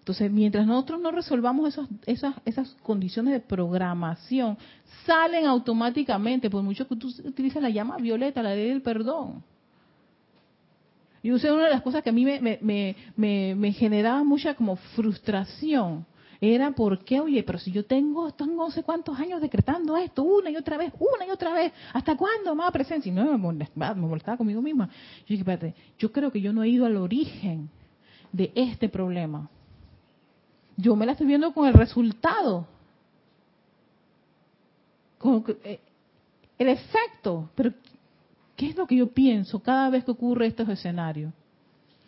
Entonces, 0.06 0.30
mientras 0.30 0.64
nosotros 0.68 1.00
no 1.00 1.10
resolvamos 1.10 1.68
esos, 1.68 1.88
esas, 2.06 2.36
esas 2.44 2.76
condiciones 2.84 3.32
de 3.32 3.40
programación, 3.40 4.56
salen 5.04 5.46
automáticamente, 5.46 6.48
por 6.48 6.62
mucho 6.62 6.86
que 6.86 6.94
tú 6.94 7.08
utilices 7.24 7.60
la 7.60 7.70
llama 7.70 7.96
violeta, 7.96 8.40
la 8.40 8.54
ley 8.54 8.68
del 8.68 8.82
perdón. 8.82 9.42
Y 11.24 11.30
una 11.32 11.64
de 11.64 11.70
las 11.70 11.82
cosas 11.82 12.04
que 12.04 12.10
a 12.10 12.12
mí 12.12 12.24
me, 12.24 12.40
me, 12.40 12.94
me, 13.16 13.56
me 13.56 13.72
generaba 13.72 14.22
mucha 14.22 14.54
como 14.54 14.76
frustración 14.76 16.06
era 16.40 16.70
porque, 16.70 17.18
oye, 17.18 17.42
pero 17.42 17.58
si 17.58 17.72
yo 17.72 17.84
tengo, 17.84 18.30
tengo 18.30 18.64
no 18.64 18.70
sé 18.70 18.84
cuántos 18.84 19.18
años 19.18 19.40
decretando 19.40 19.96
esto 19.96 20.22
una 20.22 20.50
y 20.50 20.56
otra 20.56 20.76
vez, 20.76 20.92
una 21.00 21.26
y 21.26 21.30
otra 21.30 21.52
vez, 21.52 21.72
¿hasta 21.92 22.16
cuándo 22.16 22.54
más 22.54 22.70
presencia? 22.70 23.10
Y 23.10 23.12
no 23.12 23.24
me 23.24 23.36
molestaba, 23.36 23.92
me 23.96 24.06
molestaba 24.06 24.36
conmigo 24.36 24.62
misma. 24.62 24.86
Yo 24.86 25.24
dije, 25.30 25.40
espérate, 25.40 25.74
yo 25.98 26.12
creo 26.12 26.30
que 26.30 26.40
yo 26.40 26.52
no 26.52 26.62
he 26.62 26.68
ido 26.68 26.86
al 26.86 26.96
origen 26.96 27.68
de 28.30 28.52
este 28.54 28.88
problema 28.88 29.50
yo 30.76 30.94
me 30.94 31.06
la 31.06 31.12
estoy 31.12 31.26
viendo 31.26 31.52
con 31.52 31.66
el 31.66 31.74
resultado. 31.74 32.66
Con 35.18 35.44
eh, 35.64 35.80
el 36.58 36.68
efecto. 36.68 37.50
Pero, 37.54 37.72
¿qué 38.56 38.68
es 38.68 38.76
lo 38.76 38.86
que 38.86 38.96
yo 38.96 39.08
pienso 39.08 39.60
cada 39.60 39.90
vez 39.90 40.04
que 40.04 40.10
ocurre 40.10 40.46
estos 40.46 40.68
escenarios? 40.68 41.32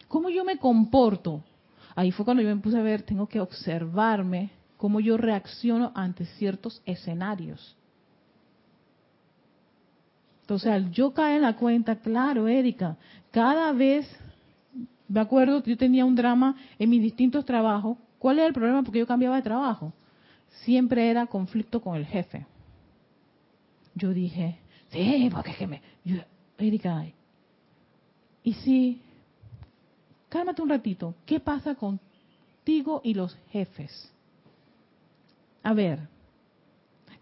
¿Cómo 0.07 0.29
yo 0.29 0.45
me 0.45 0.59
comporto? 0.59 1.43
Ahí 1.95 2.13
fue 2.13 2.25
cuando 2.25 2.43
yo 2.43 2.55
me 2.55 2.61
puse 2.63 2.79
a 2.79 2.83
ver, 2.83 3.03
tengo 3.03 3.27
que 3.27 3.41
observarme 3.41 4.51
cómo 4.77 5.01
yo 5.01 5.17
reacciono 5.17 5.93
ante 5.95 6.25
ciertos 6.25 6.81
escenarios. 6.87 7.77
Entonces, 10.43 10.73
al 10.73 10.91
yo 10.93 11.13
caer 11.13 11.37
en 11.37 11.43
la 11.43 11.57
cuenta, 11.57 11.97
claro, 11.97 12.49
Erika, 12.49 12.97
cada 13.31 13.73
vez, 13.73 14.09
me 15.07 15.21
acuerdo, 15.21 15.63
yo 15.63 15.77
tenía 15.77 16.07
un 16.07 16.15
drama 16.15 16.57
en 16.79 16.89
mis 16.89 17.03
distintos 17.03 17.45
trabajos, 17.45 17.99
¿Cuál 18.19 18.39
era 18.39 18.49
el 18.49 18.55
problema? 18.55 18.83
Porque 18.83 18.99
yo 18.99 19.07
cambiaba 19.07 19.37
de 19.37 19.43
trabajo. 19.43 19.93
Siempre 20.65 21.11
era 21.11 21.27
conflicto 21.27 21.81
con 21.81 21.97
el 21.97 22.07
jefe. 22.07 22.47
Yo 23.95 24.13
dije, 24.13 24.59
sí, 24.91 25.29
porque 25.33 25.51
es 25.51 25.57
que 25.57 25.67
me... 25.67 25.83
Erika, 26.59 27.05
y 28.43 28.55
si... 28.55 29.03
Cálmate 30.29 30.63
un 30.63 30.69
ratito. 30.69 31.15
¿Qué 31.25 31.41
pasa 31.41 31.75
contigo 31.75 33.01
y 33.03 33.15
los 33.15 33.37
jefes? 33.51 34.13
A 35.63 35.73
ver, 35.73 36.01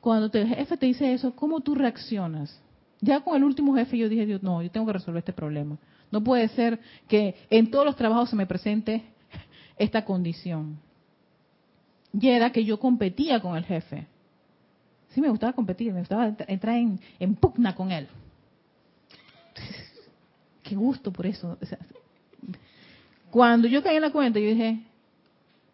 cuando 0.01 0.31
el 0.39 0.49
jefe 0.49 0.77
te 0.77 0.87
dice 0.87 1.13
eso, 1.13 1.35
¿cómo 1.35 1.61
tú 1.61 1.75
reaccionas? 1.75 2.61
Ya 3.01 3.21
con 3.21 3.37
el 3.37 3.45
último 3.45 3.75
jefe 3.75 3.99
yo 3.99 4.09
dije, 4.09 4.27
Dios, 4.27 4.43
no, 4.43 4.63
yo 4.63 4.71
tengo 4.71 4.87
que 4.87 4.95
resolver 4.95 5.19
este 5.19 5.33
problema. 5.33 5.79
No 6.11 6.23
puede 6.23 6.49
ser 6.49 6.81
que 7.09 7.35
en 7.51 7.71
todos 7.71 7.85
los 7.85 7.97
trabajos 7.97 8.31
se 8.31 8.37
me 8.37 8.47
presente 8.47 9.05
esta 9.77 10.05
condición 10.05 10.79
y 12.19 12.29
era 12.29 12.51
que 12.51 12.65
yo 12.65 12.79
competía 12.79 13.41
con 13.41 13.57
el 13.57 13.65
jefe. 13.65 14.07
Sí, 15.09 15.21
me 15.21 15.29
gustaba 15.29 15.53
competir, 15.53 15.93
me 15.93 16.01
gustaba 16.01 16.35
entrar 16.49 16.77
en, 16.77 17.35
pugna 17.37 17.75
con 17.75 17.93
él. 17.93 18.09
Qué 20.63 20.75
gusto 20.75 21.13
por 21.13 21.27
eso. 21.27 21.59
cuando 23.31 23.69
yo 23.69 23.83
caí 23.83 23.97
en 23.97 24.03
la 24.03 24.13
cuenta, 24.13 24.39
yo 24.41 24.49
dije, 24.49 24.81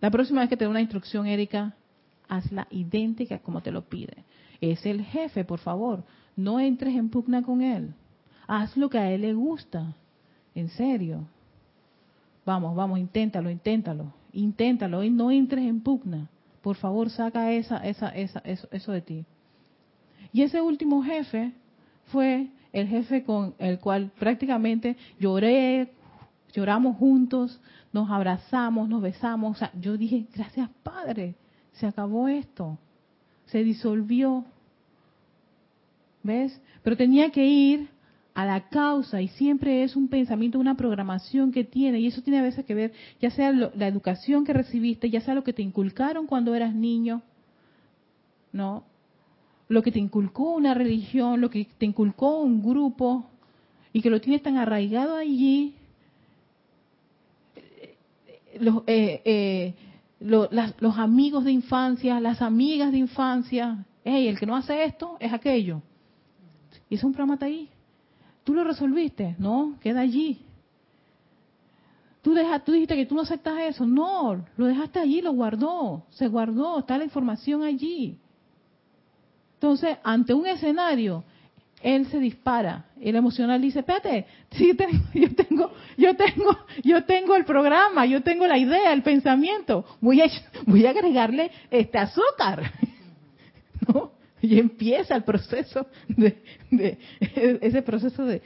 la 0.00 0.10
próxima 0.10 0.40
vez 0.40 0.50
que 0.50 0.56
te 0.56 0.64
dé 0.64 0.70
una 0.70 0.80
instrucción, 0.80 1.26
Erika, 1.26 1.74
hazla 2.28 2.66
idéntica 2.70 3.38
como 3.38 3.62
te 3.62 3.70
lo 3.70 3.82
pide. 3.82 4.24
Es 4.60 4.84
el 4.84 5.04
jefe, 5.04 5.44
por 5.44 5.60
favor. 5.60 6.04
No 6.36 6.58
entres 6.60 6.94
en 6.94 7.08
pugna 7.08 7.42
con 7.42 7.62
él. 7.62 7.94
Haz 8.46 8.76
lo 8.76 8.90
que 8.90 8.98
a 8.98 9.10
él 9.10 9.22
le 9.22 9.34
gusta. 9.34 9.94
En 10.54 10.68
serio. 10.70 11.24
Vamos, 12.44 12.74
vamos, 12.74 12.98
inténtalo, 12.98 13.48
inténtalo. 13.48 14.12
Inténtalo 14.32 15.02
y 15.02 15.10
no 15.10 15.30
entres 15.30 15.64
en 15.64 15.80
pugna. 15.80 16.28
Por 16.62 16.76
favor, 16.76 17.10
saca 17.10 17.52
esa, 17.52 17.78
esa, 17.78 18.08
esa, 18.10 18.38
eso, 18.40 18.68
eso 18.70 18.92
de 18.92 19.02
ti. 19.02 19.24
Y 20.32 20.42
ese 20.42 20.60
último 20.60 21.02
jefe 21.02 21.52
fue 22.06 22.48
el 22.72 22.88
jefe 22.88 23.24
con 23.24 23.54
el 23.58 23.78
cual 23.78 24.10
prácticamente 24.18 24.96
lloré, 25.18 25.92
lloramos 26.52 26.96
juntos, 26.96 27.60
nos 27.92 28.10
abrazamos, 28.10 28.88
nos 28.88 29.02
besamos. 29.02 29.56
O 29.56 29.58
sea, 29.58 29.72
yo 29.78 29.96
dije, 29.96 30.26
gracias 30.34 30.70
Padre, 30.82 31.34
se 31.72 31.86
acabó 31.86 32.28
esto, 32.28 32.78
se 33.46 33.62
disolvió. 33.62 34.44
¿Ves? 36.22 36.60
Pero 36.82 36.96
tenía 36.96 37.30
que 37.30 37.44
ir 37.44 37.88
a 38.34 38.46
la 38.46 38.68
causa 38.68 39.20
y 39.20 39.28
siempre 39.28 39.82
es 39.82 39.94
un 39.94 40.08
pensamiento, 40.08 40.58
una 40.58 40.76
programación 40.76 41.52
que 41.52 41.64
tiene 41.64 42.00
y 42.00 42.06
eso 42.06 42.22
tiene 42.22 42.38
a 42.38 42.42
veces 42.42 42.64
que 42.64 42.74
ver 42.74 42.92
ya 43.20 43.30
sea 43.30 43.52
la 43.52 43.86
educación 43.86 44.44
que 44.44 44.54
recibiste, 44.54 45.10
ya 45.10 45.20
sea 45.20 45.34
lo 45.34 45.44
que 45.44 45.52
te 45.52 45.62
inculcaron 45.62 46.26
cuando 46.26 46.54
eras 46.54 46.74
niño, 46.74 47.22
¿no? 48.52 48.84
Lo 49.68 49.82
que 49.82 49.92
te 49.92 49.98
inculcó 49.98 50.54
una 50.54 50.74
religión, 50.74 51.40
lo 51.40 51.50
que 51.50 51.66
te 51.78 51.86
inculcó 51.86 52.40
un 52.40 52.62
grupo 52.62 53.26
y 53.92 54.00
que 54.00 54.10
lo 54.10 54.20
tienes 54.20 54.42
tan 54.42 54.56
arraigado 54.56 55.16
allí, 55.16 55.74
los, 58.58 58.82
eh, 58.86 59.20
eh, 59.24 59.74
los 60.20 60.98
amigos 60.98 61.44
de 61.44 61.52
infancia, 61.52 62.20
las 62.20 62.40
amigas 62.40 62.92
de 62.92 62.98
infancia, 62.98 63.84
hey, 64.04 64.28
el 64.28 64.38
que 64.38 64.46
no 64.46 64.56
hace 64.56 64.84
esto 64.84 65.16
es 65.20 65.32
aquello. 65.32 65.82
Y 66.88 66.94
es 66.94 67.04
un 67.04 67.12
programa 67.12 67.38
ahí. 67.40 67.68
¿Tú 68.44 68.54
lo 68.54 68.64
resolviste? 68.64 69.36
No, 69.38 69.76
queda 69.80 70.00
allí. 70.00 70.40
¿Tú, 72.22 72.34
deja, 72.34 72.60
tú 72.60 72.72
dijiste 72.72 72.96
que 72.96 73.06
tú 73.06 73.14
no 73.14 73.22
aceptas 73.22 73.58
eso. 73.60 73.84
No, 73.84 74.44
lo 74.56 74.66
dejaste 74.66 75.00
allí, 75.00 75.20
lo 75.20 75.32
guardó. 75.32 76.04
Se 76.10 76.28
guardó, 76.28 76.78
está 76.78 76.96
la 76.96 77.04
información 77.04 77.62
allí. 77.62 78.16
Entonces, 79.54 79.98
ante 80.04 80.32
un 80.32 80.46
escenario, 80.46 81.24
él 81.82 82.06
se 82.06 82.18
dispara. 82.18 82.86
El 83.00 83.16
emocional 83.16 83.60
dice, 83.60 83.80
espérate, 83.80 84.26
tengo, 84.50 85.04
yo 85.14 85.34
tengo, 85.34 85.72
yo 85.96 86.16
tengo, 86.16 86.58
yo 86.84 87.04
tengo 87.04 87.34
el 87.34 87.44
programa, 87.44 88.06
yo 88.06 88.22
tengo 88.22 88.46
la 88.46 88.58
idea, 88.58 88.92
el 88.92 89.02
pensamiento. 89.02 89.84
Voy 90.00 90.20
a, 90.20 90.26
voy 90.66 90.86
a 90.86 90.90
agregarle 90.90 91.50
este 91.70 91.98
azúcar. 91.98 92.72
¿No? 93.88 94.12
Y 94.48 94.58
empieza 94.58 95.14
el 95.14 95.22
proceso 95.22 95.86
de, 96.08 96.42
ese 97.20 97.82
proceso 97.82 98.24
de, 98.24 98.42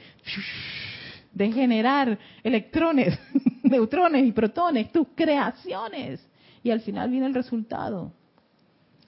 generar 1.35 2.17
electrones, 2.43 3.17
neutrones 3.63 4.25
y 4.25 4.31
protones, 4.31 4.91
tus 4.91 5.07
creaciones. 5.15 6.25
Y 6.63 6.69
al 6.69 6.81
final 6.81 7.09
viene 7.09 7.25
el 7.25 7.33
resultado. 7.33 8.11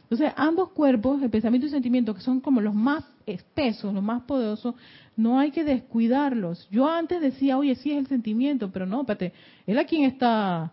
Entonces, 0.03 0.33
ambos 0.35 0.71
cuerpos, 0.71 1.21
el 1.21 1.29
pensamiento 1.29 1.65
y 1.65 1.69
el 1.69 1.73
sentimiento, 1.73 2.15
que 2.15 2.21
son 2.21 2.39
como 2.39 2.61
los 2.61 2.73
más 2.73 3.03
espesos, 3.27 3.93
los 3.93 4.03
más 4.03 4.23
poderosos, 4.23 4.73
no 5.15 5.37
hay 5.37 5.51
que 5.51 5.63
descuidarlos. 5.63 6.67
Yo 6.71 6.89
antes 6.89 7.21
decía, 7.21 7.57
oye, 7.57 7.75
sí 7.75 7.91
es 7.91 7.99
el 7.99 8.07
sentimiento, 8.07 8.71
pero 8.71 8.87
no, 8.87 9.01
espérate, 9.01 9.33
él 9.67 9.77
a 9.77 9.85
quien 9.85 10.05
está, 10.05 10.71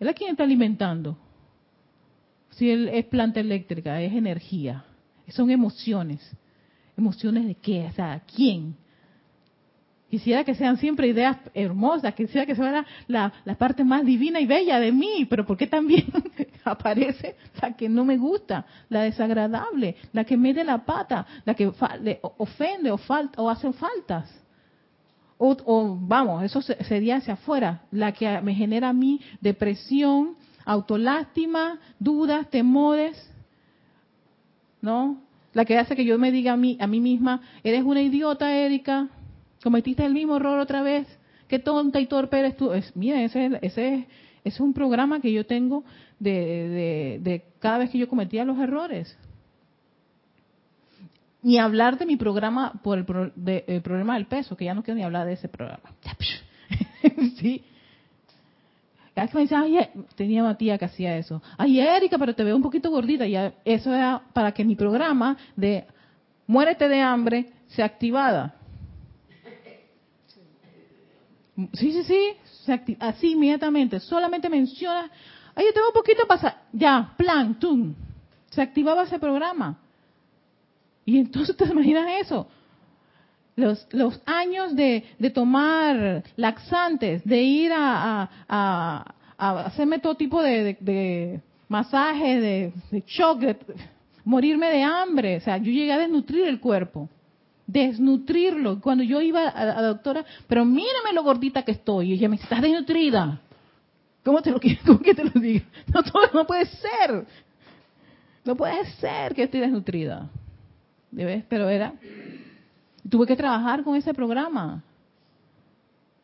él 0.00 0.08
a 0.08 0.14
quien 0.14 0.32
está 0.32 0.42
alimentando. 0.42 1.16
Si 2.50 2.68
él 2.70 2.88
es 2.88 3.04
planta 3.06 3.38
eléctrica, 3.38 4.02
es 4.02 4.12
energía. 4.12 4.84
Son 5.28 5.50
emociones. 5.50 6.20
¿Emociones 6.96 7.46
de 7.46 7.54
qué? 7.54 7.86
O 7.90 7.92
sea, 7.92 8.22
¿quién? 8.34 8.76
Quisiera 10.12 10.44
que 10.44 10.54
sean 10.54 10.76
siempre 10.76 11.08
ideas 11.08 11.38
hermosas, 11.54 12.14
quisiera 12.14 12.44
que 12.44 12.54
sea 12.54 12.84
la, 13.08 13.32
la, 13.46 13.54
parte 13.54 13.82
más 13.82 14.04
divina 14.04 14.40
y 14.40 14.46
bella 14.46 14.78
de 14.78 14.92
mí, 14.92 15.24
pero 15.24 15.46
¿por 15.46 15.56
qué 15.56 15.66
también 15.66 16.04
aparece 16.64 17.34
la 17.62 17.74
que 17.74 17.88
no 17.88 18.04
me 18.04 18.18
gusta, 18.18 18.66
la 18.90 19.04
desagradable, 19.04 19.96
la 20.12 20.24
que 20.24 20.36
me 20.36 20.52
la 20.52 20.84
pata, 20.84 21.26
la 21.46 21.54
que 21.54 21.66
ofende 21.66 22.90
o, 22.90 22.98
falta, 22.98 23.40
o 23.40 23.48
hace 23.48 23.72
faltas? 23.72 24.30
O, 25.38 25.96
vamos, 25.98 26.44
eso 26.44 26.60
sería 26.60 27.16
hacia 27.16 27.32
afuera, 27.32 27.80
la 27.90 28.12
que 28.12 28.38
me 28.42 28.54
genera 28.54 28.90
a 28.90 28.92
mí 28.92 29.18
depresión, 29.40 30.36
autolástima, 30.66 31.80
dudas, 31.98 32.50
temores, 32.50 33.31
¿no? 34.82 35.22
La 35.54 35.64
que 35.64 35.78
hace 35.78 35.96
que 35.96 36.04
yo 36.04 36.18
me 36.18 36.30
diga 36.32 36.52
a 36.52 36.56
mí, 36.56 36.76
a 36.80 36.86
mí 36.86 37.00
misma, 37.00 37.40
eres 37.64 37.82
una 37.84 38.02
idiota, 38.02 38.54
Erika, 38.54 39.08
cometiste 39.62 40.04
el 40.04 40.12
mismo 40.12 40.36
error 40.36 40.58
otra 40.58 40.82
vez, 40.82 41.06
qué 41.48 41.58
tonta 41.58 42.00
y 42.00 42.06
torpe 42.06 42.38
eres 42.38 42.56
tú. 42.56 42.72
Es, 42.72 42.94
mira, 42.96 43.22
ese, 43.22 43.58
ese, 43.62 44.06
es 44.44 44.60
un 44.60 44.74
programa 44.74 45.20
que 45.20 45.32
yo 45.32 45.46
tengo 45.46 45.84
de, 46.18 47.20
de, 47.22 47.44
cada 47.58 47.78
vez 47.78 47.90
que 47.90 47.98
yo 47.98 48.08
cometía 48.08 48.44
los 48.44 48.58
errores. 48.58 49.16
Ni 51.42 51.58
hablar 51.58 51.98
de 51.98 52.06
mi 52.06 52.16
programa 52.16 52.80
por 52.82 52.98
el, 52.98 53.04
problema 53.04 54.14
del 54.14 54.26
peso, 54.26 54.56
que 54.56 54.64
ya 54.64 54.74
no 54.74 54.82
quiero 54.82 54.98
ni 54.98 55.04
hablar 55.04 55.26
de 55.26 55.34
ese 55.34 55.48
programa. 55.48 55.90
sí. 57.40 57.64
Cada 59.14 59.28
que 59.28 59.36
me 59.36 59.56
ay, 59.56 59.90
tenía 60.14 60.42
una 60.42 60.56
tía 60.56 60.78
que 60.78 60.86
hacía 60.86 61.16
eso. 61.18 61.42
Ay, 61.58 61.80
Erika, 61.80 62.18
pero 62.18 62.34
te 62.34 62.44
veo 62.44 62.56
un 62.56 62.62
poquito 62.62 62.90
gordita. 62.90 63.26
Y 63.26 63.36
eso 63.64 63.94
era 63.94 64.22
para 64.32 64.52
que 64.52 64.64
mi 64.64 64.74
programa 64.74 65.36
de 65.54 65.84
muérete 66.46 66.88
de 66.88 67.00
hambre 67.00 67.52
se 67.68 67.82
activara. 67.82 68.54
Sí, 71.74 71.92
sí, 71.92 72.02
sí, 72.04 72.96
así 72.98 73.32
inmediatamente. 73.32 74.00
Solamente 74.00 74.48
menciona, 74.48 75.10
ay, 75.54 75.66
yo 75.66 75.72
tengo 75.74 75.88
un 75.88 75.94
poquito 75.94 76.26
pasar, 76.26 76.62
ya, 76.72 77.12
plan, 77.16 77.58
tum, 77.58 77.94
se 78.50 78.62
activaba 78.62 79.02
ese 79.02 79.18
programa. 79.18 79.78
Y 81.04 81.18
entonces 81.18 81.54
te 81.56 81.64
imaginas 81.64 82.06
eso. 82.20 82.48
Los, 83.54 83.86
los 83.92 84.20
años 84.24 84.74
de, 84.74 85.04
de 85.18 85.30
tomar 85.30 86.24
laxantes, 86.36 87.22
de 87.24 87.42
ir 87.42 87.72
a, 87.72 88.30
a, 88.48 89.14
a, 89.36 89.60
hacerme 89.66 89.98
todo 89.98 90.14
tipo 90.14 90.42
de, 90.42 90.76
de, 90.80 91.40
masajes, 91.68 92.40
de, 92.40 92.72
de 92.90 93.04
shock, 93.06 93.40
de 93.40 93.56
morirme 94.24 94.70
de 94.70 94.82
hambre. 94.82 95.36
O 95.36 95.40
sea, 95.40 95.58
yo 95.58 95.70
llegué 95.70 95.92
a 95.92 95.98
desnutrir 95.98 96.46
el 96.46 96.60
cuerpo 96.60 97.08
desnutrirlo. 97.66 98.80
Cuando 98.80 99.02
yo 99.04 99.20
iba 99.20 99.48
a 99.48 99.64
la 99.64 99.82
doctora, 99.82 100.24
pero 100.46 100.64
mírame 100.64 101.12
lo 101.14 101.22
gordita 101.22 101.62
que 101.62 101.72
estoy. 101.72 102.10
Y 102.10 102.12
ella 102.14 102.28
me 102.28 102.36
dice, 102.36 102.44
estás 102.44 102.62
desnutrida. 102.62 103.40
¿Cómo 104.24 104.42
te 104.42 104.50
lo 104.50 104.60
¿Cómo 104.86 105.00
que 105.00 105.14
te 105.14 105.24
lo 105.24 105.40
diga? 105.40 105.64
No, 105.92 106.02
no 106.32 106.46
puede 106.46 106.66
ser. 106.66 107.24
No 108.44 108.56
puede 108.56 108.84
ser 108.92 109.34
que 109.34 109.44
esté 109.44 109.60
desnutrida. 109.60 110.28
¿Ves? 111.10 111.44
Pero 111.48 111.68
era. 111.68 111.92
Tuve 113.08 113.26
que 113.26 113.36
trabajar 113.36 113.82
con 113.84 113.96
ese 113.96 114.14
programa. 114.14 114.82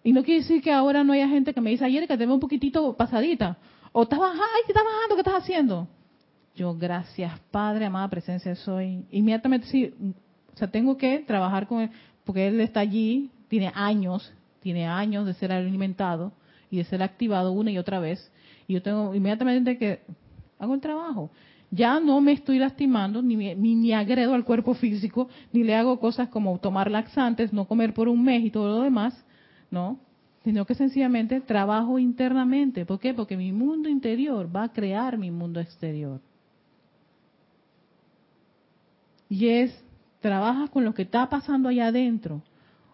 Y 0.03 0.13
no 0.13 0.23
quiere 0.23 0.41
decir 0.41 0.63
que 0.63 0.73
ahora 0.73 1.05
no 1.05 1.13
haya 1.13 1.29
gente 1.29 1.53
que 1.53 1.61
me 1.61 1.71
dice, 1.71 1.85
ayer 1.85 2.07
que 2.07 2.17
te 2.17 2.25
veo 2.25 2.35
un 2.35 2.41
poquitito 2.41 2.95
pasadita. 2.95 3.57
O 3.93 4.05
estás 4.05 4.19
bajando, 4.19 4.43
ay, 4.43 4.63
estás 4.69 4.85
bajando, 4.85 5.15
¿qué 5.15 5.21
estás 5.21 5.43
haciendo? 5.43 5.89
Yo, 6.55 6.75
gracias, 6.75 7.39
Padre, 7.51 7.87
amada 7.87 8.09
presencia, 8.09 8.55
soy. 8.55 9.05
Inmediatamente 9.11 9.67
sí, 9.67 9.95
o 10.55 10.57
sea, 10.57 10.69
tengo 10.69 10.97
que 10.97 11.21
trabajar 11.21 11.67
con 11.67 11.83
él, 11.83 11.91
porque 12.25 12.49
él 12.49 12.61
está 12.61 12.81
allí, 12.81 13.31
tiene 13.49 13.73
años, 13.75 14.33
tiene 14.61 14.87
años 14.87 15.27
de 15.27 15.35
ser 15.35 15.53
alimentado 15.53 16.33
y 16.71 16.79
de 16.79 16.85
ser 16.85 17.03
activado 17.03 17.53
una 17.53 17.71
y 17.71 17.79
otra 17.79 18.01
vez. 18.01 18.33
Y 18.67 18.75
yo 18.75 18.83
tengo 18.83 19.15
inmediatamente 19.15 19.79
que 19.79 20.01
hago 20.59 20.75
el 20.75 20.81
trabajo. 20.81 21.31
Ya 21.71 22.01
no 22.01 22.21
me 22.21 22.33
estoy 22.33 22.59
lastimando, 22.59 23.21
ni, 23.21 23.37
ni, 23.37 23.75
ni 23.75 23.93
agredo 23.93 24.35
al 24.35 24.45
cuerpo 24.45 24.75
físico, 24.75 25.29
ni 25.53 25.65
le 25.65 25.75
hago 25.75 26.01
cosas 26.01 26.29
como 26.29 26.59
tomar 26.59 26.91
laxantes, 26.91 27.53
no 27.53 27.67
comer 27.67 27.93
por 27.93 28.09
un 28.09 28.25
mes 28.25 28.45
y 28.45 28.51
todo 28.51 28.79
lo 28.79 28.83
demás, 28.83 29.15
¿no? 29.71 29.99
Sino 30.45 30.65
que 30.65 30.75
sencillamente 30.75 31.41
trabajo 31.41 31.99
internamente. 31.99 32.87
¿Por 32.87 32.99
qué? 32.99 33.13
Porque 33.13 33.37
mi 33.37 33.53
mundo 33.53 33.89
interior 33.89 34.49
va 34.55 34.65
a 34.65 34.73
crear 34.73 35.19
mi 35.19 35.31
mundo 35.31 35.61
exterior. 35.61 36.21
Y 39.29 39.49
es 39.49 39.85
trabajas 40.21 40.71
con 40.71 40.85
lo 40.85 40.95
que 40.95 41.03
está 41.03 41.29
pasando 41.29 41.69
allá 41.69 41.89
adentro. 41.89 42.43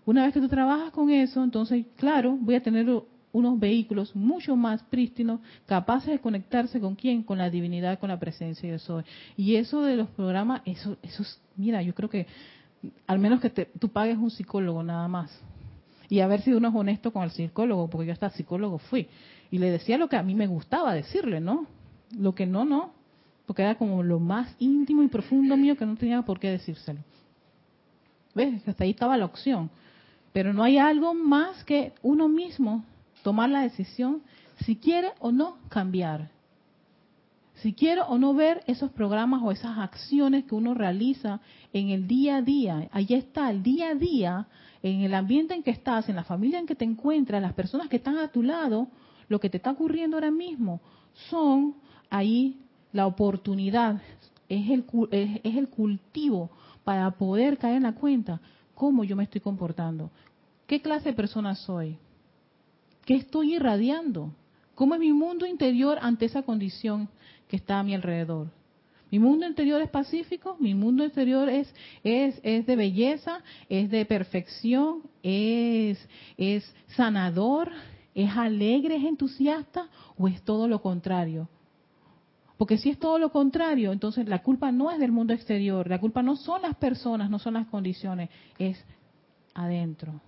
Una 0.04 0.24
vez 0.24 0.34
que 0.34 0.40
tú 0.40 0.48
trabajas 0.48 0.90
con 0.90 1.10
eso, 1.10 1.42
entonces, 1.42 1.86
claro, 1.96 2.36
voy 2.38 2.56
a 2.56 2.62
tener 2.62 2.86
unos 3.34 3.58
vehículos 3.58 4.14
mucho 4.14 4.54
más 4.54 4.82
prístinos, 4.84 5.40
capaces 5.66 6.10
de 6.10 6.20
conectarse 6.20 6.78
con 6.80 6.94
quién, 6.94 7.24
con 7.24 7.36
la 7.36 7.50
divinidad, 7.50 7.98
con 7.98 8.08
la 8.08 8.18
presencia 8.18 8.70
de 8.70 8.78
soy. 8.78 9.02
Y 9.36 9.56
eso 9.56 9.82
de 9.82 9.96
los 9.96 10.08
programas, 10.10 10.62
eso, 10.64 10.96
eso 11.02 11.22
es, 11.24 11.40
mira, 11.56 11.82
yo 11.82 11.94
creo 11.94 12.08
que 12.08 12.28
al 13.08 13.18
menos 13.18 13.40
que 13.40 13.50
te, 13.50 13.66
tú 13.66 13.88
pagues 13.88 14.18
un 14.18 14.30
psicólogo 14.30 14.84
nada 14.84 15.08
más. 15.08 15.36
Y 16.08 16.20
a 16.20 16.28
ver 16.28 16.42
si 16.42 16.52
uno 16.52 16.68
es 16.68 16.74
honesto 16.74 17.12
con 17.12 17.24
el 17.24 17.32
psicólogo, 17.32 17.90
porque 17.90 18.06
yo 18.06 18.12
hasta 18.12 18.30
psicólogo 18.30 18.78
fui. 18.78 19.08
Y 19.50 19.58
le 19.58 19.68
decía 19.70 19.98
lo 19.98 20.08
que 20.08 20.16
a 20.16 20.22
mí 20.22 20.36
me 20.36 20.46
gustaba 20.46 20.94
decirle, 20.94 21.40
¿no? 21.40 21.66
Lo 22.16 22.36
que 22.36 22.46
no, 22.46 22.64
no. 22.64 22.92
Porque 23.46 23.62
era 23.62 23.74
como 23.74 24.04
lo 24.04 24.20
más 24.20 24.54
íntimo 24.60 25.02
y 25.02 25.08
profundo 25.08 25.56
mío 25.56 25.76
que 25.76 25.86
no 25.86 25.96
tenía 25.96 26.22
por 26.22 26.38
qué 26.38 26.50
decírselo. 26.50 27.00
¿Ves? 28.32 28.66
Hasta 28.68 28.84
ahí 28.84 28.90
estaba 28.90 29.16
la 29.16 29.24
opción. 29.24 29.70
Pero 30.32 30.52
no 30.52 30.62
hay 30.62 30.78
algo 30.78 31.14
más 31.14 31.64
que 31.64 31.94
uno 32.02 32.28
mismo 32.28 32.84
tomar 33.24 33.48
la 33.48 33.62
decisión 33.62 34.22
si 34.64 34.76
quiere 34.76 35.08
o 35.18 35.32
no 35.32 35.56
cambiar. 35.68 36.30
Si 37.54 37.72
quiere 37.72 38.02
o 38.02 38.18
no 38.18 38.34
ver 38.34 38.62
esos 38.66 38.90
programas 38.92 39.40
o 39.42 39.50
esas 39.50 39.78
acciones 39.78 40.44
que 40.44 40.54
uno 40.54 40.74
realiza 40.74 41.40
en 41.72 41.88
el 41.88 42.06
día 42.06 42.36
a 42.36 42.42
día. 42.42 42.88
Ahí 42.92 43.06
está, 43.10 43.50
el 43.50 43.62
día 43.62 43.90
a 43.90 43.94
día, 43.94 44.46
en 44.82 45.00
el 45.00 45.14
ambiente 45.14 45.54
en 45.54 45.62
que 45.62 45.70
estás, 45.70 46.08
en 46.08 46.16
la 46.16 46.24
familia 46.24 46.58
en 46.58 46.66
que 46.66 46.74
te 46.74 46.84
encuentras, 46.84 47.40
las 47.40 47.54
personas 47.54 47.88
que 47.88 47.96
están 47.96 48.18
a 48.18 48.28
tu 48.28 48.42
lado, 48.42 48.88
lo 49.28 49.40
que 49.40 49.48
te 49.48 49.56
está 49.56 49.70
ocurriendo 49.70 50.18
ahora 50.18 50.30
mismo 50.30 50.80
son 51.30 51.76
ahí 52.10 52.58
la 52.92 53.06
oportunidad, 53.06 54.02
es 54.48 54.68
el, 54.68 54.84
es 55.10 55.56
el 55.56 55.68
cultivo 55.68 56.50
para 56.84 57.10
poder 57.12 57.56
caer 57.56 57.76
en 57.76 57.84
la 57.84 57.94
cuenta 57.94 58.40
cómo 58.74 59.02
yo 59.04 59.16
me 59.16 59.24
estoy 59.24 59.40
comportando, 59.40 60.10
qué 60.66 60.82
clase 60.82 61.10
de 61.10 61.14
persona 61.14 61.54
soy, 61.54 61.96
qué 63.04 63.14
estoy 63.14 63.54
irradiando, 63.54 64.32
cómo 64.74 64.94
es 64.94 65.00
mi 65.00 65.12
mundo 65.12 65.46
interior 65.46 65.98
ante 66.00 66.26
esa 66.26 66.42
condición 66.42 67.08
que 67.48 67.56
está 67.56 67.78
a 67.78 67.82
mi 67.82 67.94
alrededor. 67.94 68.48
Mi 69.10 69.18
mundo 69.18 69.46
interior 69.46 69.80
es 69.80 69.90
pacífico, 69.90 70.56
mi 70.58 70.74
mundo 70.74 71.04
interior 71.04 71.48
es, 71.48 71.72
es, 72.02 72.40
es 72.42 72.66
de 72.66 72.74
belleza, 72.74 73.42
es 73.68 73.88
de 73.88 74.04
perfección, 74.06 75.02
es, 75.22 76.08
es 76.36 76.74
sanador, 76.96 77.70
es 78.14 78.30
alegre, 78.36 78.96
es 78.96 79.04
entusiasta 79.04 79.88
o 80.16 80.26
es 80.26 80.42
todo 80.42 80.66
lo 80.66 80.82
contrario. 80.82 81.48
Porque 82.56 82.78
si 82.78 82.90
es 82.90 82.98
todo 82.98 83.18
lo 83.18 83.30
contrario, 83.30 83.92
entonces 83.92 84.28
la 84.28 84.42
culpa 84.42 84.72
no 84.72 84.90
es 84.90 84.98
del 84.98 85.12
mundo 85.12 85.32
exterior, 85.32 85.88
la 85.88 86.00
culpa 86.00 86.22
no 86.22 86.36
son 86.36 86.62
las 86.62 86.76
personas, 86.76 87.30
no 87.30 87.38
son 87.38 87.54
las 87.54 87.66
condiciones, 87.66 88.30
es 88.58 88.82
adentro. 89.54 90.20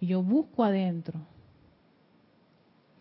Y 0.00 0.08
yo 0.08 0.22
busco 0.22 0.64
adentro. 0.64 1.20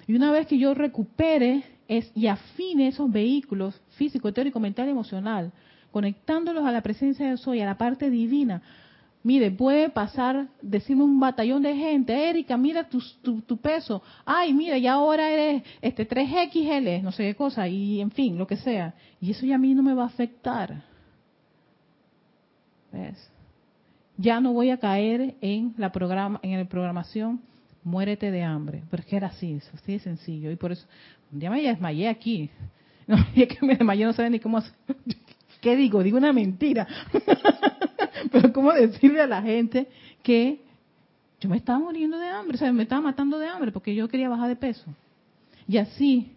Y 0.07 0.15
una 0.15 0.31
vez 0.31 0.47
que 0.47 0.57
yo 0.57 0.73
recupere 0.73 1.63
es, 1.87 2.11
y 2.15 2.27
afine 2.27 2.87
esos 2.87 3.11
vehículos 3.11 3.81
físico, 3.97 4.31
teórico, 4.33 4.59
mental 4.59 4.87
y 4.87 4.91
emocional, 4.91 5.51
conectándolos 5.91 6.65
a 6.65 6.71
la 6.71 6.81
presencia 6.81 7.29
de 7.29 7.37
soy, 7.37 7.61
a 7.61 7.65
la 7.65 7.77
parte 7.77 8.09
divina, 8.09 8.61
Mire, 9.25 9.49
puede 9.49 9.89
pasar, 9.89 10.49
decirme 10.61 11.03
un 11.03 11.19
batallón 11.19 11.63
de 11.63 11.75
gente, 11.75 12.29
Erika, 12.29 12.57
mira 12.57 12.87
tu, 12.87 13.01
tu, 13.41 13.57
peso, 13.57 14.03
ay, 14.23 14.53
mira, 14.53 14.77
ya 14.77 14.93
ahora 14.93 15.31
eres 15.31 15.63
este 15.81 16.07
3XL, 16.07 17.01
no 17.01 17.11
sé 17.11 17.23
qué 17.23 17.33
cosa, 17.33 17.67
y 17.67 18.01
en 18.01 18.11
fin, 18.11 18.37
lo 18.37 18.45
que 18.45 18.55
sea. 18.55 18.93
Y 19.19 19.31
eso 19.31 19.47
ya 19.47 19.55
a 19.55 19.57
mí 19.57 19.73
no 19.73 19.81
me 19.81 19.95
va 19.95 20.03
a 20.03 20.05
afectar. 20.05 20.83
¿Ves? 22.91 23.31
Ya 24.15 24.39
no 24.39 24.53
voy 24.53 24.69
a 24.69 24.77
caer 24.77 25.33
en 25.41 25.73
la 25.75 25.91
programa, 25.91 26.39
en 26.43 26.59
la 26.59 26.65
programación, 26.65 27.41
muérete 27.85 28.31
de 28.31 28.43
hambre, 28.43 28.83
porque 28.89 29.15
era 29.15 29.27
así, 29.27 29.61
así 29.73 29.93
de 29.93 29.99
sencillo. 29.99 30.51
Y 30.51 30.57
por 30.57 30.73
eso, 30.73 30.85
un 31.31 31.39
día 31.39 31.49
me 31.49 31.61
desmayé 31.61 32.09
aquí. 32.09 32.49
No, 33.07 33.17
es 33.35 33.47
que 33.47 33.63
me 33.63 33.75
desmayé, 33.75 34.03
no 34.03 34.13
saben 34.13 34.31
ni 34.31 34.39
cómo 34.39 34.59
¿Qué 35.61 35.75
digo? 35.75 36.01
Digo 36.01 36.17
una 36.17 36.33
mentira. 36.33 36.87
Pero 38.31 38.51
¿cómo 38.51 38.73
decirle 38.73 39.21
a 39.21 39.27
la 39.27 39.43
gente 39.43 39.87
que 40.23 40.59
yo 41.39 41.47
me 41.47 41.57
estaba 41.57 41.77
muriendo 41.77 42.17
de 42.17 42.27
hambre, 42.27 42.55
o 42.55 42.57
sea, 42.57 42.73
me 42.73 42.81
estaba 42.81 43.01
matando 43.01 43.37
de 43.37 43.47
hambre 43.47 43.71
porque 43.71 43.93
yo 43.93 44.07
quería 44.07 44.27
bajar 44.27 44.47
de 44.49 44.55
peso? 44.55 44.85
Y 45.67 45.77
así, 45.77 46.31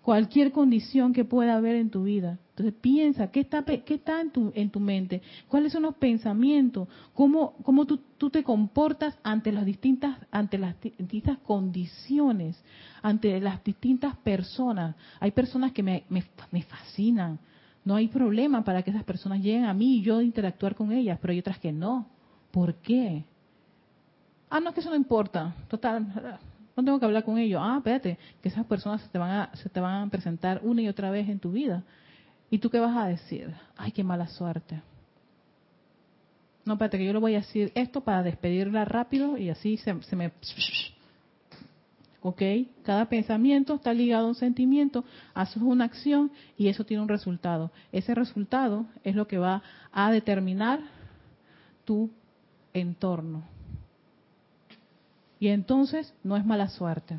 cualquier 0.00 0.52
condición 0.52 1.12
que 1.12 1.26
pueda 1.26 1.56
haber 1.56 1.76
en 1.76 1.90
tu 1.90 2.04
vida. 2.04 2.38
Entonces 2.60 2.78
piensa, 2.82 3.30
¿qué 3.30 3.40
está, 3.40 3.64
qué 3.64 3.94
está 3.94 4.20
en, 4.20 4.30
tu, 4.30 4.52
en 4.54 4.68
tu 4.68 4.80
mente? 4.80 5.22
¿Cuáles 5.48 5.72
son 5.72 5.82
los 5.82 5.94
pensamientos? 5.94 6.88
¿Cómo, 7.14 7.54
cómo 7.62 7.86
tú, 7.86 8.00
tú 8.18 8.28
te 8.28 8.44
comportas 8.44 9.18
ante 9.22 9.50
las 9.50 9.64
distintas, 9.64 10.18
ante 10.30 10.58
las 10.58 10.78
distintas 10.82 11.38
condiciones, 11.38 12.62
ante 13.00 13.40
las 13.40 13.64
distintas 13.64 14.14
personas? 14.18 14.94
Hay 15.20 15.30
personas 15.30 15.72
que 15.72 15.82
me, 15.82 16.04
me, 16.10 16.22
me 16.50 16.62
fascinan. 16.62 17.38
No 17.82 17.94
hay 17.94 18.08
problema 18.08 18.62
para 18.62 18.82
que 18.82 18.90
esas 18.90 19.04
personas 19.04 19.40
lleguen 19.40 19.64
a 19.64 19.72
mí 19.72 19.96
y 19.96 20.02
yo 20.02 20.20
interactuar 20.20 20.74
con 20.74 20.92
ellas, 20.92 21.18
pero 21.18 21.32
hay 21.32 21.38
otras 21.38 21.58
que 21.58 21.72
no. 21.72 22.08
¿Por 22.50 22.74
qué? 22.74 23.24
Ah, 24.50 24.60
no, 24.60 24.68
es 24.68 24.74
que 24.74 24.80
eso 24.80 24.90
no 24.90 24.96
importa. 24.96 25.54
Total, 25.68 26.06
no 26.76 26.84
tengo 26.84 27.00
que 27.00 27.06
hablar 27.06 27.24
con 27.24 27.38
ellos. 27.38 27.62
Ah, 27.64 27.76
espérate, 27.78 28.18
que 28.42 28.50
esas 28.50 28.66
personas 28.66 29.00
se 29.00 29.08
te 29.08 29.16
van 29.16 29.30
a, 29.30 29.50
se 29.56 29.70
te 29.70 29.80
van 29.80 30.08
a 30.08 30.10
presentar 30.10 30.60
una 30.62 30.82
y 30.82 30.88
otra 30.88 31.10
vez 31.10 31.26
en 31.26 31.38
tu 31.38 31.52
vida. 31.52 31.84
¿Y 32.50 32.58
tú 32.58 32.68
qué 32.68 32.80
vas 32.80 32.96
a 32.96 33.06
decir? 33.06 33.54
Ay, 33.76 33.92
qué 33.92 34.02
mala 34.02 34.26
suerte. 34.26 34.82
No, 36.64 36.74
espérate, 36.74 36.98
que 36.98 37.06
yo 37.06 37.12
le 37.12 37.18
voy 37.18 37.34
a 37.34 37.40
decir 37.40 37.72
esto 37.74 38.00
para 38.02 38.22
despedirla 38.22 38.84
rápido 38.84 39.38
y 39.38 39.50
así 39.50 39.76
se, 39.76 40.02
se 40.02 40.16
me... 40.16 40.32
¿Ok? 42.22 42.42
Cada 42.82 43.06
pensamiento 43.08 43.76
está 43.76 43.94
ligado 43.94 44.26
a 44.26 44.28
un 44.28 44.34
sentimiento, 44.34 45.04
haces 45.32 45.62
una 45.62 45.86
acción 45.86 46.30
y 46.58 46.68
eso 46.68 46.84
tiene 46.84 47.02
un 47.02 47.08
resultado. 47.08 47.70
Ese 47.92 48.14
resultado 48.14 48.84
es 49.04 49.14
lo 49.14 49.26
que 49.26 49.38
va 49.38 49.62
a 49.90 50.10
determinar 50.10 50.80
tu 51.86 52.10
entorno. 52.74 53.42
Y 55.38 55.48
entonces 55.48 56.12
no 56.22 56.36
es 56.36 56.44
mala 56.44 56.68
suerte. 56.68 57.18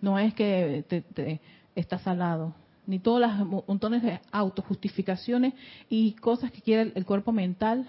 No 0.00 0.18
es 0.18 0.32
que 0.32 0.82
te, 0.88 1.02
te 1.02 1.40
estás 1.74 2.00
salado. 2.02 2.54
Ni 2.90 2.98
todas 2.98 3.20
las 3.20 3.46
montones 3.46 4.02
de 4.02 4.18
autojustificaciones 4.32 5.54
y 5.88 6.12
cosas 6.14 6.50
que 6.50 6.60
quiere 6.60 6.90
el 6.96 7.06
cuerpo 7.06 7.30
mental 7.30 7.88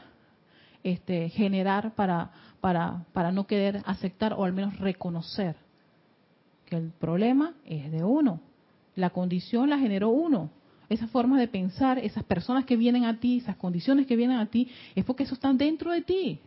este, 0.83 1.29
generar 1.29 1.95
para, 1.95 2.31
para, 2.59 3.03
para 3.11 3.31
no 3.31 3.47
querer 3.47 3.81
aceptar 3.85 4.33
o 4.33 4.43
al 4.43 4.53
menos 4.53 4.77
reconocer 4.77 5.55
que 6.67 6.77
el 6.77 6.91
problema 6.91 7.55
es 7.65 7.91
de 7.91 8.03
uno. 8.03 8.41
La 8.95 9.09
condición 9.09 9.71
la 9.71 9.79
generó 9.79 10.09
uno. 10.09 10.51
Esa 10.87 11.07
forma 11.07 11.39
de 11.39 11.47
pensar, 11.47 11.97
esas 11.97 12.23
personas 12.23 12.65
que 12.65 12.77
vienen 12.77 13.05
a 13.05 13.19
ti, 13.19 13.37
esas 13.37 13.55
condiciones 13.55 14.05
que 14.05 14.15
vienen 14.15 14.37
a 14.37 14.51
ti, 14.51 14.69
es 14.93 15.03
porque 15.03 15.23
eso 15.23 15.33
está 15.33 15.51
dentro 15.51 15.91
de 15.91 16.01
ti. 16.03 16.39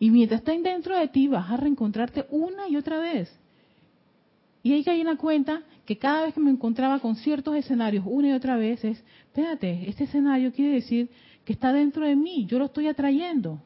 Y 0.00 0.10
mientras 0.10 0.40
estén 0.40 0.64
dentro 0.64 0.98
de 0.98 1.06
ti, 1.06 1.28
vas 1.28 1.48
a 1.52 1.56
reencontrarte 1.56 2.26
una 2.30 2.68
y 2.68 2.76
otra 2.76 2.98
vez. 2.98 3.32
Y 4.62 4.72
ahí 4.72 4.84
caí 4.84 5.00
en 5.00 5.08
la 5.08 5.16
cuenta 5.16 5.62
que 5.84 5.98
cada 5.98 6.22
vez 6.22 6.34
que 6.34 6.40
me 6.40 6.50
encontraba 6.50 7.00
con 7.00 7.16
ciertos 7.16 7.56
escenarios 7.56 8.04
una 8.06 8.28
y 8.28 8.32
otra 8.32 8.56
vez 8.56 8.84
es, 8.84 9.02
espérate, 9.26 9.88
este 9.88 10.04
escenario 10.04 10.52
quiere 10.52 10.74
decir 10.74 11.10
que 11.44 11.52
está 11.52 11.72
dentro 11.72 12.06
de 12.06 12.14
mí, 12.14 12.46
yo 12.46 12.58
lo 12.58 12.66
estoy 12.66 12.86
atrayendo. 12.86 13.60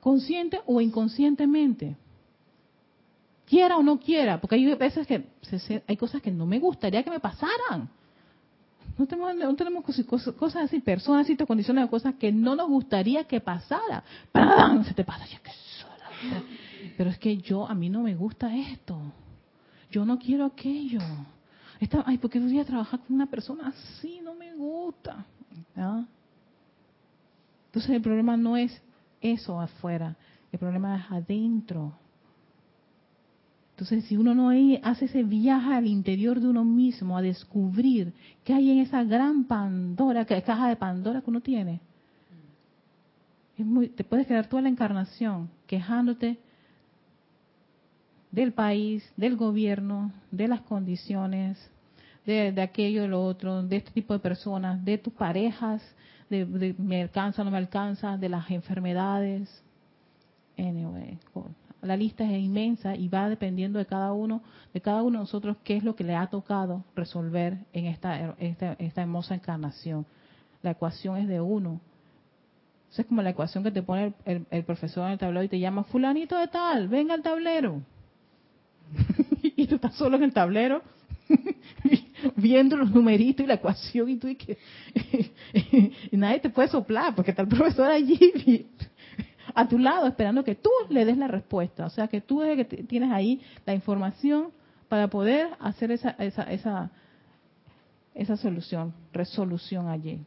Consciente 0.00 0.60
o 0.66 0.80
inconscientemente. 0.80 1.96
Quiera 3.46 3.78
o 3.78 3.82
no 3.82 3.98
quiera, 3.98 4.40
porque 4.40 4.56
hay 4.56 4.74
veces 4.74 5.06
que 5.06 5.24
hay 5.86 5.96
cosas 5.96 6.20
que 6.20 6.30
no 6.30 6.44
me 6.44 6.58
gustaría 6.58 7.02
que 7.02 7.10
me 7.10 7.20
pasaran. 7.20 7.88
No 8.96 9.06
tenemos, 9.06 9.34
no 9.34 9.54
tenemos 9.56 9.84
cosas, 10.06 10.64
así, 10.64 10.80
personas, 10.80 11.28
y 11.28 11.36
condiciones, 11.36 11.88
cosas 11.88 12.14
que 12.14 12.30
no 12.30 12.54
nos 12.54 12.68
gustaría 12.68 13.24
que 13.24 13.40
pasara. 13.40 14.04
Se 14.86 14.94
te 14.94 15.04
pasa, 15.04 15.24
Pero 16.96 17.10
es 17.10 17.18
que 17.18 17.36
yo, 17.38 17.68
a 17.68 17.74
mí 17.74 17.88
no 17.88 18.02
me 18.02 18.14
gusta 18.14 18.54
esto. 18.56 18.98
Yo 19.90 20.04
no 20.04 20.18
quiero 20.18 20.44
aquello. 20.44 21.00
Esta, 21.80 22.02
ay, 22.06 22.18
porque 22.18 22.40
voy 22.40 22.58
a 22.58 22.64
trabajar 22.64 23.00
con 23.00 23.14
una 23.14 23.26
persona 23.26 23.68
así? 23.68 24.20
No 24.22 24.34
me 24.34 24.54
gusta. 24.54 25.24
Entonces 27.66 27.90
el 27.90 28.02
problema 28.02 28.36
no 28.36 28.56
es 28.56 28.80
eso 29.20 29.60
afuera, 29.60 30.16
el 30.52 30.58
problema 30.58 30.96
es 30.96 31.04
adentro. 31.10 31.92
Entonces, 33.70 34.04
si 34.04 34.16
uno 34.16 34.34
no 34.36 34.50
hace 34.84 35.06
ese 35.06 35.24
viaje 35.24 35.74
al 35.74 35.88
interior 35.88 36.38
de 36.38 36.46
uno 36.46 36.64
mismo 36.64 37.18
a 37.18 37.22
descubrir 37.22 38.12
qué 38.44 38.54
hay 38.54 38.70
en 38.70 38.78
esa 38.78 39.02
gran 39.02 39.44
Pandora, 39.44 40.24
caja 40.24 40.68
de 40.68 40.76
Pandora 40.76 41.20
que 41.20 41.30
uno 41.30 41.40
tiene, 41.40 41.80
es 43.58 43.66
muy, 43.66 43.88
te 43.88 44.04
puedes 44.04 44.28
quedar 44.28 44.48
toda 44.48 44.62
la 44.62 44.68
encarnación 44.68 45.50
quejándote 45.66 46.38
del 48.34 48.52
país, 48.52 49.08
del 49.16 49.36
gobierno, 49.36 50.12
de 50.32 50.48
las 50.48 50.60
condiciones, 50.62 51.70
de, 52.26 52.60
aquello, 52.60 53.02
de 53.02 53.08
lo 53.08 53.22
otro, 53.22 53.62
de 53.62 53.76
este 53.76 53.92
tipo 53.92 54.12
de 54.12 54.18
personas, 54.18 54.84
de 54.84 54.98
tus 54.98 55.12
parejas, 55.12 55.82
de, 56.28 56.74
me 56.78 57.02
alcanza, 57.02 57.44
no 57.44 57.50
me 57.50 57.58
alcanza, 57.58 58.16
de 58.16 58.28
las 58.28 58.50
enfermedades. 58.50 59.62
Anyway, 60.58 61.18
la 61.82 61.96
lista 61.96 62.24
es 62.24 62.42
inmensa 62.42 62.96
y 62.96 63.08
va 63.08 63.28
dependiendo 63.28 63.78
de 63.78 63.86
cada 63.86 64.12
uno, 64.12 64.42
de 64.72 64.80
cada 64.80 65.02
uno 65.02 65.18
de 65.18 65.24
nosotros 65.24 65.58
qué 65.62 65.76
es 65.76 65.84
lo 65.84 65.94
que 65.94 66.02
le 66.02 66.16
ha 66.16 66.26
tocado 66.26 66.82
resolver 66.96 67.58
en 67.72 67.86
esta, 67.86 68.34
esta, 68.38 69.02
hermosa 69.02 69.34
encarnación. 69.34 70.06
La 70.62 70.72
ecuación 70.72 71.18
es 71.18 71.28
de 71.28 71.40
uno. 71.40 71.80
es 72.96 73.06
como 73.06 73.22
la 73.22 73.30
ecuación 73.30 73.62
que 73.62 73.70
te 73.70 73.82
pone 73.82 74.14
el, 74.24 74.64
profesor 74.64 75.06
en 75.06 75.12
el 75.12 75.18
tablero 75.18 75.44
y 75.44 75.48
te 75.48 75.60
llama 75.60 75.84
fulanito 75.84 76.36
de 76.36 76.48
tal, 76.48 76.88
venga 76.88 77.14
al 77.14 77.22
tablero. 77.22 77.82
y 79.62 79.66
tú 79.66 79.76
estás 79.76 79.94
solo 79.94 80.16
en 80.16 80.24
el 80.24 80.32
tablero 80.32 80.82
viendo 82.36 82.76
los 82.76 82.90
numeritos 82.90 83.44
y 83.44 83.46
la 83.46 83.54
ecuación 83.54 84.08
y 84.10 84.16
tú 84.16 84.28
y 84.28 84.36
que 84.36 84.58
y 86.10 86.16
nadie 86.16 86.40
te 86.40 86.50
puede 86.50 86.68
soplar 86.68 87.14
porque 87.14 87.30
está 87.30 87.42
el 87.42 87.48
profesor 87.48 87.90
allí 87.90 88.66
a 89.54 89.68
tu 89.68 89.78
lado 89.78 90.06
esperando 90.06 90.44
que 90.44 90.54
tú 90.54 90.70
le 90.88 91.04
des 91.04 91.16
la 91.16 91.28
respuesta. 91.28 91.86
O 91.86 91.90
sea, 91.90 92.08
que 92.08 92.20
tú 92.20 92.40
que 92.40 92.64
tienes 92.64 93.10
ahí 93.10 93.40
la 93.64 93.74
información 93.74 94.50
para 94.88 95.08
poder 95.08 95.48
hacer 95.60 95.90
esa, 95.92 96.10
esa, 96.10 96.42
esa, 96.44 96.90
esa 98.14 98.36
solución, 98.36 98.92
resolución 99.12 99.88
allí. 99.88 100.20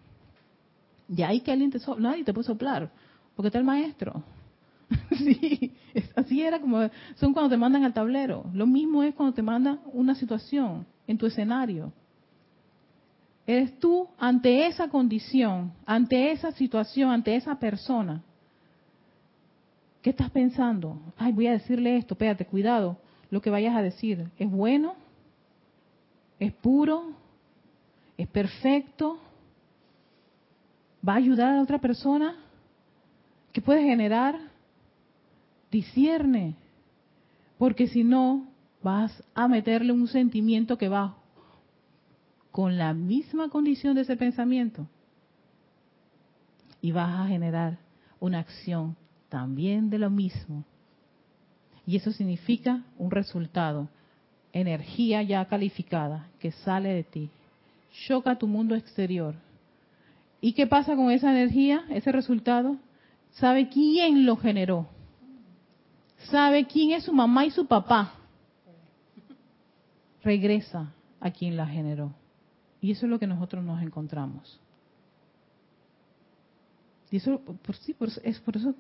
Y 1.10 1.22
ahí 1.22 1.42
que 1.42 1.52
alguien 1.52 1.72
te 1.72 1.80
nadie 2.00 2.24
te 2.24 2.34
puede 2.34 2.48
soplar, 2.48 2.90
porque 3.36 3.48
está 3.48 3.60
el 3.60 3.66
maestro. 3.66 4.24
sí, 5.18 5.74
así 6.16 6.42
era 6.42 6.60
como 6.60 6.90
son 7.16 7.34
cuando 7.34 7.50
te 7.50 7.58
mandan 7.58 7.84
al 7.84 7.94
tablero. 7.94 8.46
Lo 8.54 8.66
mismo 8.66 9.04
es 9.04 9.14
cuando 9.16 9.34
te 9.34 9.42
mandan 9.42 9.80
una 9.94 10.16
situación 10.16 10.86
en 11.08 11.18
tu 11.18 11.26
escenario. 11.26 11.92
Eres 13.46 13.80
tú 13.80 14.08
ante 14.18 14.68
esa 14.68 14.90
condición, 14.90 15.72
ante 15.86 16.32
esa 16.32 16.52
situación, 16.52 17.12
ante 17.12 17.36
esa 17.36 17.58
persona. 17.58 18.22
¿Qué 20.02 20.10
estás 20.10 20.30
pensando? 20.32 21.00
Ay, 21.18 21.32
voy 21.32 21.48
a 21.48 21.54
decirle 21.54 21.98
esto, 21.98 22.14
espérate, 22.14 22.46
cuidado. 22.46 22.98
Lo 23.30 23.42
que 23.42 23.50
vayas 23.50 23.76
a 23.76 23.82
decir, 23.82 24.30
¿es 24.38 24.50
bueno? 24.50 24.96
¿Es 26.40 26.54
puro? 26.54 27.12
¿Es 28.18 28.28
perfecto? 28.28 29.20
¿Va 31.08 31.14
a 31.14 31.18
ayudar 31.18 31.56
a 31.56 31.62
otra 31.62 31.80
persona? 31.80 32.36
¿Qué 33.54 33.62
puede 33.62 33.84
generar? 33.84 34.38
Discierne. 35.72 36.56
Porque 37.58 37.88
si 37.88 38.04
no, 38.04 38.48
vas 38.84 39.24
a 39.34 39.48
meterle 39.48 39.92
un 39.92 40.08
sentimiento 40.08 40.78
que 40.78 40.90
va 40.90 41.18
con 42.52 42.78
la 42.78 42.94
misma 42.94 43.50
condición 43.50 43.96
de 43.96 44.02
ese 44.02 44.16
pensamiento. 44.16 44.88
Y 46.82 46.92
vas 46.92 47.20
a 47.20 47.28
generar 47.28 47.78
una 48.20 48.40
acción 48.40 48.96
también 49.30 49.90
de 49.90 50.00
lo 50.00 50.10
mismo. 50.10 50.64
Y 51.86 51.96
eso 51.96 52.12
significa 52.12 52.84
un 52.98 53.12
resultado, 53.12 53.90
energía 54.54 55.22
ya 55.24 55.46
calificada 55.46 56.28
que 56.40 56.52
sale 56.52 56.90
de 56.90 57.04
ti. 57.04 57.30
Choca 58.08 58.38
tu 58.38 58.48
mundo 58.48 58.76
exterior. 58.76 59.36
¿Y 60.42 60.54
qué 60.54 60.68
pasa 60.68 60.96
con 60.96 61.12
esa 61.12 61.32
energía, 61.32 61.86
ese 61.90 62.12
resultado? 62.12 62.78
¿Sabe 63.32 63.70
quién 63.70 64.26
lo 64.26 64.38
generó? 64.38 64.88
¿Sabe 66.30 66.66
quién 66.66 66.92
es 66.92 67.04
su 67.04 67.14
mamá 67.14 67.46
y 67.46 67.52
su 67.52 67.66
papá? 67.66 68.14
Regresa 70.24 70.94
a 71.20 71.32
quien 71.32 71.56
la 71.56 71.68
generó. 71.68 72.14
Y 72.82 72.92
eso 72.92 73.06
es 73.06 73.10
lo 73.10 73.20
que 73.20 73.28
nosotros 73.28 73.64
nos 73.64 73.82
encontramos. 73.82 74.60
Y 77.10 77.18
eso, 77.18 77.40
por, 77.40 77.76
sí, 77.76 77.96
es 78.24 78.40
por 78.40 78.58
eso 78.58 78.76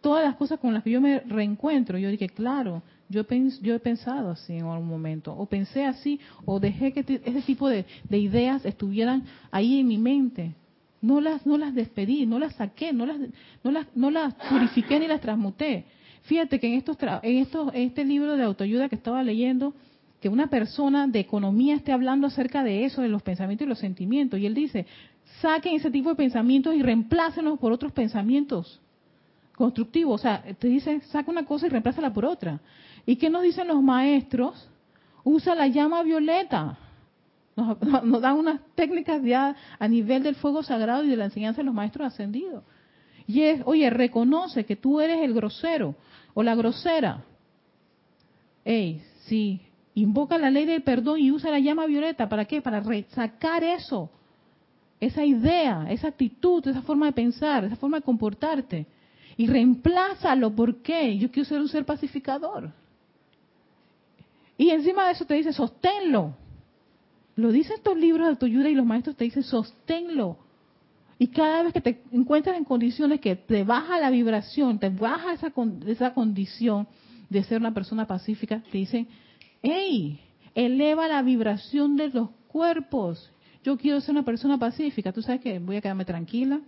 todas 0.00 0.24
las 0.24 0.36
cosas 0.36 0.60
con 0.60 0.72
las 0.72 0.82
que 0.84 0.90
yo 0.90 1.00
me 1.00 1.20
reencuentro, 1.20 1.98
yo 1.98 2.08
dije, 2.08 2.28
claro, 2.28 2.82
yo, 3.08 3.24
yo 3.62 3.74
he 3.74 3.80
pensado 3.80 4.30
así 4.30 4.54
en 4.54 4.64
algún 4.64 4.88
momento, 4.88 5.34
o 5.36 5.46
pensé 5.46 5.84
así, 5.84 6.20
o 6.44 6.60
dejé 6.60 6.92
que 6.92 7.00
ese 7.24 7.42
tipo 7.42 7.68
de, 7.68 7.84
ideas 8.10 8.64
estuvieran 8.64 9.24
ahí 9.50 9.80
en 9.80 9.88
mi 9.88 9.98
mente. 9.98 10.54
No 11.00 11.20
las, 11.20 11.46
no 11.46 11.58
las 11.58 11.74
despedí, 11.74 12.26
no 12.26 12.38
las 12.38 12.54
saqué, 12.54 12.92
no 12.92 13.06
las, 13.06 13.18
no 13.62 13.70
las, 13.70 13.86
no 13.94 14.10
las 14.10 14.34
purifiqué 14.34 14.98
ni 14.98 15.06
las 15.06 15.20
transmuté. 15.20 15.84
Fíjate 16.22 16.58
que 16.58 16.68
en 16.68 16.74
estos, 16.74 16.96
en 17.22 17.38
estos, 17.38 17.70
este 17.74 18.04
libro 18.04 18.36
de 18.36 18.44
autoayuda 18.44 18.88
que 18.88 18.96
estaba 18.96 19.22
leyendo, 19.22 19.74
que 20.20 20.28
una 20.28 20.48
persona 20.48 21.06
de 21.06 21.20
economía 21.20 21.76
esté 21.76 21.92
hablando 21.92 22.26
acerca 22.26 22.64
de 22.64 22.84
eso, 22.84 23.02
de 23.02 23.08
los 23.08 23.22
pensamientos 23.22 23.66
y 23.66 23.68
los 23.68 23.78
sentimientos. 23.78 24.40
Y 24.40 24.46
él 24.46 24.54
dice, 24.54 24.86
saquen 25.40 25.76
ese 25.76 25.90
tipo 25.90 26.10
de 26.10 26.16
pensamientos 26.16 26.74
y 26.74 26.82
reemplácenlos 26.82 27.58
por 27.58 27.72
otros 27.72 27.92
pensamientos 27.92 28.80
constructivos. 29.56 30.20
O 30.20 30.22
sea, 30.22 30.42
te 30.58 30.68
dice, 30.68 31.00
saca 31.12 31.30
una 31.30 31.44
cosa 31.44 31.66
y 31.66 31.70
reemplázala 31.70 32.12
por 32.12 32.24
otra. 32.24 32.60
¿Y 33.06 33.16
qué 33.16 33.30
nos 33.30 33.42
dicen 33.42 33.68
los 33.68 33.82
maestros? 33.82 34.68
Usa 35.22 35.54
la 35.54 35.68
llama 35.68 36.02
violeta. 36.02 36.78
Nos, 37.54 37.80
nos 38.04 38.20
dan 38.20 38.36
unas 38.36 38.60
técnicas 38.74 39.22
ya 39.22 39.54
a 39.78 39.88
nivel 39.88 40.24
del 40.24 40.34
fuego 40.34 40.62
sagrado 40.62 41.04
y 41.04 41.08
de 41.08 41.16
la 41.16 41.26
enseñanza 41.26 41.60
de 41.60 41.64
los 41.64 41.74
maestros 41.74 42.08
ascendidos. 42.08 42.64
Y 43.28 43.42
es, 43.42 43.60
oye, 43.66 43.90
reconoce 43.90 44.64
que 44.64 44.74
tú 44.74 45.00
eres 45.00 45.20
el 45.22 45.34
grosero 45.34 45.94
o 46.32 46.42
la 46.42 46.54
grosera. 46.54 47.22
Ey, 48.64 49.02
sí, 49.26 49.60
invoca 49.94 50.38
la 50.38 50.50
ley 50.50 50.64
del 50.64 50.82
perdón 50.82 51.20
y 51.20 51.30
usa 51.30 51.50
la 51.50 51.58
llama 51.58 51.84
violeta. 51.84 52.26
¿Para 52.26 52.46
qué? 52.46 52.62
Para 52.62 52.82
sacar 53.10 53.62
eso, 53.62 54.10
esa 54.98 55.26
idea, 55.26 55.86
esa 55.90 56.08
actitud, 56.08 56.66
esa 56.66 56.80
forma 56.80 57.04
de 57.04 57.12
pensar, 57.12 57.64
esa 57.64 57.76
forma 57.76 57.98
de 57.98 58.04
comportarte. 58.04 58.86
Y 59.36 59.46
reemplázalo. 59.46 60.50
¿Por 60.50 60.76
qué? 60.76 61.18
Yo 61.18 61.30
quiero 61.30 61.46
ser 61.46 61.60
un 61.60 61.68
ser 61.68 61.84
pacificador. 61.84 62.72
Y 64.56 64.70
encima 64.70 65.04
de 65.04 65.12
eso 65.12 65.26
te 65.26 65.34
dice, 65.34 65.52
sosténlo. 65.52 66.34
Lo 67.36 67.52
dicen 67.52 67.76
estos 67.76 67.96
libros 67.96 68.26
de 68.26 68.30
autoayuda 68.30 68.70
y 68.70 68.74
los 68.74 68.86
maestros 68.86 69.16
te 69.16 69.24
dicen, 69.24 69.42
sosténlo. 69.42 70.47
Y 71.18 71.28
cada 71.28 71.64
vez 71.64 71.72
que 71.72 71.80
te 71.80 72.02
encuentras 72.12 72.56
en 72.56 72.64
condiciones 72.64 73.20
que 73.20 73.34
te 73.34 73.64
baja 73.64 73.98
la 73.98 74.10
vibración, 74.10 74.78
te 74.78 74.88
baja 74.88 75.32
esa, 75.32 75.52
esa 75.86 76.14
condición 76.14 76.86
de 77.28 77.42
ser 77.42 77.58
una 77.60 77.74
persona 77.74 78.06
pacífica, 78.06 78.62
te 78.70 78.78
dicen, 78.78 79.08
hey, 79.62 80.20
eleva 80.54 81.08
la 81.08 81.22
vibración 81.22 81.96
de 81.96 82.08
los 82.10 82.30
cuerpos. 82.46 83.32
Yo 83.64 83.76
quiero 83.76 84.00
ser 84.00 84.12
una 84.12 84.24
persona 84.24 84.58
pacífica. 84.58 85.12
Tú 85.12 85.20
sabes 85.20 85.40
que 85.40 85.58
voy 85.58 85.76
a 85.76 85.80
quedarme 85.80 86.04
tranquila, 86.04 86.60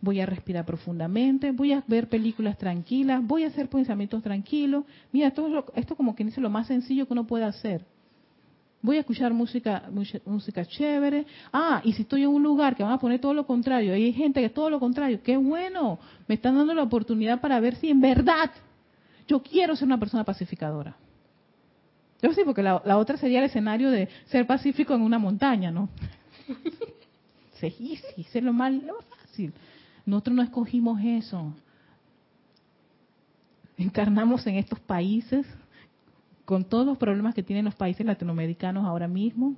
voy 0.00 0.20
a 0.20 0.26
respirar 0.26 0.64
profundamente, 0.64 1.52
voy 1.52 1.72
a 1.72 1.84
ver 1.86 2.08
películas 2.08 2.56
tranquilas, 2.56 3.24
voy 3.24 3.44
a 3.44 3.48
hacer 3.48 3.68
pensamientos 3.68 4.22
tranquilos. 4.22 4.84
Mira, 5.12 5.28
esto, 5.28 5.66
esto 5.74 5.94
como 5.94 6.16
que 6.16 6.24
dice 6.24 6.40
lo 6.40 6.50
más 6.50 6.66
sencillo 6.66 7.06
que 7.06 7.12
uno 7.12 7.26
puede 7.26 7.44
hacer. 7.44 7.84
Voy 8.80 8.96
a 8.96 9.00
escuchar 9.00 9.34
música, 9.34 9.90
música 10.24 10.64
chévere. 10.64 11.26
Ah, 11.52 11.80
y 11.84 11.92
si 11.94 12.02
estoy 12.02 12.22
en 12.22 12.28
un 12.28 12.42
lugar 12.42 12.76
que 12.76 12.84
van 12.84 12.92
a 12.92 12.98
poner 12.98 13.20
todo 13.20 13.34
lo 13.34 13.44
contrario, 13.44 13.92
hay 13.92 14.12
gente 14.12 14.40
que 14.40 14.46
es 14.46 14.54
todo 14.54 14.70
lo 14.70 14.78
contrario, 14.78 15.20
qué 15.22 15.36
bueno. 15.36 15.98
Me 16.28 16.36
están 16.36 16.56
dando 16.56 16.72
la 16.74 16.84
oportunidad 16.84 17.40
para 17.40 17.58
ver 17.58 17.74
si 17.76 17.90
en 17.90 18.00
verdad 18.00 18.50
yo 19.26 19.42
quiero 19.42 19.74
ser 19.74 19.86
una 19.86 19.98
persona 19.98 20.24
pacificadora. 20.24 20.96
Yo 22.22 22.32
sí, 22.32 22.42
porque 22.44 22.62
la, 22.62 22.96
otra 22.96 23.16
sería 23.16 23.40
el 23.40 23.46
escenario 23.46 23.90
de 23.90 24.08
ser 24.26 24.46
pacífico 24.46 24.94
en 24.94 25.02
una 25.02 25.18
montaña, 25.18 25.70
¿no? 25.70 25.88
sí, 27.60 27.70
sí, 28.14 28.26
es 28.32 28.42
lo 28.42 28.52
más, 28.52 28.72
lo 28.72 29.00
fácil. 29.02 29.52
Nosotros 30.06 30.36
no 30.36 30.42
escogimos 30.42 31.00
eso. 31.02 31.52
Encarnamos 33.76 34.46
en 34.46 34.56
estos 34.56 34.80
países 34.80 35.46
con 36.48 36.64
todos 36.64 36.86
los 36.86 36.96
problemas 36.96 37.34
que 37.34 37.42
tienen 37.42 37.66
los 37.66 37.74
países 37.74 38.06
latinoamericanos 38.06 38.86
ahora 38.86 39.06
mismo, 39.06 39.54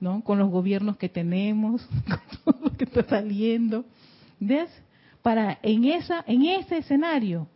¿no? 0.00 0.24
Con 0.24 0.40
los 0.40 0.50
gobiernos 0.50 0.96
que 0.96 1.08
tenemos, 1.08 1.86
con 2.08 2.20
todo 2.44 2.64
lo 2.64 2.76
que 2.76 2.86
está 2.86 3.04
saliendo. 3.04 3.84
¿Ves? 4.40 4.68
Para 5.22 5.60
en 5.62 5.84
esa 5.84 6.24
en 6.26 6.44
ese 6.46 6.78
escenario 6.78 7.46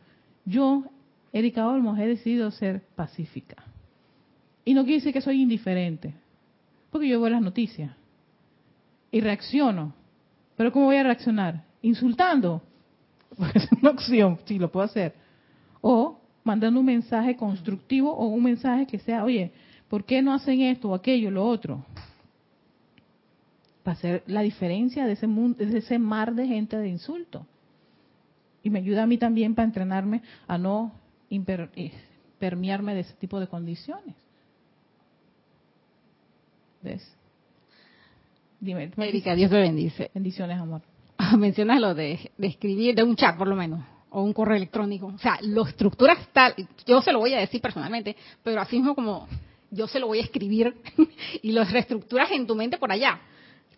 yo 0.44 0.84
Erika 1.32 1.66
Olmos 1.66 1.98
he 1.98 2.06
decidido 2.06 2.52
ser 2.52 2.82
pacífica. 2.94 3.64
Y 4.64 4.74
no 4.74 4.84
quiere 4.84 4.98
decir 4.98 5.12
que 5.12 5.22
soy 5.22 5.42
indiferente, 5.42 6.14
porque 6.92 7.08
yo 7.08 7.20
veo 7.20 7.30
las 7.30 7.42
noticias 7.42 7.90
y 9.10 9.20
reacciono. 9.20 9.92
Pero 10.56 10.70
¿cómo 10.70 10.84
voy 10.84 10.98
a 10.98 11.02
reaccionar? 11.02 11.64
Insultando. 11.82 12.62
Pues 13.36 13.56
es 13.56 13.72
una 13.72 13.90
opción, 13.90 14.38
sí, 14.44 14.56
lo 14.56 14.70
puedo 14.70 14.86
hacer. 14.86 15.14
O 15.80 16.20
mandando 16.48 16.80
un 16.80 16.86
mensaje 16.86 17.36
constructivo 17.36 18.10
o 18.10 18.26
un 18.28 18.42
mensaje 18.42 18.86
que 18.86 18.98
sea, 18.98 19.22
oye, 19.22 19.52
¿por 19.86 20.04
qué 20.04 20.22
no 20.22 20.32
hacen 20.32 20.62
esto 20.62 20.88
o 20.88 20.94
aquello, 20.94 21.30
lo 21.30 21.46
otro? 21.46 21.84
Para 23.82 23.98
hacer 23.98 24.22
la 24.26 24.40
diferencia 24.40 25.04
de 25.04 25.12
ese, 25.12 25.26
mundo, 25.26 25.62
de 25.62 25.76
ese 25.76 25.98
mar 25.98 26.34
de 26.34 26.46
gente 26.46 26.78
de 26.78 26.88
insulto. 26.88 27.46
Y 28.62 28.70
me 28.70 28.78
ayuda 28.78 29.02
a 29.02 29.06
mí 29.06 29.18
también 29.18 29.54
para 29.54 29.66
entrenarme 29.66 30.22
a 30.46 30.56
no 30.56 30.92
eh, 31.30 31.92
permearme 32.38 32.94
de 32.94 33.00
ese 33.00 33.12
tipo 33.16 33.38
de 33.40 33.46
condiciones. 33.46 34.14
¿Ves? 36.82 37.14
Dime. 38.58 38.90
Erika, 38.96 39.34
Dios 39.34 39.50
te 39.50 39.58
bendice. 39.58 40.10
Bendiciones, 40.14 40.58
amor. 40.58 40.80
Mencionas 41.38 41.78
lo 41.78 41.94
de, 41.94 42.30
escribir, 42.38 42.94
de 42.94 43.02
un 43.02 43.16
chat 43.16 43.36
por 43.36 43.48
lo 43.48 43.54
menos, 43.54 43.84
o 44.10 44.22
un 44.22 44.32
correo 44.32 44.56
electrónico. 44.56 45.06
O 45.06 45.18
sea, 45.18 45.38
lo 45.42 45.66
estructuras 45.66 46.18
tal, 46.32 46.54
yo 46.86 47.02
se 47.02 47.12
lo 47.12 47.18
voy 47.20 47.34
a 47.34 47.38
decir 47.38 47.60
personalmente, 47.60 48.16
pero 48.42 48.60
así 48.60 48.76
mismo 48.76 48.94
como 48.94 49.28
yo 49.70 49.86
se 49.86 49.98
lo 49.98 50.06
voy 50.06 50.18
a 50.18 50.22
escribir 50.22 50.74
y 51.42 51.52
lo 51.52 51.64
reestructuras 51.64 52.30
en 52.32 52.46
tu 52.46 52.54
mente 52.54 52.78
por 52.78 52.90
allá. 52.90 53.20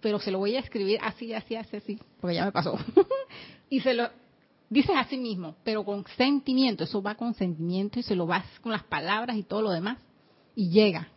Pero 0.00 0.18
se 0.18 0.30
lo 0.30 0.38
voy 0.38 0.56
a 0.56 0.60
escribir 0.60 0.98
así, 1.02 1.32
así, 1.34 1.56
así, 1.56 1.76
así, 1.76 1.98
porque 2.20 2.36
ya 2.36 2.46
me 2.46 2.52
pasó. 2.52 2.78
y 3.68 3.80
se 3.80 3.92
lo 3.92 4.08
dices 4.70 4.94
así 4.96 5.18
mismo, 5.18 5.56
pero 5.62 5.84
con 5.84 6.06
sentimiento. 6.16 6.84
Eso 6.84 7.02
va 7.02 7.16
con 7.16 7.34
sentimiento 7.34 7.98
y 7.98 8.02
se 8.02 8.14
lo 8.14 8.26
vas 8.26 8.46
con 8.60 8.72
las 8.72 8.84
palabras 8.84 9.36
y 9.36 9.42
todo 9.42 9.60
lo 9.60 9.70
demás. 9.70 9.98
Y 10.54 10.70
llega, 10.70 11.08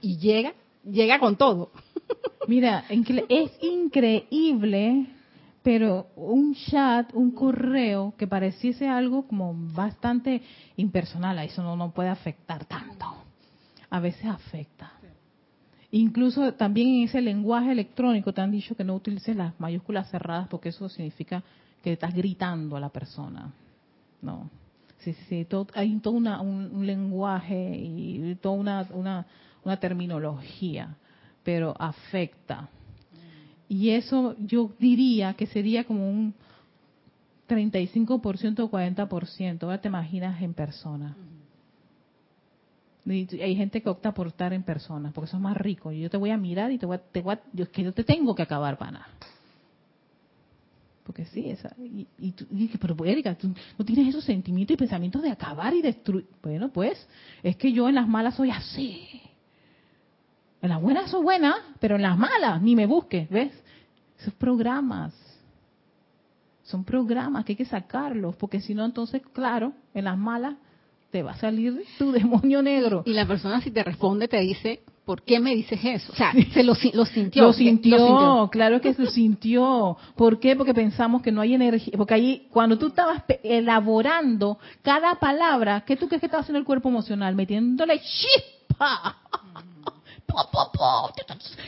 y 0.00 0.18
llega, 0.18 0.54
llega 0.84 1.20
con 1.20 1.36
todo. 1.36 1.70
Mira, 2.48 2.84
es 2.88 3.50
increíble, 3.62 5.06
pero 5.62 6.08
un 6.16 6.54
chat, 6.54 7.14
un 7.14 7.30
correo 7.30 8.14
que 8.16 8.26
pareciese 8.26 8.88
algo 8.88 9.26
como 9.26 9.54
bastante 9.54 10.42
impersonal, 10.76 11.38
a 11.38 11.44
eso 11.44 11.62
no, 11.62 11.76
no 11.76 11.92
puede 11.92 12.08
afectar 12.08 12.64
tanto. 12.64 13.06
A 13.90 14.00
veces 14.00 14.24
afecta. 14.24 14.92
Incluso 15.90 16.54
también 16.54 16.88
en 16.88 17.02
ese 17.04 17.20
lenguaje 17.20 17.70
electrónico 17.70 18.32
te 18.32 18.40
han 18.40 18.50
dicho 18.50 18.74
que 18.74 18.82
no 18.82 18.94
utilices 18.94 19.36
las 19.36 19.58
mayúsculas 19.60 20.10
cerradas 20.10 20.48
porque 20.48 20.70
eso 20.70 20.88
significa 20.88 21.42
que 21.82 21.92
estás 21.92 22.14
gritando 22.14 22.76
a 22.76 22.80
la 22.80 22.88
persona. 22.88 23.52
No. 24.22 24.48
Sí, 24.98 25.12
sí, 25.28 25.46
hay 25.74 25.98
todo 25.98 26.14
un, 26.14 26.86
lenguaje 26.86 27.76
y 27.76 28.36
toda 28.40 28.54
una, 28.54 28.86
una, 28.92 29.26
una 29.64 29.76
terminología 29.76 30.96
pero 31.42 31.74
afecta. 31.78 32.68
Y 33.72 33.88
eso 33.88 34.36
yo 34.38 34.70
diría 34.78 35.32
que 35.32 35.46
sería 35.46 35.84
como 35.84 36.06
un 36.06 36.34
35% 37.48 38.60
o 38.60 38.70
40%. 38.70 39.62
Ahora 39.62 39.80
te 39.80 39.88
imaginas 39.88 40.42
en 40.42 40.52
persona. 40.52 41.16
hay 43.06 43.56
gente 43.56 43.82
que 43.82 43.88
opta 43.88 44.12
por 44.12 44.26
estar 44.26 44.52
en 44.52 44.62
persona, 44.62 45.10
porque 45.14 45.28
eso 45.28 45.38
es 45.38 45.42
más 45.42 45.56
rico. 45.56 45.90
Yo 45.90 46.10
te 46.10 46.18
voy 46.18 46.28
a 46.28 46.36
mirar 46.36 46.70
y 46.70 46.76
te 46.76 46.84
voy 46.84 46.96
a, 46.96 46.98
te 47.00 47.22
voy 47.22 47.34
yo, 47.54 47.66
que 47.70 47.82
yo 47.82 47.94
te 47.94 48.04
tengo 48.04 48.34
que 48.34 48.42
acabar, 48.42 48.76
pana. 48.76 49.08
Porque 51.04 51.24
sí, 51.24 51.48
esa, 51.48 51.74
y, 51.78 52.06
y, 52.18 52.32
tú, 52.32 52.46
pero 52.78 52.94
Erika, 53.06 53.34
tú 53.36 53.54
no 53.78 53.84
tienes 53.86 54.08
esos 54.08 54.22
sentimientos 54.22 54.74
y 54.74 54.76
pensamientos 54.76 55.22
de 55.22 55.30
acabar 55.30 55.72
y 55.72 55.80
destruir. 55.80 56.26
Bueno, 56.42 56.70
pues, 56.70 57.08
es 57.42 57.56
que 57.56 57.72
yo 57.72 57.88
en 57.88 57.94
las 57.94 58.06
malas 58.06 58.34
soy 58.34 58.50
así. 58.50 59.08
En 60.62 60.68
las 60.68 60.80
buenas 60.80 61.10
son 61.10 61.24
buenas, 61.24 61.56
pero 61.80 61.96
en 61.96 62.02
las 62.02 62.16
malas 62.16 62.62
ni 62.62 62.76
me 62.76 62.86
busques, 62.86 63.28
¿ves? 63.28 63.52
Esos 64.18 64.32
programas. 64.34 65.12
Son 66.62 66.84
programas 66.84 67.44
que 67.44 67.52
hay 67.52 67.56
que 67.56 67.64
sacarlos, 67.64 68.36
porque 68.36 68.60
si 68.60 68.72
no, 68.72 68.84
entonces, 68.84 69.20
claro, 69.32 69.72
en 69.92 70.04
las 70.04 70.16
malas 70.16 70.54
te 71.10 71.24
va 71.24 71.32
a 71.32 71.36
salir 71.36 71.84
tu 71.98 72.12
demonio 72.12 72.62
negro. 72.62 73.02
Y 73.04 73.12
la 73.12 73.26
persona 73.26 73.60
si 73.60 73.72
te 73.72 73.82
responde 73.82 74.28
te 74.28 74.38
dice, 74.38 74.82
¿por 75.04 75.22
qué 75.22 75.40
me 75.40 75.52
dices 75.52 75.80
eso? 75.82 76.12
O 76.12 76.14
sea, 76.14 76.32
se 76.54 76.62
lo, 76.62 76.76
sintió. 76.76 77.42
Lo 77.42 77.52
sintió, 77.52 78.48
claro 78.52 78.80
que 78.80 78.94
se 78.94 79.06
sintió. 79.06 79.96
¿Por 80.14 80.38
qué? 80.38 80.54
Porque 80.54 80.74
pensamos 80.74 81.22
que 81.22 81.32
no 81.32 81.40
hay 81.40 81.54
energía. 81.54 81.94
Porque 81.96 82.14
ahí, 82.14 82.46
cuando 82.50 82.78
tú 82.78 82.86
estabas 82.86 83.24
elaborando 83.42 84.60
cada 84.82 85.16
palabra, 85.16 85.82
¿qué 85.84 85.96
tú 85.96 86.06
crees 86.06 86.20
que 86.20 86.26
estaba 86.26 86.42
haciendo 86.42 86.60
el 86.60 86.64
cuerpo 86.64 86.88
emocional? 86.88 87.34
Metiéndole 87.34 88.00
chispa. 88.00 89.18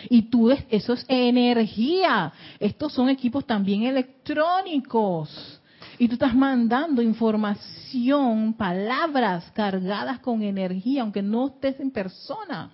Y 0.09 0.23
tú, 0.23 0.51
eso 0.51 0.93
es 0.93 1.05
energía. 1.09 2.33
Estos 2.59 2.93
son 2.93 3.09
equipos 3.09 3.47
también 3.47 3.85
electrónicos. 3.85 5.61
Y 5.99 6.09
tú 6.09 6.15
estás 6.15 6.35
mandando 6.35 7.03
información, 7.03 8.55
palabras 8.55 9.51
cargadas 9.53 10.19
con 10.21 10.43
energía, 10.43 11.03
aunque 11.03 11.23
no 11.23 11.49
estés 11.49 11.79
en 11.81 11.91
persona. 11.91 12.71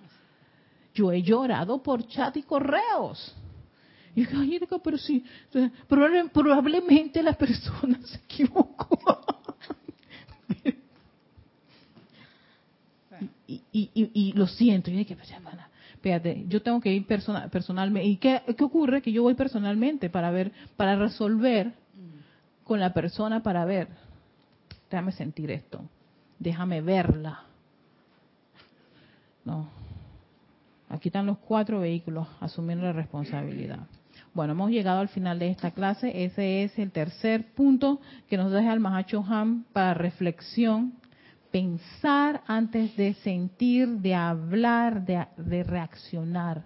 Yo 0.94 1.12
he 1.12 1.22
llorado 1.22 1.82
por 1.82 2.06
chat 2.06 2.36
y 2.36 2.42
correos. 2.42 3.34
Y 4.14 4.26
yo, 4.26 4.66
pero 4.82 4.98
sí, 4.98 5.24
probablemente 5.86 7.22
la 7.22 7.34
persona 7.34 7.98
se 8.04 8.16
equivocó. 8.16 9.20
y, 13.46 13.62
y, 13.72 13.90
y 13.94 14.32
lo 14.32 14.46
siento. 14.46 14.90
Y 14.90 14.94
dije, 14.96 15.16
pues, 15.16 15.30
hermana, 15.30 15.69
espérate, 16.00 16.46
yo 16.48 16.62
tengo 16.62 16.80
que 16.80 16.94
ir 16.94 17.06
persona, 17.06 17.48
personalmente. 17.48 18.08
¿Y 18.08 18.16
qué, 18.16 18.40
qué 18.56 18.64
ocurre? 18.64 19.02
Que 19.02 19.12
yo 19.12 19.22
voy 19.22 19.34
personalmente 19.34 20.08
para 20.08 20.30
ver, 20.30 20.50
para 20.78 20.96
resolver 20.96 21.74
con 22.64 22.80
la 22.80 22.94
persona 22.94 23.42
para 23.42 23.66
ver. 23.66 23.88
Déjame 24.90 25.12
sentir 25.12 25.50
esto. 25.50 25.82
Déjame 26.38 26.80
verla. 26.80 27.42
No. 29.44 29.68
Aquí 30.88 31.08
están 31.10 31.26
los 31.26 31.36
cuatro 31.36 31.80
vehículos 31.80 32.26
asumiendo 32.40 32.86
la 32.86 32.92
responsabilidad. 32.92 33.80
Bueno, 34.32 34.54
hemos 34.54 34.70
llegado 34.70 35.00
al 35.00 35.08
final 35.08 35.38
de 35.38 35.50
esta 35.50 35.72
clase. 35.72 36.24
Ese 36.24 36.64
es 36.64 36.78
el 36.78 36.92
tercer 36.92 37.52
punto 37.52 38.00
que 38.28 38.38
nos 38.38 38.50
deja 38.50 38.72
el 38.72 38.80
Mahacho 38.80 39.22
Ham 39.28 39.64
para 39.74 39.92
reflexión. 39.92 40.94
Pensar 41.50 42.42
antes 42.46 42.96
de 42.96 43.14
sentir, 43.14 43.88
de 43.88 44.14
hablar, 44.14 45.04
de, 45.04 45.62
reaccionar. 45.64 46.64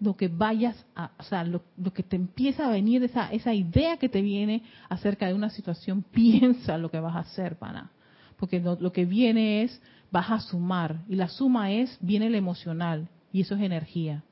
Lo 0.00 0.16
que 0.16 0.28
vayas 0.28 0.84
a, 0.96 1.12
o 1.18 1.22
sea, 1.22 1.44
lo, 1.44 1.62
que 1.92 2.02
te 2.02 2.16
empieza 2.16 2.66
a 2.66 2.70
venir, 2.70 3.04
esa, 3.04 3.30
esa 3.32 3.54
idea 3.54 3.98
que 3.98 4.08
te 4.08 4.22
viene 4.22 4.62
acerca 4.88 5.26
de 5.26 5.34
una 5.34 5.50
situación, 5.50 6.02
piensa 6.10 6.78
lo 6.78 6.90
que 6.90 7.00
vas 7.00 7.16
a 7.16 7.20
hacer, 7.20 7.56
pana. 7.56 7.90
Porque 8.38 8.60
lo, 8.60 8.76
lo 8.80 8.92
que 8.92 9.04
viene 9.04 9.62
es, 9.62 9.80
vas 10.10 10.30
a 10.30 10.40
sumar. 10.40 11.02
Y 11.08 11.16
la 11.16 11.28
suma 11.28 11.70
es, 11.70 11.96
viene 12.00 12.26
el 12.26 12.34
emocional. 12.34 13.08
Y 13.32 13.42
eso 13.42 13.54
es 13.54 13.62
energía. 13.62 14.22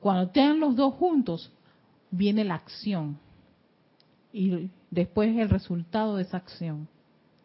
Cuando 0.00 0.24
estén 0.24 0.58
los 0.58 0.74
dos 0.74 0.94
juntos, 0.94 1.52
viene 2.10 2.44
la 2.44 2.56
acción. 2.56 3.18
Y 4.32 4.70
después 4.90 5.36
el 5.36 5.48
resultado 5.48 6.16
de 6.16 6.22
esa 6.22 6.38
acción. 6.38 6.88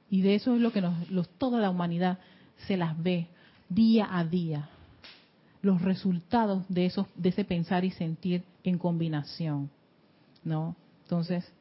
Y 0.09 0.21
de 0.21 0.35
eso 0.35 0.55
es 0.55 0.61
lo 0.61 0.71
que 0.71 0.81
nos, 0.81 1.09
los, 1.11 1.29
toda 1.37 1.59
la 1.59 1.69
humanidad 1.69 2.19
se 2.67 2.77
las 2.77 3.01
ve 3.01 3.27
día 3.69 4.07
a 4.11 4.23
día. 4.23 4.69
Los 5.61 5.81
resultados 5.81 6.63
de, 6.69 6.85
esos, 6.85 7.07
de 7.15 7.29
ese 7.29 7.43
pensar 7.43 7.83
y 7.83 7.91
sentir 7.91 8.43
en 8.63 8.77
combinación. 8.77 9.69
¿No? 10.43 10.75
Entonces, 11.03 11.51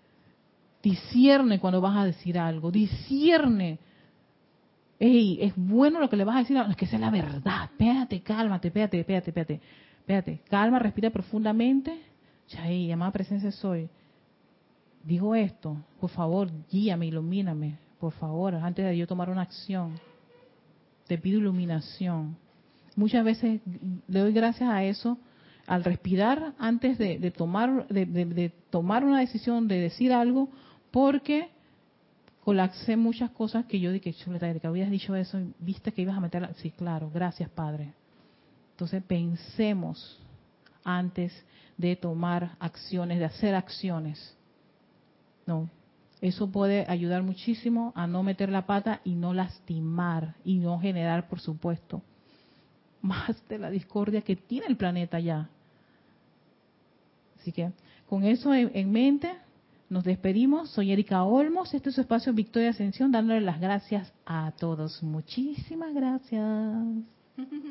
discierne 0.83 1.59
cuando 1.59 1.81
vas 1.81 1.97
a 1.97 2.05
decir 2.05 2.39
algo. 2.39 2.71
Discierne. 2.71 3.79
Ey, 4.99 5.39
es 5.43 5.53
bueno 5.57 6.01
lo 6.01 6.09
que 6.09 6.17
le 6.17 6.25
vas 6.25 6.37
a 6.37 6.39
decir, 6.41 6.57
es 6.57 6.77
que 6.77 6.85
esa 6.85 6.97
es 6.97 7.01
la 7.01 7.11
verdad. 7.11 7.65
Espérate, 7.65 8.21
cálmate, 8.23 8.69
espérate, 8.69 9.01
espérate, 9.01 9.31
espérate. 9.31 9.61
Espérate, 9.99 10.41
calma, 10.49 10.79
respira 10.79 11.11
profundamente. 11.11 12.01
Chay, 12.47 12.87
llamada 12.87 13.11
presencia 13.11 13.51
soy. 13.51 13.89
Digo 15.03 15.35
esto, 15.35 15.77
por 16.01 16.11
favor, 16.11 16.49
guíame, 16.71 17.07
ilumíname, 17.07 17.77
por 18.01 18.13
favor, 18.13 18.55
antes 18.55 18.85
de 18.85 18.97
yo 18.97 19.07
tomar 19.07 19.31
una 19.31 19.43
acción. 19.43 19.99
Te 21.07 21.19
pido 21.19 21.39
iluminación. 21.39 22.37
Muchas 22.97 23.25
veces 23.25 23.61
le 24.09 24.21
doy 24.21 24.33
gracias 24.33 24.69
a 24.69 24.85
eso, 24.85 25.19
al 25.67 25.85
respirar 25.85 26.55
antes 26.59 26.99
de, 26.99 27.31
tomar, 27.31 27.87
de, 27.89 28.07
de, 28.07 28.25
de, 28.25 28.49
tomar 28.71 29.05
una 29.05 29.21
decisión, 29.21 29.69
de 29.69 29.81
decir 29.81 30.13
algo, 30.13 30.49
porque 30.91 31.51
colapsé 32.45 32.97
muchas 32.97 33.31
cosas 33.31 33.67
que 33.67 33.81
yo 33.81 33.91
dije, 33.91 34.15
chuleta, 34.15 34.55
que 34.59 34.67
habías 34.67 34.91
dicho 34.91 35.17
eso, 35.17 35.39
viste 35.59 35.93
que 35.93 36.03
ibas 36.03 36.17
a 36.17 36.21
meterla. 36.21 36.55
Sí, 36.55 36.71
claro, 36.71 37.11
gracias, 37.13 37.51
Padre. 37.51 37.93
Entonces 38.71 39.03
pensemos 39.03 40.21
antes 40.85 41.33
de 41.77 41.97
tomar 41.97 42.57
acciones, 42.61 43.19
de 43.19 43.25
hacer 43.25 43.55
acciones. 43.55 44.37
No, 45.45 45.69
eso 46.21 46.51
puede 46.51 46.87
ayudar 46.89 47.23
muchísimo 47.23 47.93
a 47.95 48.07
no 48.07 48.23
meter 48.23 48.51
la 48.51 48.67
pata 48.67 49.01
y 49.05 49.15
no 49.15 49.35
lastimar 49.35 50.35
y 50.45 50.59
no 50.59 50.79
generar, 50.79 51.29
por 51.29 51.41
supuesto, 51.41 52.03
más 53.03 53.37
de 53.49 53.59
la 53.59 53.71
discordia 53.71 54.23
que 54.23 54.37
tiene 54.37 54.67
el 54.67 54.77
planeta 54.77 55.21
ya. 55.21 55.49
Así 57.39 57.53
que 57.53 57.71
con 58.09 58.25
eso 58.25 58.55
en 58.55 58.91
mente 58.91 59.31
nos 59.89 60.05
despedimos. 60.05 60.71
Soy 60.71 60.93
Erika 60.93 61.23
Olmos. 61.25 61.75
Este 61.75 61.91
es 61.91 61.95
su 61.95 62.01
espacio 62.01 62.33
Victoria 62.33 62.71
Ascensión, 62.71 63.13
dándole 63.13 63.41
las 63.41 63.61
gracias 63.61 64.13
a 64.25 64.53
todos. 64.59 65.03
Muchísimas 65.03 65.95
gracias. 65.95 66.43